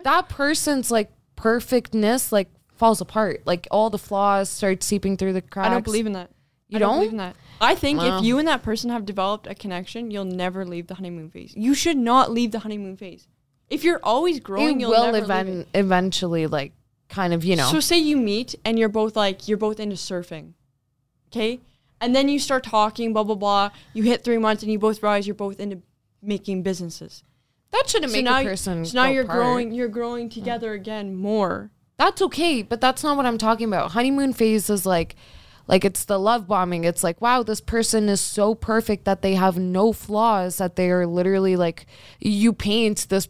[0.03, 3.41] that person's like perfectness like falls apart.
[3.45, 5.67] Like all the flaws start seeping through the cracks.
[5.67, 6.29] I don't believe in that.
[6.67, 6.89] You I don't?
[6.89, 6.97] don't?
[6.99, 7.35] believe in that.
[7.61, 8.19] I think Wow.
[8.19, 11.53] if you and that person have developed a connection, you'll never leave the honeymoon phase.
[11.57, 13.27] You should not leave the honeymoon phase.
[13.69, 15.67] If you're always growing, You you'll will never leave even it.
[15.73, 16.73] eventually like
[17.07, 17.69] kind of you know.
[17.71, 20.53] So say you meet and you're both like you're both into surfing,
[21.31, 21.59] okay?
[22.01, 23.69] and then you start talking, blah blah blah.
[23.93, 25.81] You hit three months, and you both realize you're both into
[26.21, 27.23] making businesses.
[27.71, 28.85] That shouldn't make now, a person.
[28.85, 29.37] so now you're apart.
[29.39, 29.71] growing.
[29.73, 31.71] You're growing together again more.
[31.97, 33.91] That's okay, but that's not what I'm talking about.
[33.91, 35.15] Honeymoon phase is like
[35.67, 36.83] like it's the love bombing.
[36.85, 40.89] It's like, wow, this person is so perfect that they have no flaws that they
[40.89, 41.85] are literally like
[42.19, 43.27] you paint this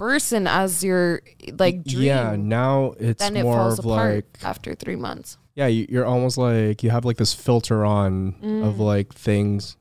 [0.00, 1.20] person as your
[1.58, 2.04] like dream.
[2.04, 5.36] Yeah, now it's then it more falls of apart like after 3 months.
[5.54, 8.78] yeah, you- you're almost like you have like this filter on of Mm.
[8.78, 9.76] like things.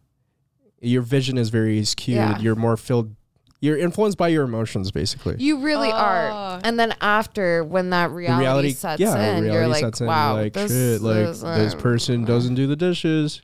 [0.81, 2.17] Your vision is very skewed.
[2.17, 2.39] Yeah.
[2.39, 3.15] You're more filled.
[3.61, 5.35] You're influenced by your emotions, basically.
[5.39, 6.29] You really are.
[6.31, 6.59] Ah.
[6.63, 10.07] And then after when that reality, reality, sets yeah, in, reality you're like, sets in.
[10.07, 11.15] wow, you're like this, shit, like
[11.57, 13.41] this uh, person doesn't do the dishes.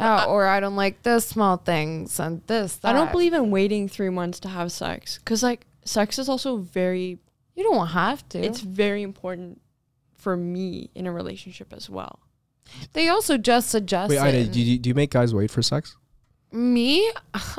[0.00, 2.76] Yeah, or I don't like this small things and this.
[2.76, 2.88] That.
[2.88, 6.58] I don't believe in waiting three months to have sex because like sex is also
[6.58, 7.18] very.
[7.54, 8.38] you don't have to.
[8.38, 9.60] It's very important
[10.16, 12.18] for me in a relationship as well.
[12.94, 15.96] they also just suggest Wait, Ida, do you, do you make guys wait for sex?
[16.50, 17.10] Me?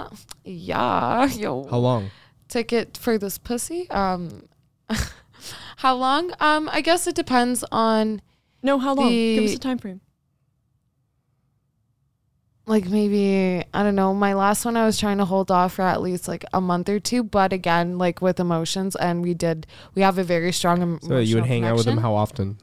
[0.44, 1.26] yeah.
[1.28, 1.68] Yo.
[1.70, 2.10] How long?
[2.48, 3.90] Ticket for this pussy?
[3.90, 4.48] Um
[5.78, 6.32] how long?
[6.40, 8.22] Um I guess it depends on
[8.64, 9.10] No, how long?
[9.10, 10.02] Give us a time frame.
[12.66, 14.14] Like maybe I don't know.
[14.14, 16.90] My last one I was trying to hold off for at least like a month
[16.90, 21.00] or two, but again, like with emotions and we did we have a very strong
[21.02, 22.58] So you would hang out with them how often?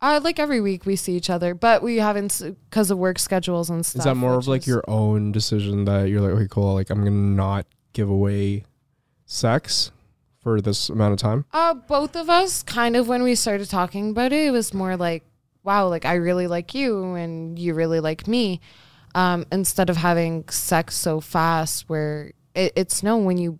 [0.00, 3.70] Uh like every week we see each other, but we haven't because of work schedules
[3.70, 4.00] and stuff.
[4.00, 6.98] Is that more of like your own decision that you're like, okay, cool, like I'm
[6.98, 8.64] gonna not give away
[9.26, 9.92] sex
[10.40, 11.44] for this amount of time?
[11.52, 14.96] Uh, both of us kind of when we started talking about it, it was more
[14.96, 15.24] like,
[15.62, 18.60] wow, like I really like you and you really like me.
[19.14, 23.58] Um, instead of having sex so fast where it, it's known when you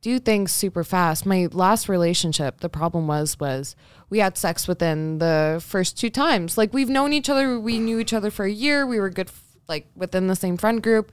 [0.00, 1.26] do things super fast.
[1.26, 3.76] My last relationship, the problem was was
[4.08, 6.56] we had sex within the first two times.
[6.56, 9.28] Like we've known each other, we knew each other for a year, we were good
[9.28, 11.12] f- like within the same friend group.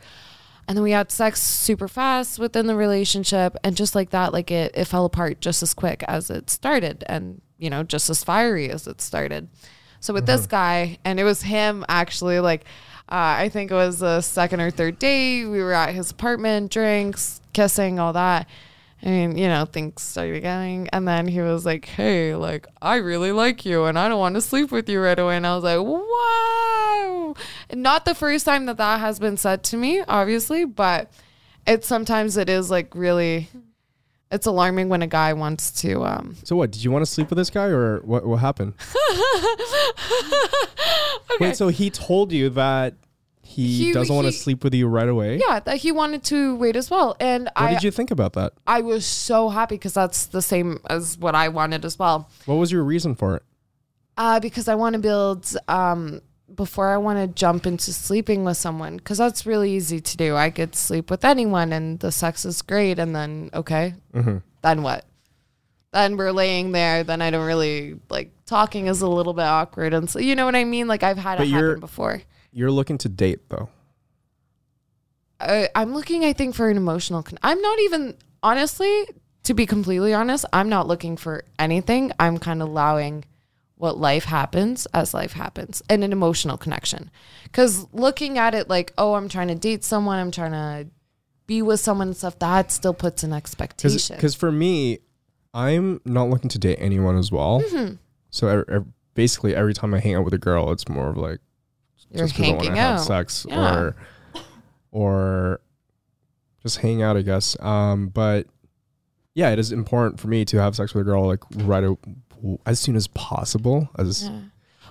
[0.68, 4.52] And then we had sex super fast within the relationship and just like that like
[4.52, 8.24] it it fell apart just as quick as it started and you know just as
[8.24, 9.50] fiery as it started.
[10.00, 12.66] So with this guy and it was him actually like
[13.10, 16.72] uh, I think it was the second or third day we were at his apartment
[16.72, 18.48] drinks kissing all that
[19.04, 20.90] mean, you know, things started going.
[20.90, 24.36] And then he was like, Hey, like, I really like you and I don't want
[24.36, 25.38] to sleep with you right away.
[25.38, 27.36] And I was like, Wow.
[27.74, 31.12] Not the first time that that has been said to me, obviously, but
[31.66, 33.50] it's sometimes it is like really,
[34.32, 36.72] it's alarming when a guy wants to, um, So what?
[36.72, 38.26] Did you want to sleep with this guy or what?
[38.26, 38.74] What happened?
[41.40, 42.96] Wait, so he told you that
[43.42, 45.38] he, He- doesn't want to sleep with you right away?
[45.48, 47.16] yeah, that he wanted to wait as well.
[47.20, 48.54] And What I, did you think about that?
[48.66, 52.30] I was so happy because that's the same as what I wanted as well.
[52.46, 53.44] What was your reason for it?
[54.18, 56.22] Uh, because I want to build um,
[56.58, 60.36] before I want to jump into sleeping with someone because that's really easy to do.
[60.36, 64.38] I could sleep with anyone and the sex is great, and then okay, Mm-hmm.
[64.64, 65.06] then what?
[65.94, 67.04] Then we're laying there.
[67.06, 70.44] Then I don't really like talking is a little bit awkward, and so you know
[70.46, 70.88] what I mean.
[70.90, 72.22] Like I've had But it happen before.
[72.52, 73.70] You're looking to date though.
[75.40, 77.22] I, I'm looking, I think, for an emotional.
[77.24, 79.06] Con- I'm not even honestly,
[79.44, 82.12] to be completely honest, I'm not looking for anything.
[82.20, 83.24] I'm kind of allowing
[83.78, 87.12] what life happens as life happens and an emotional connection.
[87.44, 90.88] Because looking at it like, oh, I'm trying to date someone, I'm trying to
[91.46, 94.16] be with someone and stuff, that still puts an expectation.
[94.16, 95.00] Because for me,
[95.54, 97.62] I'm not looking to date anyone as well.
[97.62, 97.96] Mm-hmm.
[98.32, 101.40] So basically, every time I hang out with a girl, it's more of like
[102.12, 103.06] You're just 'cause I wanna hanging have out.
[103.06, 103.76] sex Yeah.
[103.76, 103.96] or
[104.92, 105.62] or
[106.64, 107.56] just hang out, I guess.
[107.60, 108.48] Um, but
[109.36, 111.84] yeah, it is important for me to have sex with a girl like right
[112.66, 113.90] as soon as possible.
[113.98, 114.40] As Yeah.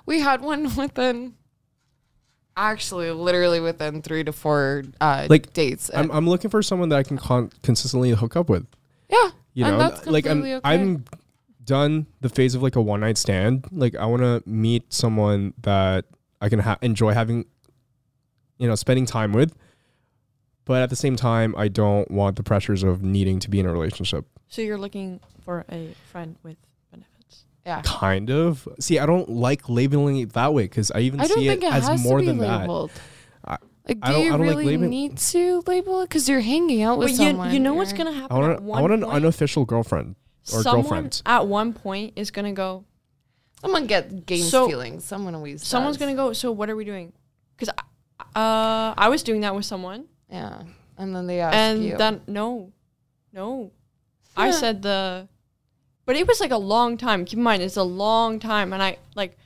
[0.07, 1.35] We had one within,
[2.57, 5.91] actually, literally within three to four uh, Like, dates.
[5.95, 8.67] I'm I'm looking for someone that I can con- consistently hook up with.
[9.09, 9.31] yeah.
[9.55, 10.61] You And know, that's like I'm okay.
[10.65, 11.05] I'm
[11.65, 13.67] done the phase of like a one night stand.
[13.73, 16.05] Like I want to meet someone that
[16.43, 17.47] I can ha- enjoy having,
[18.59, 19.57] you know, spending time with.
[20.67, 23.67] But at the same time, I don't want the pressures of needing to be in
[23.67, 24.27] a relationship.
[24.49, 26.76] So you're looking for a friend with benefits.
[27.67, 27.83] Yeah.
[27.85, 28.67] Kind of.
[28.79, 31.65] See, I don't like labeling it that way because I even I don't see think
[31.65, 32.93] it it as has more to be than labeled.
[33.45, 36.09] I- like, I do don't- you I don't like really labeling- need to label it?
[36.09, 37.53] Because you're hanging out with But you, someone.
[37.53, 39.15] you know what's gonna I happen want at a, one I want an point?
[39.15, 40.15] unofficial girlfriend
[40.53, 41.23] or someone girlfriend.
[41.27, 42.85] at one point is gonna go.
[43.61, 45.05] Someone get gains So- feelings.
[45.05, 45.67] Someone always.
[45.67, 46.33] Someone's gonna go.
[46.35, 47.13] So what are we doing?
[47.57, 47.71] Because
[48.35, 50.63] uh, I was doing that with someone, Yeah,
[50.99, 51.97] and then they ask and you.
[51.97, 52.73] then no,
[53.33, 53.71] no,
[54.37, 55.27] I said the,
[56.07, 57.25] but it was like a long time.
[57.25, 59.37] Keep in mind, it's a long time, and I like.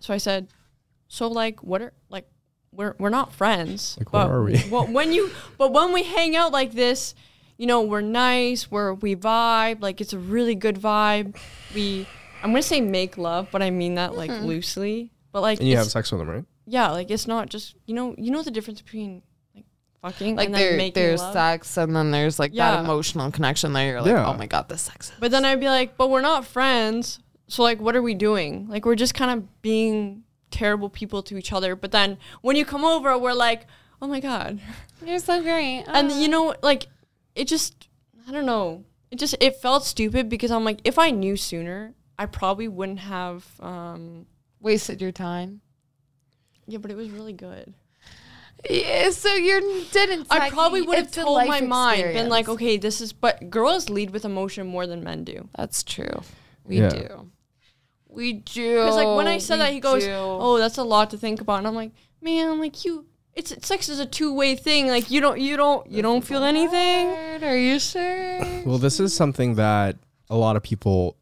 [0.00, 0.48] So I said,
[1.08, 2.26] so like, what are like,
[2.72, 3.96] we're we're not friends.
[3.98, 4.56] Like, what but are we?
[4.58, 7.14] wh- when you but when we hang out like this,
[7.56, 11.36] you know, we're nice, we're we vibe, like it's a really good vibe.
[11.74, 12.06] We
[12.42, 14.46] I'm gonna say make love, but I mean that like mm-hmm.
[14.46, 15.10] loosely.
[15.32, 16.44] But like And you have sex with them, right?
[16.66, 19.22] yeah, like it's not just you know you know the difference between like
[20.02, 21.32] fucking Like and then there, making there's love.
[21.32, 22.72] sex, and then there's like Yeah.
[22.72, 24.26] that emotional connection there you're like, Yeah.
[24.26, 25.12] oh my god, this sex.
[25.20, 27.18] But then I'd be like, but we're not friends.
[27.48, 28.68] So like, what are we doing?
[28.68, 31.74] Like, we're just kind of being terrible people to each other.
[31.76, 33.66] But then when you come over, we're like,
[34.02, 34.60] oh my god,
[35.04, 35.84] You're so great.
[35.88, 36.86] and you know, like,
[37.34, 37.88] it just,
[38.28, 41.94] I don't know, it just it felt stupid because I'm like, if I knew sooner,
[42.18, 43.44] I probably wouldn't have.
[43.60, 44.26] um
[44.60, 45.60] wasted your time.
[46.66, 47.72] Yeah, but it was really good.
[48.68, 50.26] Yeah, so you didn't.
[50.30, 53.12] I probably would have told life my mind, been like, okay, this is.
[53.12, 55.48] But girls lead with emotion more than men do.
[55.56, 56.22] That's true.
[56.64, 56.88] We Yeah.
[56.88, 57.30] do.
[58.08, 58.74] We do.
[58.76, 60.10] Because like when I said We that, he goes, do.
[60.12, 63.88] "Oh, that's a lot to think about," and I'm like, "Man, like you, it's sex
[63.88, 64.88] is a two way thing.
[64.88, 68.40] Like you don't, you don't, you don't feel anything." Are you sure?
[68.64, 69.96] Well, this is something that
[70.28, 71.16] a lot of people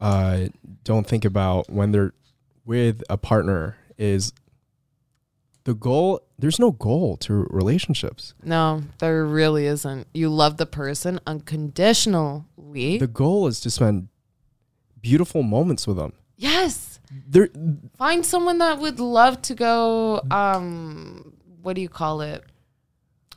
[0.00, 0.46] uh,
[0.84, 2.12] don't think about when they're
[2.66, 3.76] with a partner.
[3.96, 4.32] Is
[5.68, 6.22] the goal?
[6.38, 8.34] There's no goal to relationships.
[8.42, 10.06] No, there really isn't.
[10.14, 12.98] You love the person unconditionally.
[12.98, 14.08] The goal is to spend
[15.00, 16.12] beautiful moments with them.
[16.36, 17.00] yes.
[17.26, 17.48] There,
[17.96, 20.20] Find someone that would love to go.
[20.30, 21.32] Um,
[21.62, 22.44] what do you call it?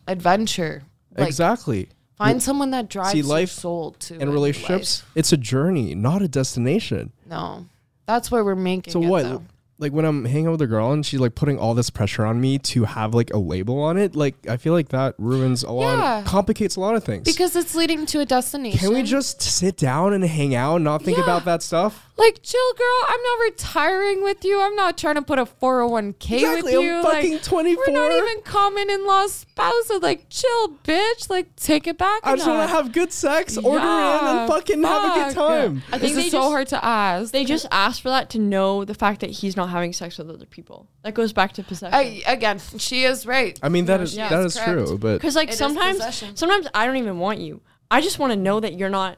[0.08, 0.84] Adventure.
[1.18, 1.88] Like exactly.
[2.18, 6.22] find someone that drives your life soul to In it, relationships, it's a journey, not
[6.22, 7.14] a destination.
[7.26, 7.66] No,
[8.06, 8.92] that's why we're making.
[8.92, 9.24] So it, what?
[9.24, 9.44] though.
[9.82, 12.24] Like when I'm hanging out with a girl and she's like putting all this pressure
[12.24, 15.64] on me to have like a label on it, like I feel like that ruins
[15.64, 16.24] a lot, Yeah.
[16.24, 17.24] complicates a lot of things.
[17.26, 18.78] Because it's leading to a destination.
[18.80, 21.24] Can we just sit down and hang out and not think Yeah.
[21.24, 22.11] about that stuff?
[22.22, 23.06] Like chill, girl?
[23.08, 24.62] I'm not retiring with you.
[24.62, 27.02] I'm not trying to put a 401k Exactly, with I'm you.
[27.04, 27.84] fucking like, 24.
[27.88, 30.02] We're not even common in law spouses.
[30.02, 31.30] Like, chill, bitch.
[31.30, 32.22] Like, take it back.
[32.24, 35.36] I a just want to have good sex, order in, and fucking have a good
[35.36, 35.84] time.
[35.92, 37.32] I think This they is so just- hard to ask.
[37.32, 40.30] They just asked for that to know the fact that he's not having sex with
[40.30, 40.88] other people.
[41.04, 41.94] That goes back to possession.
[41.94, 43.60] I, again, she is right.
[43.64, 44.88] I mean, that No, is she that is correct.
[44.88, 47.62] true, but Because like It is sometimes, sometimes I don't even want you.
[47.90, 49.18] I just want to know that you're not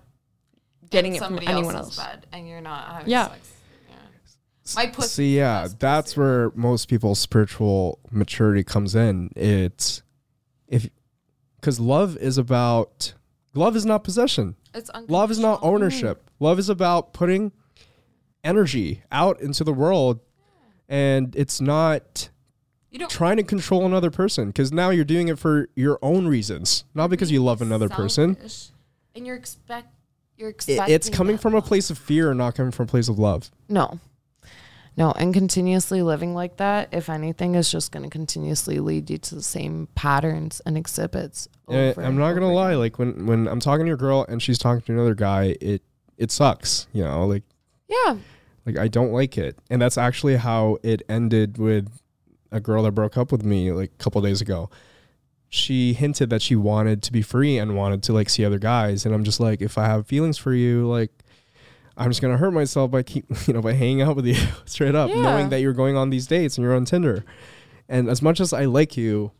[0.93, 2.07] getting it from Somebody anyone else's else.
[2.07, 3.27] bed and you're not having Yeah.
[3.29, 3.51] sex.
[3.89, 3.95] Yeah.
[4.75, 5.07] My pussy.
[5.09, 6.19] See, yeah, best that's pussy.
[6.21, 9.29] where most people's spiritual maturity comes in.
[9.35, 10.03] It's
[10.67, 10.89] if
[11.59, 13.13] because love is about
[13.53, 14.55] love is not possession.
[14.73, 16.29] It's Love is not ownership.
[16.39, 17.51] Love is about putting
[18.43, 20.19] energy out into the world,
[20.89, 22.29] and it's not
[22.89, 26.27] You don't trying to control another person because now you're doing it for your own
[26.27, 28.35] reasons, not because you love another person.
[29.15, 29.89] And you're expect
[30.37, 31.65] you're expecting it's coming that from a love.
[31.65, 33.51] place of fear, not coming from a place of love.
[33.69, 33.99] No.
[34.95, 39.17] No, and continuously living like that, if anything, is just going to continuously lead you
[39.17, 41.47] to the same patterns and exhibits.
[41.69, 44.41] Eh, and I'm not gonna lie, like when when I'm talking to a girl and
[44.41, 45.81] she's talking to another guy, it
[46.17, 46.87] it sucks.
[46.93, 47.43] You know, like
[47.87, 48.17] yeah,
[48.65, 51.89] like I don't like it, and that's actually how it ended with
[52.51, 54.69] a girl that broke up with me like a couple days ago.
[55.53, 59.05] She hinted that she wanted to be free and wanted to like see other guys,
[59.05, 61.11] and I'm just like, if I have feelings for you, like.
[61.95, 64.33] I'm just gonna hurt myself by keep you know by hanging out with you
[64.65, 65.21] straight up, Yeah.
[65.21, 67.23] knowing that you're going on these dates and you're on Tinder.
[67.87, 69.31] And as much as I like you,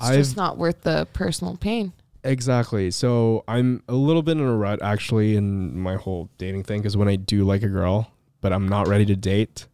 [0.00, 1.92] it's I've just not worth the personal pain.
[2.24, 2.90] Exactly.
[2.90, 6.96] So I'm a little bit in a rut actually in my whole dating thing because
[6.96, 8.10] when I do like a girl,
[8.40, 9.66] but I'm not ready to date,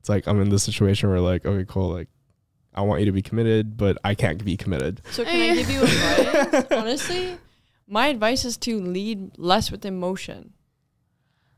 [0.00, 2.08] it's like I'm in this situation where like, okay, cool, like
[2.74, 5.02] I want you to be committed, but I can't be committed.
[5.10, 6.66] So can I give you advice?
[6.70, 7.38] Honestly,
[7.86, 10.54] my advice is to lead less with emotion.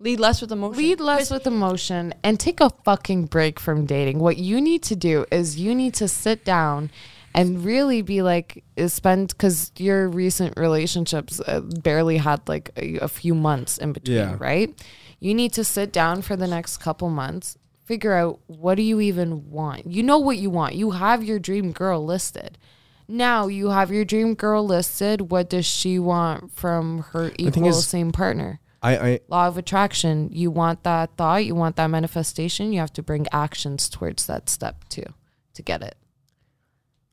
[0.00, 0.78] Lead less with emotion.
[0.82, 4.18] Lead less with emotion and take a fucking break from dating.
[4.18, 6.90] What you need to do is you need to sit down
[7.32, 13.08] and really be like spend because your recent relationships uh, barely had like a, a
[13.08, 14.36] few months in between Yeah.
[14.38, 14.72] right
[15.18, 19.00] you need to sit down for the next couple months figure out what do you
[19.00, 19.86] even want.
[19.86, 20.74] You know what you want.
[20.74, 22.58] You have your dream girl listed.
[23.06, 25.30] Now you have your dream girl listed.
[25.30, 28.60] What does she want from her equal is- same partner?
[28.82, 30.28] I, I law of attraction.
[30.30, 31.46] You want that thought.
[31.46, 32.70] You want that manifestation.
[32.70, 35.06] You have to bring actions towards that step too
[35.54, 35.96] to get it.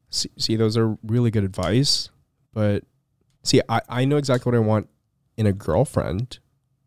[0.09, 2.09] See, see those are really good advice,
[2.53, 2.83] but
[3.43, 4.89] see, I, I know exactly what I want
[5.37, 6.39] in a girlfriend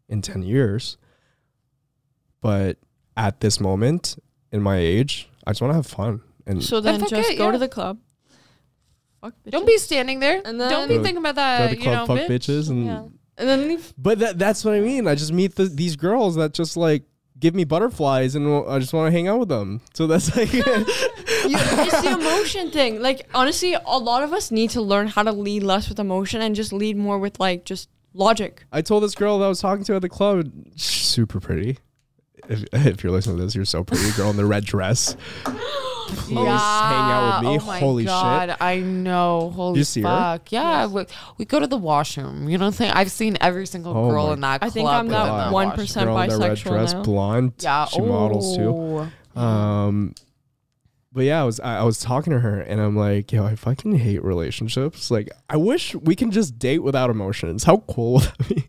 [0.06, 0.98] in 10 years,
[2.42, 2.76] but
[3.16, 4.18] at this moment
[4.52, 6.20] in my age, I just want to have fun.
[6.46, 7.52] And So then fuck just it, go yeah.
[7.52, 7.98] to the club.
[9.20, 11.58] Fuck don't be standing there And don't be Go- thinking about that.
[11.58, 12.38] go that to the you know club, fuck bitch.
[12.48, 13.02] bitches, and Yeah.
[13.38, 13.94] and then leave.
[13.96, 15.06] But that that's what I mean.
[15.08, 17.04] I just meet the, these girls that just like
[17.40, 19.80] give me butterflies and I just want to hang out with them.
[19.94, 23.00] So that's like You- it's the emotion thing.
[23.00, 26.40] Like honestly, a lot of us need to learn how to lead less with emotion
[26.42, 28.64] and just lead more with like just logic.
[28.72, 31.78] I told this girl that I was talking to at the club, super pretty.
[32.48, 35.16] If, if you're listening to this, you're so pretty, girl in the red dress.
[36.06, 37.58] Please hang out with me.
[37.60, 38.56] Oh my Holy God, shit!
[38.60, 39.50] I know.
[39.50, 40.06] Holy you see her?
[40.06, 40.52] fuck.
[40.52, 40.86] Yeah.
[40.86, 41.06] We,
[41.38, 42.48] we go to the washroom.
[42.48, 42.92] You know what I'm saying?
[42.92, 44.68] I've seen every single Oh girl my in that club.
[44.68, 44.72] I club.
[44.74, 45.86] think I'm within that the one washroom.
[45.86, 47.02] percent Girl in the red bisexual dress, now.
[47.02, 47.52] blonde.
[47.60, 47.84] Yeah.
[47.86, 49.08] she models too.
[49.36, 49.40] oh.
[49.40, 50.14] Um,
[51.12, 53.56] but yeah, I was I, I was talking to her and I'm like, yo, I
[53.56, 55.10] fucking hate relationships.
[55.10, 57.64] Like, I wish we can just date without emotions.
[57.64, 58.68] How cool would that be?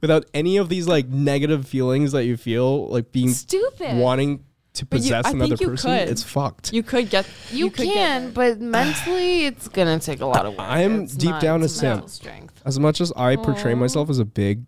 [0.00, 3.96] Without any of these like negative feelings that you feel, like being Stupid.
[3.98, 4.44] wanting
[4.74, 5.90] to But you- possess another person.
[5.90, 6.08] could.
[6.08, 6.72] It's fucked.
[6.72, 7.26] You could get.
[7.50, 8.30] You, could can, there.
[8.32, 10.60] but mentally, it's gonna take a lot of work.
[10.68, 12.08] I'm It's deep not- down a simp.
[12.08, 12.62] Strength.
[12.64, 13.76] as much as I portray Aw.
[13.76, 14.64] myself as a big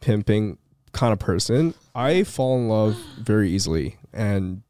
[0.00, 0.58] pimping
[0.92, 3.96] kind of person, I fall in love very easily.
[4.12, 4.62] And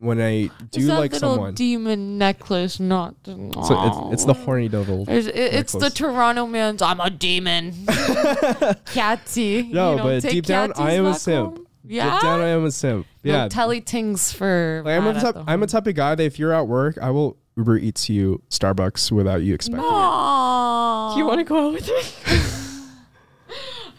[0.00, 3.14] when I do It's that like little someone, demon necklace, not.
[3.24, 4.44] so it's, it's the oh.
[4.44, 5.04] horny devil.
[5.06, 5.90] It's, it- it's the.
[5.90, 6.80] Toronto man's.
[6.82, 7.74] I'm a demon.
[8.86, 9.64] Catty.
[9.64, 11.56] No, you know, but deep down, I am a simp.
[11.56, 11.66] home.
[11.84, 12.10] Yeah.
[12.12, 13.06] Deep down, I am a simp.
[13.24, 13.48] No Yeah.
[13.48, 14.82] telly tings for.
[14.84, 16.96] Like, I'm, a type, the I'm a type of guy that if you're at work,
[17.00, 19.90] I will Uber Eats you Starbucks without you expecting it.
[19.90, 21.12] Aww.
[21.12, 22.40] Do you want to go out with me?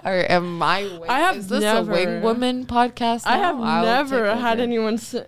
[0.04, 0.82] Or am I?
[1.00, 1.10] Wing?
[1.10, 3.22] I have Is this never- a wing woman podcast?
[3.26, 4.64] I have I'll never had over.
[4.64, 5.26] anyone say.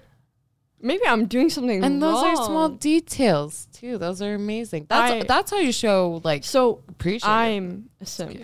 [0.84, 3.98] Maybe I'm doing something And those are small details too.
[3.98, 4.88] Those are amazing.
[4.90, 7.30] That's I- that's how you show like So appreciate.
[7.30, 8.38] I'm a simp.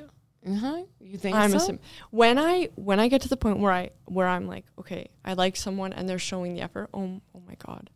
[0.48, 0.84] uh-huh.
[1.02, 1.58] You think I'm so?
[1.58, 1.82] a simp.
[2.12, 5.34] When I when I get to the point where I where I'm like, okay, I
[5.34, 6.90] like someone and they're showing the effort.
[6.94, 7.90] Oh, oh my god.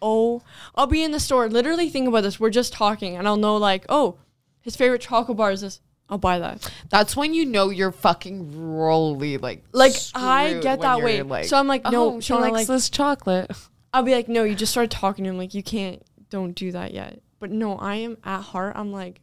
[0.00, 0.42] Oh,
[0.74, 1.48] I'll be in the store.
[1.48, 2.38] Literally, think about this.
[2.40, 4.18] We're just talking, and I'll know like, oh,
[4.60, 5.80] his favorite chocolate bar is this.
[6.08, 6.70] I'll buy that.
[6.88, 11.22] That's when you know you're fucking rolly like Like I get that you're, way.
[11.22, 13.50] Like, so I'm like, no, oh, she Shauna, likes like, this chocolate.
[13.92, 15.38] I'll be like, no, you just started talking to him.
[15.38, 17.20] Like you can't, don't do that yet.
[17.40, 18.74] But no, I am at heart.
[18.76, 19.20] I'm like,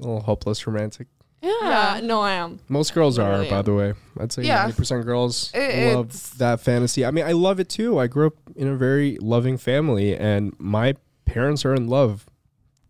[0.00, 1.08] A little hopeless romantic.
[1.42, 2.60] yeah, yeah no, I am.
[2.68, 3.64] Most girls are, Literally by am.
[3.64, 3.92] the way.
[4.18, 4.66] I'd say Yeah.
[4.70, 7.04] 90% girls It- love that fantasy.
[7.04, 7.98] I mean, I love it too.
[7.98, 10.94] I grew up in a very loving family, and my
[11.26, 12.26] parents are in love,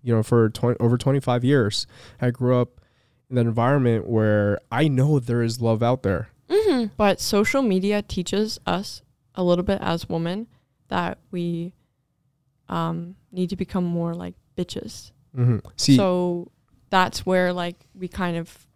[0.03, 1.87] you know, for 20, over 25 years.
[2.21, 2.81] I grew up
[3.31, 6.29] in an environment where I know there is love out there.
[6.49, 6.87] Mm-hmm.
[6.97, 9.03] But social media teaches us
[9.35, 10.49] a little bit as women
[10.89, 11.73] that we
[12.69, 15.13] um, need to become more like bitches.
[15.35, 16.51] hmm See, so
[16.91, 18.67] that's where like we kind of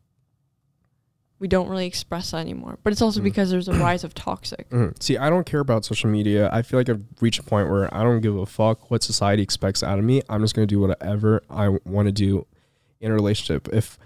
[1.40, 2.78] we don't really express that anymore.
[2.82, 3.24] But it's also Mm.
[3.24, 4.68] because there's a rise of toxic.
[4.70, 5.02] Mhm.
[5.02, 6.48] See, I don't care about social media.
[6.52, 9.42] I feel like I've reached a point where I don't give a fuck what society
[9.42, 10.22] expects out of me.
[10.28, 12.46] I'm just gonna do whatever I want to do
[13.00, 13.68] in a relationship.
[13.72, 13.98] If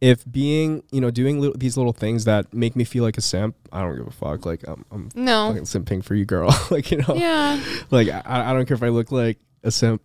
[0.00, 3.20] if being, you know, doing li- these little things that make me feel like a
[3.20, 4.46] simp, I don't give a fuck.
[4.46, 5.48] Like I'm, I'm No.
[5.48, 6.48] fucking simping for you, girl.
[6.70, 7.60] like you know, Yeah.
[7.90, 10.00] like I, I don't care if I look like a simp.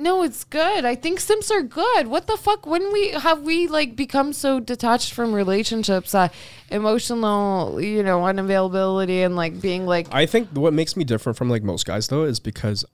[0.00, 0.84] No, it's good.
[0.86, 2.06] I think Sims are good.
[2.06, 2.66] What the fuck?
[2.66, 6.32] When we have we like become so detached from relationships that
[6.70, 11.48] emotional, you know, unavailability and like being like I think what makes me different from
[11.50, 12.84] like most guys though is because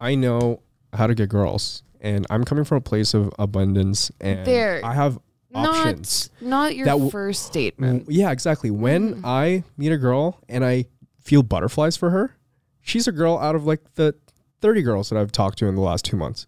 [0.00, 0.60] I know
[0.92, 4.80] how to get girls, and I'm coming from a place of abundance, and There.
[4.84, 5.18] I have
[5.54, 6.30] options.
[6.40, 8.10] not not your w- first statement.
[8.10, 8.70] Yeah, exactly.
[8.70, 9.20] When Mm.
[9.24, 10.86] I meet a girl and I
[11.20, 12.36] feel butterflies for her,
[12.80, 14.14] she's a girl out of like the
[14.62, 16.46] 30 girls that I've talked to in the last two months.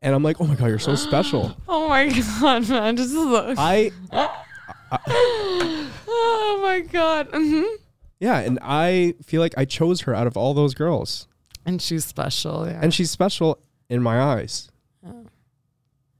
[0.00, 1.56] And I'm like, oh my God, you're so special.
[1.68, 2.08] Oh my
[2.40, 2.96] god, man!
[2.96, 3.56] Just look.
[3.58, 3.92] I,
[6.08, 7.28] oh my god.
[7.32, 7.62] hmm
[8.24, 11.28] yeah, and I feel like I chose her out of all those girls.
[11.66, 12.66] And she's special.
[12.66, 12.80] Yeah.
[12.80, 13.58] And she's special
[13.90, 14.70] in my eyes.
[15.06, 15.26] Oh.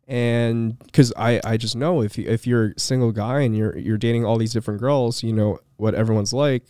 [0.06, 3.76] And because I, I just know if you, if you're a single guy and you're
[3.78, 6.64] you're dating all these different girls, you know what everyone's like.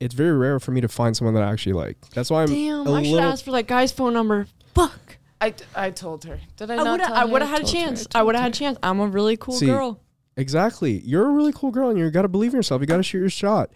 [0.00, 1.96] It's very rare for me to find someone that I actually like.
[2.10, 4.46] That's why I'm Damn, a I should ask for that guy's phone number.
[4.74, 5.16] Fuck.
[5.40, 6.38] I, I told her.
[6.56, 8.06] Did I, I not tell I would have had a told her, chance.
[8.14, 8.78] I told would have had a chance.
[8.82, 10.00] I'm a really cool See, girl.
[10.36, 11.00] Exactly.
[11.00, 12.80] You're a really cool girl and you got to believe in yourself.
[12.80, 13.70] You got to shoot your shot.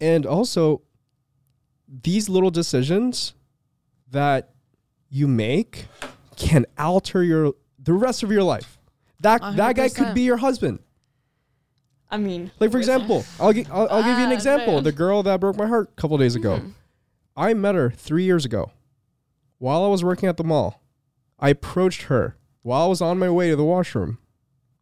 [0.00, 0.82] And also,
[1.88, 3.34] these little decisions
[4.10, 4.50] that
[5.08, 5.86] you make
[6.36, 8.78] can alter your the rest of your life.
[9.20, 10.80] That that guy could be your husband.
[12.12, 14.74] I mean, Like for example, I'll, gi- I'll, I'll give you an Ah, example.
[14.74, 14.84] man.
[14.84, 16.58] The girl that broke my heart a couple days ago.
[16.58, 16.72] Mhm.
[17.36, 18.70] I met her three years ago
[19.58, 20.80] while I was working at the mall.
[21.40, 24.18] I approached her while I was on my way to the washroom.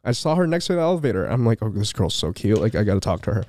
[0.03, 1.25] I saw her next to the elevator.
[1.25, 2.59] I'm like, oh, this girl's so cute.
[2.59, 3.43] Like, I got to talk to her.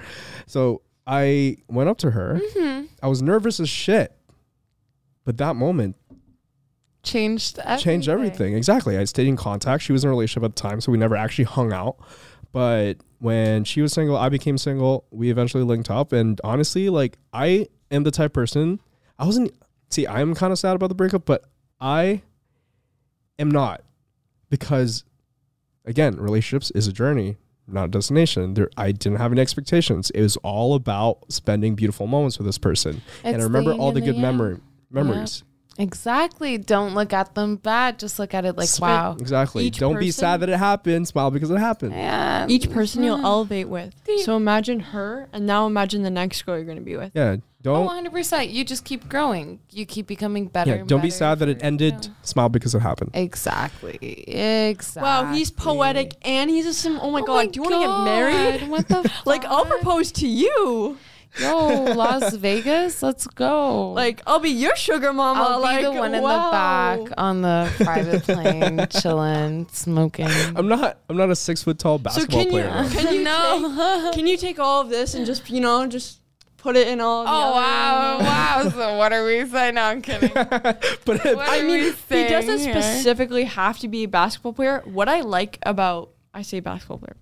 [0.46, 2.40] So I went up to her.
[2.56, 2.88] Mhm.
[3.02, 4.14] I was nervous as shit.
[5.24, 5.96] But that moment
[7.02, 7.82] Changed everything.
[7.82, 8.54] changed everything.
[8.54, 8.96] Exactly.
[8.96, 9.82] I stayed in contact.
[9.82, 11.96] She was in a relationship at the time, so we never actually hung out.
[12.52, 15.06] But when she was single, I became single.
[15.10, 18.80] We eventually linked up, and honestly, like I am the type of person.
[19.18, 19.52] I wasn't.
[19.90, 21.44] See, I'm kind of sad about the breakup, but
[21.80, 22.22] I
[23.38, 23.82] am not
[24.48, 25.04] because,
[25.84, 28.54] again, relationships is a journey, not a destination.
[28.54, 30.10] There, I didn't have any expectations.
[30.10, 33.94] It was all about spending beautiful moments with this person, and I remember the all
[33.94, 34.58] yin the good memory
[34.90, 35.42] memories.
[35.78, 36.58] Exactly.
[36.58, 37.98] Don't look at them bad.
[37.98, 38.88] Just look at it like, Sweet.
[38.88, 39.16] wow.
[39.18, 39.64] Exactly.
[39.64, 41.08] Each Don't be sad that it happened.
[41.08, 41.92] Smile because it happened.
[41.92, 42.46] Yeah.
[42.48, 43.94] Each person you'll elevate with.
[44.24, 47.12] So imagine her, and now imagine the next girl you're gonna be with.
[47.14, 47.36] Yeah.
[47.64, 48.52] Oh, Don't 100%.
[48.52, 49.60] You just keep growing.
[49.70, 50.70] You keep becoming better.
[50.70, 50.76] yeah.
[50.78, 51.94] and Don't be sad that it ended.
[52.02, 52.10] yeah.
[52.22, 53.12] Smile because it happened.
[53.14, 53.96] Exactly.
[54.28, 55.02] Exactly.
[55.02, 56.98] Wow, he's poetic and he's a sim.
[57.00, 58.68] Oh my Oh god, my do you want to get married?
[58.68, 60.98] What the like I'll propose to you.
[61.40, 63.92] Yo, Las Vegas, let's go.
[63.92, 65.40] Like I'll be your sugar mama.
[65.42, 70.28] I'll like be the one in the back on the private plane, chilling, smoking.
[70.56, 70.98] I'm not.
[71.08, 72.82] I'm not a six foot tall So basketball can you player.
[72.82, 72.88] though.
[72.90, 74.02] can you no.
[74.04, 76.18] take, can you take all of this and just you know just
[76.58, 77.24] put it in all?
[77.24, 78.68] the Oh wow, wow.
[78.68, 79.76] So what are we saying?
[79.76, 80.30] No, I'm kidding.
[80.34, 82.72] but What I are mean, we he doesn't here?
[82.74, 84.82] specifically have to be a basketball player.
[84.84, 87.16] What I like about I say basketball player,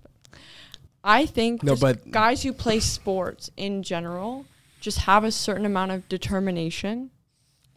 [1.03, 4.45] I think No, but- guys who play sports in general
[4.79, 7.11] just have a certain amount of determination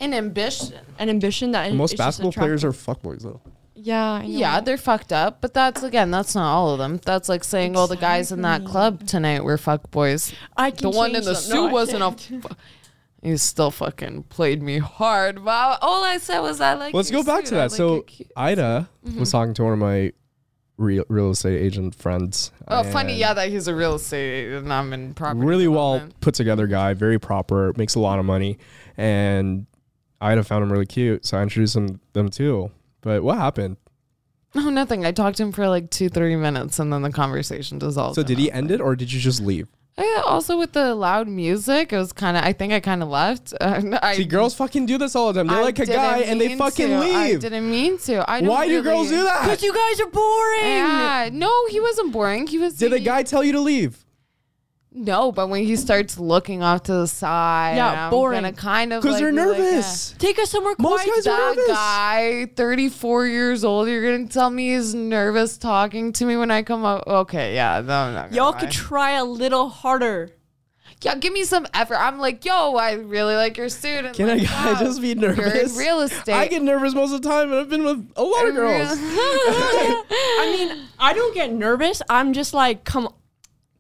[0.01, 0.74] An ambition.
[0.98, 2.88] and ambition that most is just basketball players attractive.
[2.88, 3.40] are fuckboys though.
[3.74, 7.01] yeah Yeah, they're fucked up, but that's again, that's not all of them.
[7.05, 10.32] That's like saying all the guys in that club tonight were fuck boys.
[10.56, 11.34] I The one in the them.
[11.34, 12.10] suit No, wasn't a.
[12.14, 12.42] can't.
[12.42, 12.48] Fu-
[13.22, 15.42] he still fucking played me hard.
[15.42, 15.78] Wow.
[15.80, 16.92] All I said was I like.
[16.94, 17.51] Let's go back suit.
[17.51, 17.70] to that.
[17.70, 19.18] like so your Ida Mm-hmm.
[19.20, 20.12] was talking to one of my
[20.76, 22.51] real real estate agent friends.
[22.68, 25.46] Oh, funny, yeah, that he's a real estate and I'm in property.
[25.46, 28.59] Really well put together guy, very proper, makes a lot of money,
[28.96, 29.66] and
[30.20, 32.70] I'd have found him really cute, so I introduced him them too.
[33.01, 33.76] But what happened?
[34.56, 35.05] Oh, nothing.
[35.05, 38.14] I talked to him for like two, three minutes, and then the conversation dissolved.
[38.14, 39.66] So did he end it, or did you just leave?
[39.96, 42.42] Yeah, also with the loud music, it was kind of.
[42.42, 43.54] I think I kind of left.
[43.60, 45.46] Uh, I, See, girls fucking do this all the time.
[45.46, 46.94] They I like a guy and they fucking to.
[46.94, 47.40] I leave.
[47.40, 48.28] didn't mean to.
[48.30, 49.42] I don't Why do really- girls do that?
[49.42, 50.64] Because you guys are boring.
[50.64, 52.46] Yeah, no, he wasn't boring.
[52.48, 52.74] He was.
[52.74, 54.03] Did the he- guy tell you to leave?
[54.96, 58.42] No, but when he starts looking off to the side, Yeah, I'm boring.
[58.42, 60.14] gonna kind of Because like they're be like, nervous.
[60.18, 61.16] Take us somewhere Most quiet.
[61.16, 61.74] guys are that nervous.
[61.74, 66.62] guy, 34 years old, you're gonna tell me he's nervous talking to me when I
[66.62, 67.08] come up?
[67.08, 68.60] Okay, yeah, no, I'm not Y'all lie.
[68.60, 70.30] could try a little harder.
[71.02, 71.96] yeah, give me some effort.
[71.96, 74.04] I'm like, yo, I really like your suit.
[74.04, 75.72] and Can a guy wow, just be You're nervous?
[75.72, 76.32] in real estate.
[76.34, 78.88] I get nervous most of the time, and I've been with a lot of girls.
[78.96, 82.00] I mean, I don't get nervous.
[82.08, 83.12] I'm just like, come,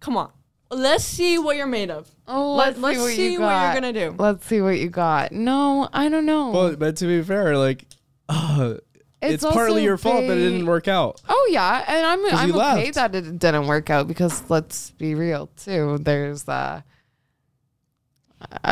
[0.00, 0.30] come on.
[0.74, 2.10] Let's see what you're made of.
[2.26, 4.14] oh, Let, let's, let's see, what, see you what you're gonna do.
[4.18, 5.32] Let's see what you got.
[5.32, 6.50] No, I don't know.
[6.50, 7.84] Well, but to be fair, like,
[8.28, 8.74] uh,
[9.22, 11.20] it's, also partly your fault that it didn't work out.
[11.28, 12.94] Oh yeah, and I'm I'm you okay left.
[12.94, 15.98] that it didn't work out because let's be real too.
[15.98, 16.82] There's uh,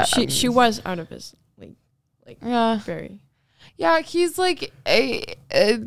[0.05, 1.77] she she was out of his league,
[2.27, 3.22] like yeah, very.
[3.83, 4.01] Yeah.
[4.01, 5.79] He's like a, a,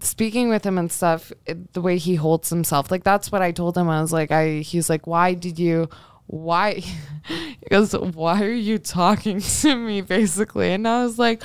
[0.00, 1.32] speaking with him and stuff.
[1.72, 3.88] the way he holds himself, like that's what I told him.
[3.88, 4.60] I was like, I.
[4.60, 5.88] He's like, why did you?
[6.26, 6.74] Why?
[7.26, 10.00] he goes, why are you talking to me?
[10.00, 11.42] Basically, and I was like.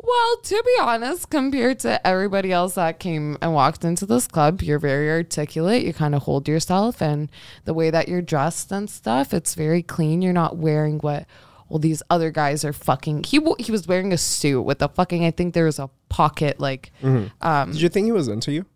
[0.00, 4.62] Well, to be honest, compared to everybody else that came and walked into this club,
[4.62, 5.84] you're very articulate.
[5.84, 7.28] You kind of hold yourself, and
[7.64, 10.22] the way that you're dressed and stuff, it's very clean.
[10.22, 11.26] You're not wearing what
[11.68, 13.24] all these other guys are fucking.
[13.24, 15.24] He w- he was wearing a suit with a fucking.
[15.24, 16.92] I think there was a pocket like.
[17.02, 18.66] Um, Did you think he was into you?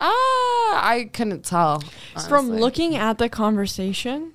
[0.00, 1.82] ah, I couldn't tell.
[2.28, 4.32] From looking at the conversation,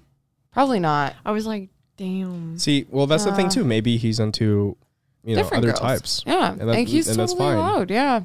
[0.52, 1.16] probably not.
[1.26, 2.58] I was like, damn.
[2.60, 3.64] See, well, that's the thing Uh, too.
[3.64, 4.78] Maybe he's into,
[5.24, 5.80] you know, other girls.
[5.80, 6.24] types.
[6.26, 7.58] Yeah, And and, he's and that's totally fine.
[7.58, 7.92] allowed.
[7.92, 8.22] Yeah,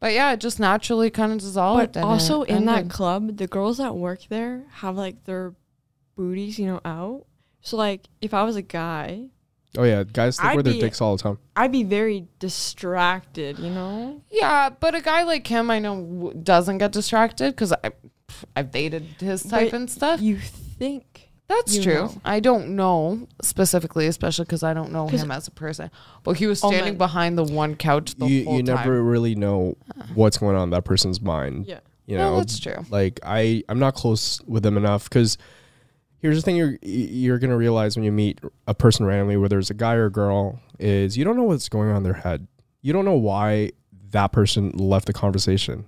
[0.00, 1.92] but yeah, it just naturally kind of dissolved.
[1.94, 5.54] But and also it in that club, the girls that work there have like their
[6.16, 7.24] booties, you know, out.
[7.60, 9.26] So like, if I was a guy,
[9.76, 11.38] Oh yeah, guys stick I'd with their be- dicks all the time.
[11.54, 14.22] I'd be very distracted, you know.
[14.30, 17.90] Yeah, but a guy like him, I know, w- doesn't get distracted because I,
[18.56, 20.20] I've dated his type But and stuff.
[20.20, 21.94] You think That's you true.
[21.94, 22.20] know.
[22.24, 25.90] I don't know specifically, especially because I don't know 'Cause him as a person.
[26.22, 28.76] But he was all standing men- behind the one couch the You whole you time.
[28.76, 29.76] never really know
[30.14, 31.66] what's going on in that person's mind.
[31.66, 31.80] Yeah.
[32.06, 32.84] You No, know, that's true.
[32.90, 35.36] Like I I'm not close with them enough because
[36.20, 39.70] here's the thing you're you're gonna realize when you meet a person randomly, whether it's
[39.70, 42.46] a guy or a girl, is you don't know what's going on in their head.
[42.82, 43.72] You don't know why
[44.10, 45.86] that person left the conversation.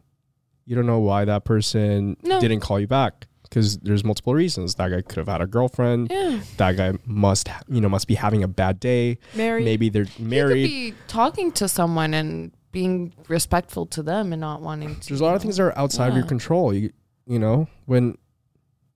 [0.66, 2.40] You don't know why that person No.
[2.40, 4.76] didn't call you back because there's multiple reasons.
[4.76, 6.08] That guy could have had a girlfriend.
[6.10, 6.40] Yeah.
[6.58, 9.18] That guy must you know must be having a bad day.
[9.34, 9.64] Mary.
[9.64, 10.66] Maybe they're married.
[10.66, 15.08] be talking to someone and being respectful to them and not wanting to.
[15.08, 16.72] There's a lot of things that are outside of your control.
[16.72, 16.90] You
[17.26, 18.16] you know, when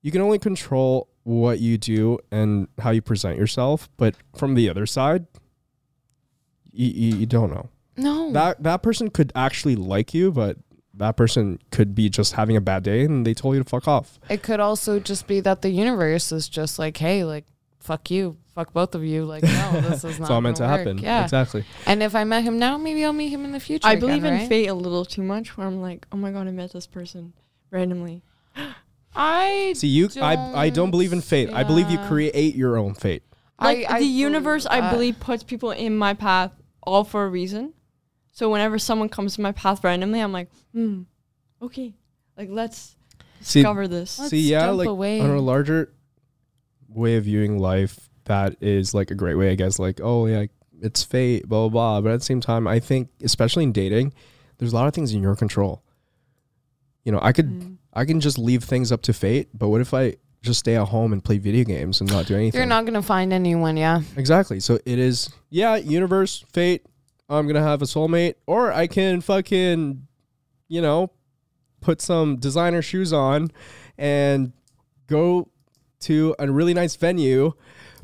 [0.01, 4.69] you can only control what you do and how you present yourself, but from the
[4.69, 5.25] other side,
[6.71, 7.69] you, you, you don't know.
[7.97, 8.31] No.
[8.31, 10.57] That that person could actually like you, but
[10.93, 13.87] that person could be just having a bad day and they told you to fuck
[13.87, 14.19] off.
[14.29, 17.45] it could also just be that the universe is just like, hey, like,
[17.79, 18.37] fuck you.
[18.53, 19.25] Fuck both of you.
[19.25, 20.25] Like, no, this is not.
[20.25, 20.77] It's all meant to work.
[20.77, 20.97] happen.
[20.99, 21.23] Yeah.
[21.23, 21.65] Exactly.
[21.87, 23.87] And if I met him now, maybe I'll meet him in the future.
[23.87, 24.47] I again, believe in right?
[24.47, 25.57] fate a little too much.
[25.57, 27.33] Where I'm like, oh my god, I met this person
[27.71, 28.21] randomly.
[29.15, 30.35] I See, you, I,
[30.65, 31.49] I don't believe in fate.
[31.53, 33.23] I believe you create your own fate.
[33.59, 36.51] Like I- I the universe, believe I believe puts people in my path
[36.83, 37.73] all for a reason.
[38.33, 41.03] So whenever someone comes to my path randomly, I'm like, hmm,
[41.61, 41.93] okay,
[42.37, 42.97] like let's
[43.39, 44.19] See, discover this.
[44.19, 45.21] Let's See, yeah, like away.
[45.21, 45.93] on a larger
[46.89, 49.79] way of viewing life, that is like a great way, I guess.
[49.79, 50.45] Like, oh yeah,
[50.81, 52.01] it's fate, blah blah blah.
[52.01, 54.13] But at the same time, I think, especially in dating,
[54.57, 55.81] there's a lot of things in your control.
[57.05, 57.77] You know, I could, Mm.
[57.93, 59.47] I can just leave things up to fate.
[59.53, 62.35] But what if I just stay at home and play video games and not do
[62.35, 62.59] anything?
[62.59, 64.01] You're not gonna find anyone, yeah.
[64.17, 64.59] exactly.
[64.59, 66.85] So it is, yeah, universe, fate.
[67.29, 70.05] I'm gonna have a soulmate, or I can fucking,
[70.67, 71.11] you know,
[71.81, 73.49] put some designer shoes on
[73.97, 74.51] and
[75.07, 75.47] go
[76.01, 77.53] to a really nice venue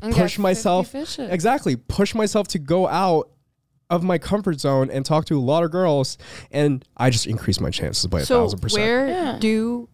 [0.00, 3.30] And Push myself- exactly push myself to go out
[3.92, 6.16] of my comfort zone and talk to a lot of girls
[6.50, 9.38] and i just increase my chances by a thousand percent where Yeah.
[9.38, 9.88] do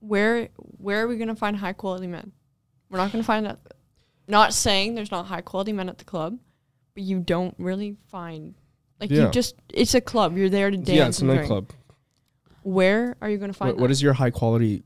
[0.00, 0.48] where
[0.78, 2.32] where are we gonna find high quality men?
[2.88, 3.58] We're not gonna find that.
[4.26, 6.38] Not saying there's not high quality men at the club,
[6.94, 8.54] but you don't really find
[9.00, 9.24] like Yeah.
[9.26, 10.36] you just it's a club.
[10.38, 10.88] You're there to dance.
[10.96, 11.70] yeah it's a nightclub
[12.62, 13.72] Where are you gonna find?
[13.72, 13.92] what, what that?
[13.92, 14.84] is your high quality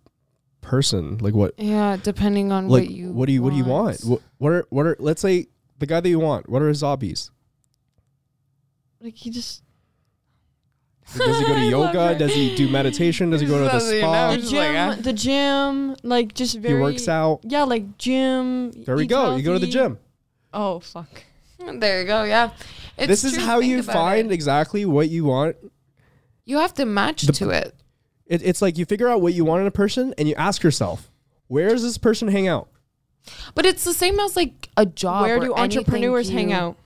[0.60, 3.64] person like what Yeah, depending on like what you what do you what do you
[3.64, 5.46] want what, what are what are let's say
[5.78, 7.30] the guy that you want what are his hobbies
[9.04, 9.62] like he just
[11.16, 13.92] does he go to yoga does he do meditation does he go to the Doesn't
[13.94, 14.32] he spa know?
[14.34, 14.94] the just gym, ah.
[14.98, 18.72] the gym, like just he works out Yeah, like gym.
[18.72, 19.72] there we eats go you go to the healthy.
[19.94, 19.98] gym
[20.52, 21.08] Oh fuck!
[21.58, 22.24] There you go.
[22.24, 22.50] Yeah,
[22.98, 24.34] It's this is true, how think you about find it.
[24.34, 25.56] exactly what you want
[26.44, 27.74] You have to match The- to it.
[28.26, 30.62] it, it's like you figure out what you want in a person and you ask
[30.62, 31.10] yourself
[31.48, 32.68] where does this person hang out
[33.54, 35.22] But it's the same as like a job.
[35.22, 36.76] Where or do anything entrepreneurs hang you- out?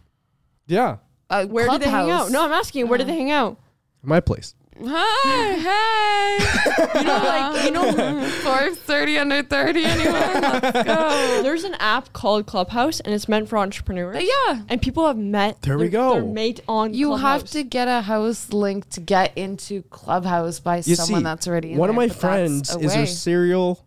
[0.66, 0.96] yeah
[1.30, 2.30] A Where did they hang out?
[2.30, 2.88] No, I'm asking.
[2.88, 3.58] Where did they hang out?
[4.00, 6.98] my place Hi, hey.
[7.00, 9.84] You know, like you know, Four thirty under thirty.
[9.84, 11.42] Anyway, let's go.
[11.42, 14.14] there's an app called Clubhouse, and it's meant for entrepreneurs.
[14.14, 15.62] But yeah, And people have met.
[15.62, 16.14] There we go.
[16.14, 16.94] Their mate on.
[16.94, 21.24] you have to get a house link to get into Clubhouse by You someone see,
[21.24, 23.84] that's already in one of my friends is a serial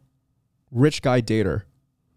[0.72, 1.63] rich guy dater.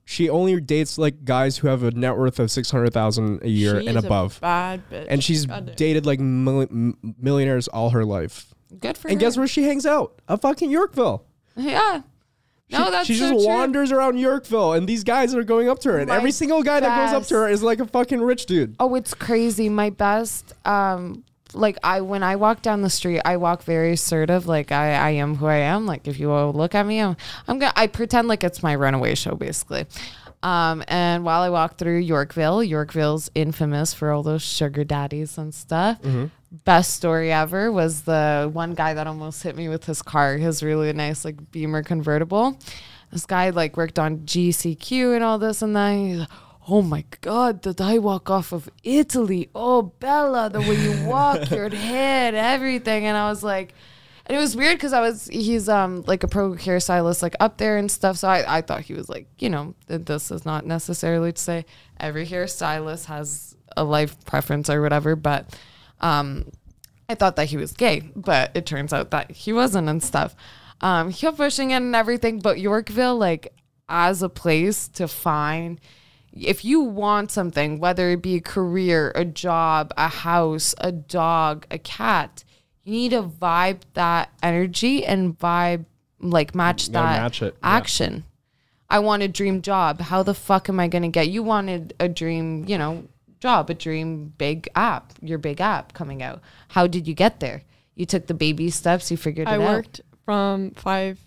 [0.07, 3.49] She only dates like guys who have a net worth of six hundred thousand a
[3.49, 5.07] year She and is a above, bad bitch.
[5.09, 5.75] and she's Goddamn.
[5.77, 8.55] dated like mil- m- millionaires all her life.
[8.81, 9.21] Good for And her.
[9.21, 10.21] guess where she hangs out?
[10.29, 11.25] A fucking Yorkville.
[11.57, 12.03] Yeah.
[12.71, 13.55] No, she, that's she so just true.
[13.55, 16.63] wanders around Yorkville, and these guys are going up to her, and My every single
[16.63, 18.75] guy that goes up best- to her is like a fucking rich dude.
[18.81, 19.69] Oh, it's crazy.
[19.69, 21.25] My best, um,
[21.55, 24.47] like I when I walk down the street, I walk very assertive.
[24.47, 25.87] Like I, I am who I am.
[25.87, 27.17] Like if you will look at me, I'm,
[27.49, 27.73] I'm gonna.
[27.77, 29.87] I pretend like it's my runaway show, basically.
[30.43, 35.55] Um, and while I walk through Yorkville, Yorkville's infamous for all those sugar daddies and
[35.55, 35.99] stuff.
[36.65, 40.63] Best story ever was the one guy that almost hit me with his car, his
[40.63, 42.59] really nice like Beamer convertible.
[43.11, 46.29] This guy like worked on GCQ and all this and then He's like,
[46.69, 49.51] oh my god, did I walk off of Italy?
[49.55, 53.07] Oh Bella, the way you walk, your head, everything.
[53.07, 53.75] And I was like,
[54.27, 57.59] and it was weird because I was he's um like a pro hairstylist like up
[57.59, 58.17] there and stuff.
[58.17, 61.67] So I, I thought he was like, you know, this is not necessarily to say
[62.01, 65.59] every hairstylist has a life preference or whatever, but
[66.01, 66.47] um
[67.09, 70.35] I thought that he was gay, but it turns out that he wasn't and stuff.
[70.81, 73.53] Um, he kept pushing it and everything, but Yorkville, like
[73.89, 75.81] as a place to find,
[76.37, 81.67] if you want something, whether it be a career, a job, a house, a dog,
[81.71, 82.45] a cat,
[82.85, 85.87] you need to vibe that energy and vibe
[86.21, 87.77] like match that match it, yeah.
[87.77, 88.25] action.
[88.91, 90.01] I want a dream job.
[90.01, 91.29] How the fuck am I going to get?
[91.29, 93.05] You wanted a dream, you know,
[93.41, 96.41] job, a dream big app, your big app coming out.
[96.69, 97.63] How did you get there?
[97.95, 99.61] You took the baby steps, you figured it out.
[99.61, 101.19] I worked from five.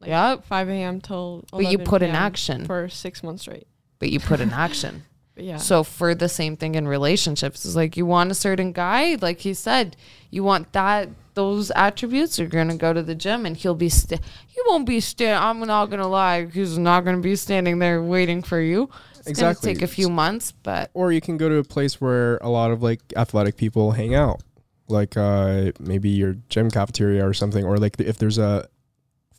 [0.00, 0.46] Like Yep.
[0.46, 1.00] Five a.m.
[1.00, 1.44] till.
[1.50, 2.66] But you put in action.
[2.66, 3.66] for six months straight.
[3.98, 5.04] But you put in action.
[5.40, 5.58] Yeah.
[5.58, 9.38] So for the same thing in relationships, it's like you want a certain guy, like
[9.38, 9.94] he said,
[10.32, 12.40] you want that those attributes.
[12.40, 13.88] You're gonna go to the gym, and he'll be.
[13.88, 15.38] St- he won't be stand.
[15.38, 16.46] I'm not gonna lie.
[16.46, 18.90] He's not gonna be standing there waiting for you.
[19.20, 19.68] It's Exactly.
[19.68, 22.48] gonna take a few months, but Or you can go to a place where a
[22.48, 24.42] lot of like athletic people hang out,
[24.88, 28.66] like uh, maybe your gym cafeteria or something, or like if there's a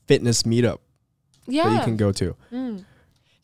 [0.08, 0.78] fitness meetup
[1.46, 2.38] that you can go to.
[2.54, 2.86] Mm.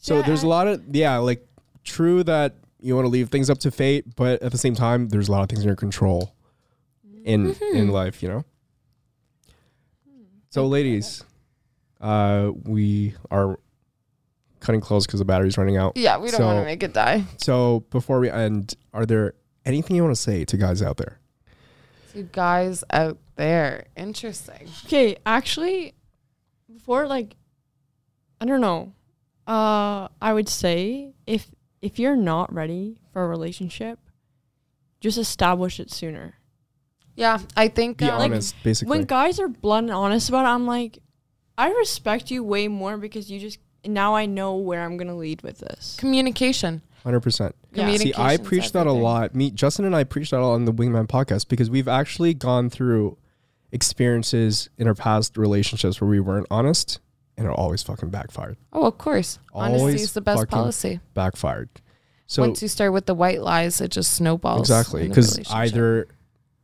[0.06, 1.44] So Yeah, there's a lot of yeah, like
[1.84, 5.10] true that you want to leave things up to fate, but at the same time,
[5.10, 6.36] there's a lot of things in your control
[7.24, 7.76] in Mm-hmm.
[7.76, 8.46] in life, you know.
[10.52, 11.24] So, ladies,
[12.00, 13.60] uh, we are
[14.60, 15.98] cutting close because the battery's running out.
[15.98, 17.24] Yeah, we don't want to make it die.
[17.38, 19.34] So before we end, are there
[19.66, 21.20] anything you want to say to guys out there?
[22.14, 24.70] To guys out there, interesting.
[24.86, 25.96] Okay, actually,
[26.72, 27.36] before like,
[28.40, 28.94] I don't know.
[29.48, 31.48] Uh, I would say if
[31.82, 34.00] if you're not ready for a relationship,
[35.00, 36.36] just establish it sooner.
[37.16, 38.90] Yeah, I think Be um, honest, basically.
[38.90, 41.00] When guys are blunt and honest about it, I'm like,
[41.58, 45.42] I respect you way more because you just now I know where I'm gonna lead
[45.42, 45.96] with this.
[46.00, 46.82] communication.
[47.04, 47.56] Hundred percent.
[47.72, 47.96] Yeah.
[47.98, 49.36] See, I preach that a lot.
[49.36, 52.34] Me, Justin, and I preach that a lot on the Wingman podcast because we've actually
[52.34, 53.18] gone through
[53.72, 57.00] experiences in our past relationships where we weren't honest,
[57.38, 58.58] and it always fucking backfired.
[58.74, 59.40] Oh, of course.
[59.54, 61.00] Honesty Always is the best policy.
[61.14, 61.70] Backfired.
[62.28, 64.62] So Once you start with the white lies, it just snowballs.
[64.62, 66.08] exactly because either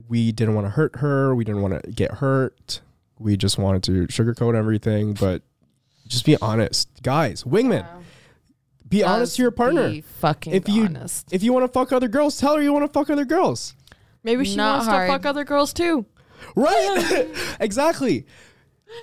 [0.08, 2.82] we didn't want to hurt her, we didn't want to get hurt,
[3.20, 5.14] we just wanted to sugarcoat everything.
[5.14, 5.44] But
[6.08, 7.44] just be honest, guys.
[7.44, 8.02] Wingman, Wow.
[8.90, 9.90] be honest to your partner.
[9.90, 11.32] be fucking If you honest.
[11.32, 13.76] if you want to fuck other girls, tell her you want to fuck other girls.
[14.24, 15.08] Maybe she Not wants hard.
[15.10, 16.06] to fuck other girls too.
[16.56, 17.28] Right?
[17.60, 18.26] exactly.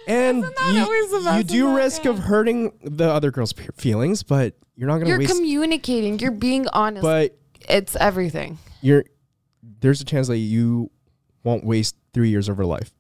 [0.07, 3.67] And Isn't that always the you, you do risk of hurting the other girl's pe-
[3.77, 5.35] feelings, but you're not gonna You're waste.
[5.35, 6.19] communicating.
[6.19, 7.03] You're being honest.
[7.03, 7.37] but
[7.69, 8.59] it's everything.
[8.81, 9.05] you're
[9.81, 10.91] there's a chance that you
[11.45, 12.93] won't waste three years of her life.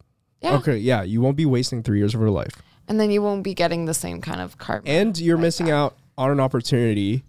[0.42, 0.54] Yeah.
[0.56, 3.42] Okay, yeah, you won't be wasting three years of her life, And then you won't
[3.42, 4.82] be getting the same kind of karma.
[4.88, 7.24] and you're missing out on an opportunity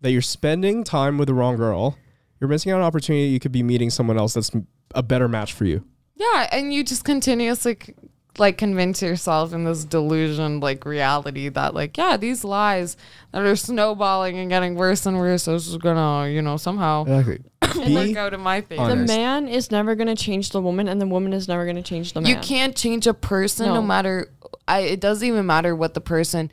[0.00, 1.96] that you're spending time with the wrong girl.
[2.40, 5.02] You're missing out on an opportunity you could be meeting someone else that's m- a
[5.02, 5.84] better match for you.
[6.16, 7.94] Yeah, and you just continuously c-
[8.38, 12.96] like convince yourself in this delusion like reality that like yeah these lies
[13.32, 17.40] that are snowballing and getting worse and worse is just gonna you know somehow Exactly.
[17.94, 18.88] work Be out in my favor.
[18.88, 22.12] The man is never gonna change the woman, and the woman is never gonna change
[22.12, 22.28] the man.
[22.30, 23.82] You can't change a person no, No.
[23.82, 24.30] matter.
[24.68, 26.50] I, it doesn't even matter what the person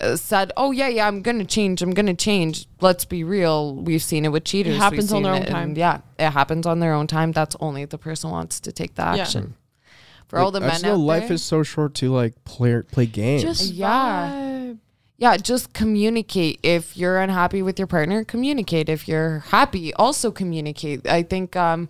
[0.00, 0.52] uh, said.
[0.56, 1.82] Oh yeah, yeah, I'm gonna change.
[1.82, 2.66] I'm gonna change.
[2.80, 3.74] Let's be real.
[3.74, 4.74] We've seen it with cheaters.
[4.74, 5.74] We've happens on their own it time.
[5.76, 7.32] yeah, it happens on their own time.
[7.32, 9.24] That's only if the person wants to take the Yeah.
[10.26, 10.36] Action.
[10.36, 12.42] For all the I men just out know life there, is so short to like
[12.44, 13.42] play play games.
[13.42, 14.30] Just Yeah.
[14.32, 14.78] vibe.
[15.16, 16.58] yeah, just communicate.
[16.62, 18.88] If you're unhappy with your partner, communicate.
[18.88, 21.06] If you're happy, also communicate.
[21.06, 21.88] I think um,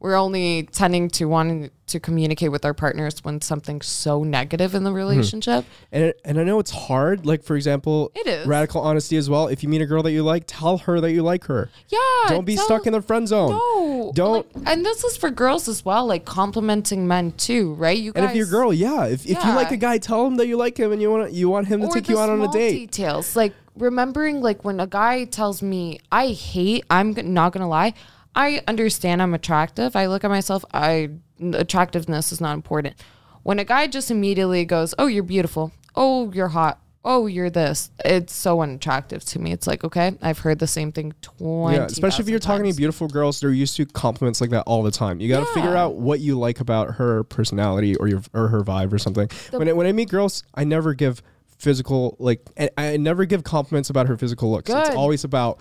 [0.00, 4.82] we're only tending to wanting to communicate with our partners when something's so negative in
[4.82, 4.96] the Mm-hmm.
[4.96, 5.64] relationship.
[5.92, 7.24] And it, and I know it's hard.
[7.26, 8.46] Like for example, It is.
[8.46, 9.46] radical honesty as well.
[9.48, 11.70] If you meet a girl that you like, tell her that you like her.
[11.88, 11.98] Yeah.
[12.28, 13.50] Don't be tell- stuck in the friend zone.
[13.50, 14.12] No.
[14.14, 17.96] Don't- like- and this is for girls as well, like complimenting men too, right?
[17.96, 18.22] You guys.
[18.22, 19.04] And if you're a girl, yeah.
[19.06, 21.32] If, if you like a guy, tell him that you like him and you want
[21.32, 22.72] you want him to or take you out on a date.
[22.72, 27.94] Details like remembering, like when a guy tells me I hate, I'm not gonna lie.
[28.36, 29.96] I understand I'm attractive.
[29.96, 30.64] I look at myself.
[30.72, 31.10] I
[31.40, 32.96] attractiveness is not important.
[33.42, 35.72] When a guy just immediately goes, "Oh, you're beautiful.
[35.94, 36.78] Oh, you're hot.
[37.04, 39.52] Oh, you're this," it's so unattractive to me.
[39.52, 41.78] It's like, okay, I've heard the same thing twenty.
[41.78, 44.82] Yeah, especially if you're talking to beautiful girls, they're used to compliments like that all
[44.82, 45.20] the time.
[45.20, 48.62] You got to figure out what you like about her personality or your or her
[48.62, 49.28] vibe or something.
[49.52, 51.22] when I, when I meet girls, I never give
[51.58, 54.68] physical like I, I never give compliments about her physical looks.
[54.68, 55.58] It's always about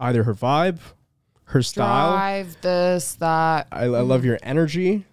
[0.00, 0.78] either her vibe,
[1.48, 2.12] her style.
[2.12, 3.68] drive this that.
[3.72, 5.04] I, I love your energy,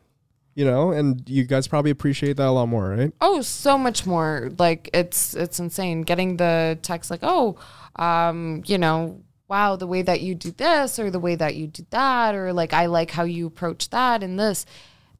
[0.53, 3.14] you know, and you guys probably appreciate that a lot more, right?
[3.22, 4.52] Oh, so much more.
[4.57, 6.02] Like it's it's insane.
[6.02, 7.57] Getting the text like, oh,
[7.95, 11.68] um, you know, wow, the way that you do this or the way that you
[11.68, 14.66] do that, or like I like how you approach that and this.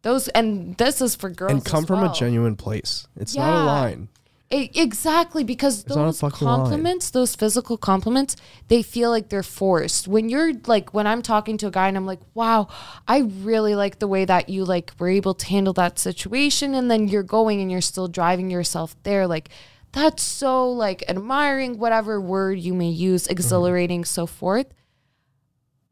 [0.02, 1.52] Those and this is for girls.
[1.52, 2.12] and come from well.
[2.12, 3.08] a genuine place.
[3.16, 4.10] It's not a line.
[4.52, 6.60] E- exactly because a those fucking line.
[6.60, 8.36] compliments, those physical compliments,
[8.68, 10.08] they feel like they're forced.
[10.08, 12.68] When you're like, when I'm talking to a guy and I'm like, "Wow,
[13.08, 16.92] I really like the way that you like were able to handle that situation," and
[16.92, 19.50] then you're going and you're still driving yourself there, like
[19.94, 23.32] that's so like admiring, whatever word you may use, mm-hmm.
[23.32, 24.68] exhilarating, so forth.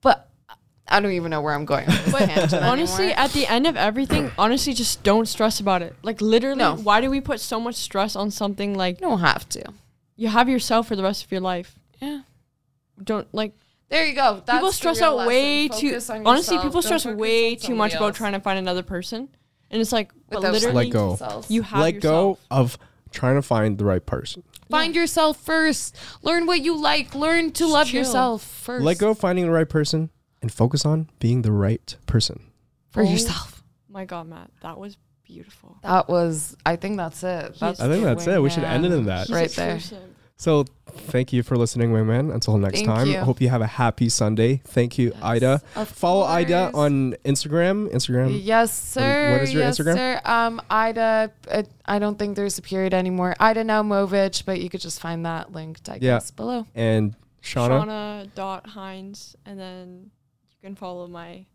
[0.02, 0.30] But
[0.88, 1.86] I don't even know where I'm going.
[1.88, 3.20] With Honestly, anymore.
[3.24, 5.96] at the end of everything, honestly, just don't stress about it.
[6.04, 6.76] Like literally, No.
[6.76, 9.64] why do we put so much stress on something like you don't have to.
[10.18, 11.76] you have yourself for the rest of your life?
[12.02, 12.22] Yeah.
[13.02, 13.54] Don't like
[13.90, 14.44] There you go.
[14.46, 15.82] That's people stress real out way lesson.
[15.82, 15.90] too.
[15.92, 16.64] Focus on Honestly, yourself.
[16.64, 19.30] people Don't stress way too much somebody about trying to find another person,
[19.72, 21.10] and it's like, but Without literally, Let go.
[21.16, 21.50] themselves.
[21.50, 22.78] you have Let go of
[23.12, 24.44] trying to find the right person.
[24.70, 25.96] Find yourself first.
[26.24, 27.14] Learn what you like.
[27.16, 28.00] Learn to love chill.
[28.00, 28.84] yourself first.
[28.84, 30.10] Let go of finding the right person
[30.44, 32.52] and focus on being the right person.
[32.92, 33.10] for Oh.
[33.10, 33.64] yourself.
[33.90, 35.78] My God, Matt, that was beautiful.
[35.82, 36.56] That was.
[36.64, 37.56] I think that's it.
[37.60, 38.40] That's I think that's it.
[38.40, 39.26] We should end it in that.
[39.28, 39.76] He's Right there.
[39.78, 40.10] exclusive.
[40.36, 42.32] So thank you for listening, Wingman.
[42.34, 43.08] Until next Thank time.
[43.08, 43.18] you.
[43.20, 44.62] Hope you have a happy Sunday.
[44.66, 45.62] Thank you, Yes, Ida.
[45.76, 47.88] of Follow Ida on Instagram.
[47.94, 48.40] Instagram.
[48.44, 49.32] Yes, sir.
[49.32, 49.96] what is your yes, Instagram?
[49.96, 50.22] Sir.
[50.26, 51.32] Um, Ida.
[51.50, 53.36] Uh, I don't think there's a period anymore.
[53.40, 56.00] Ida Naumovich, but you could just find that linked, I Yeah.
[56.18, 56.66] guess, below.
[56.76, 57.86] And Shauna.
[57.86, 60.10] Shauna dot Hines, and then you
[60.64, 61.46] can follow my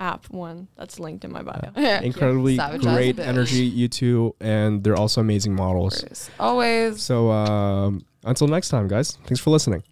[0.00, 1.70] app one that's linked in my bio.
[2.02, 6.28] Incredibly Savage great energy, you two, and they're also amazing models.
[6.40, 7.00] Always.
[7.00, 9.12] So um, until next time, guys.
[9.26, 9.84] Thanks for listening.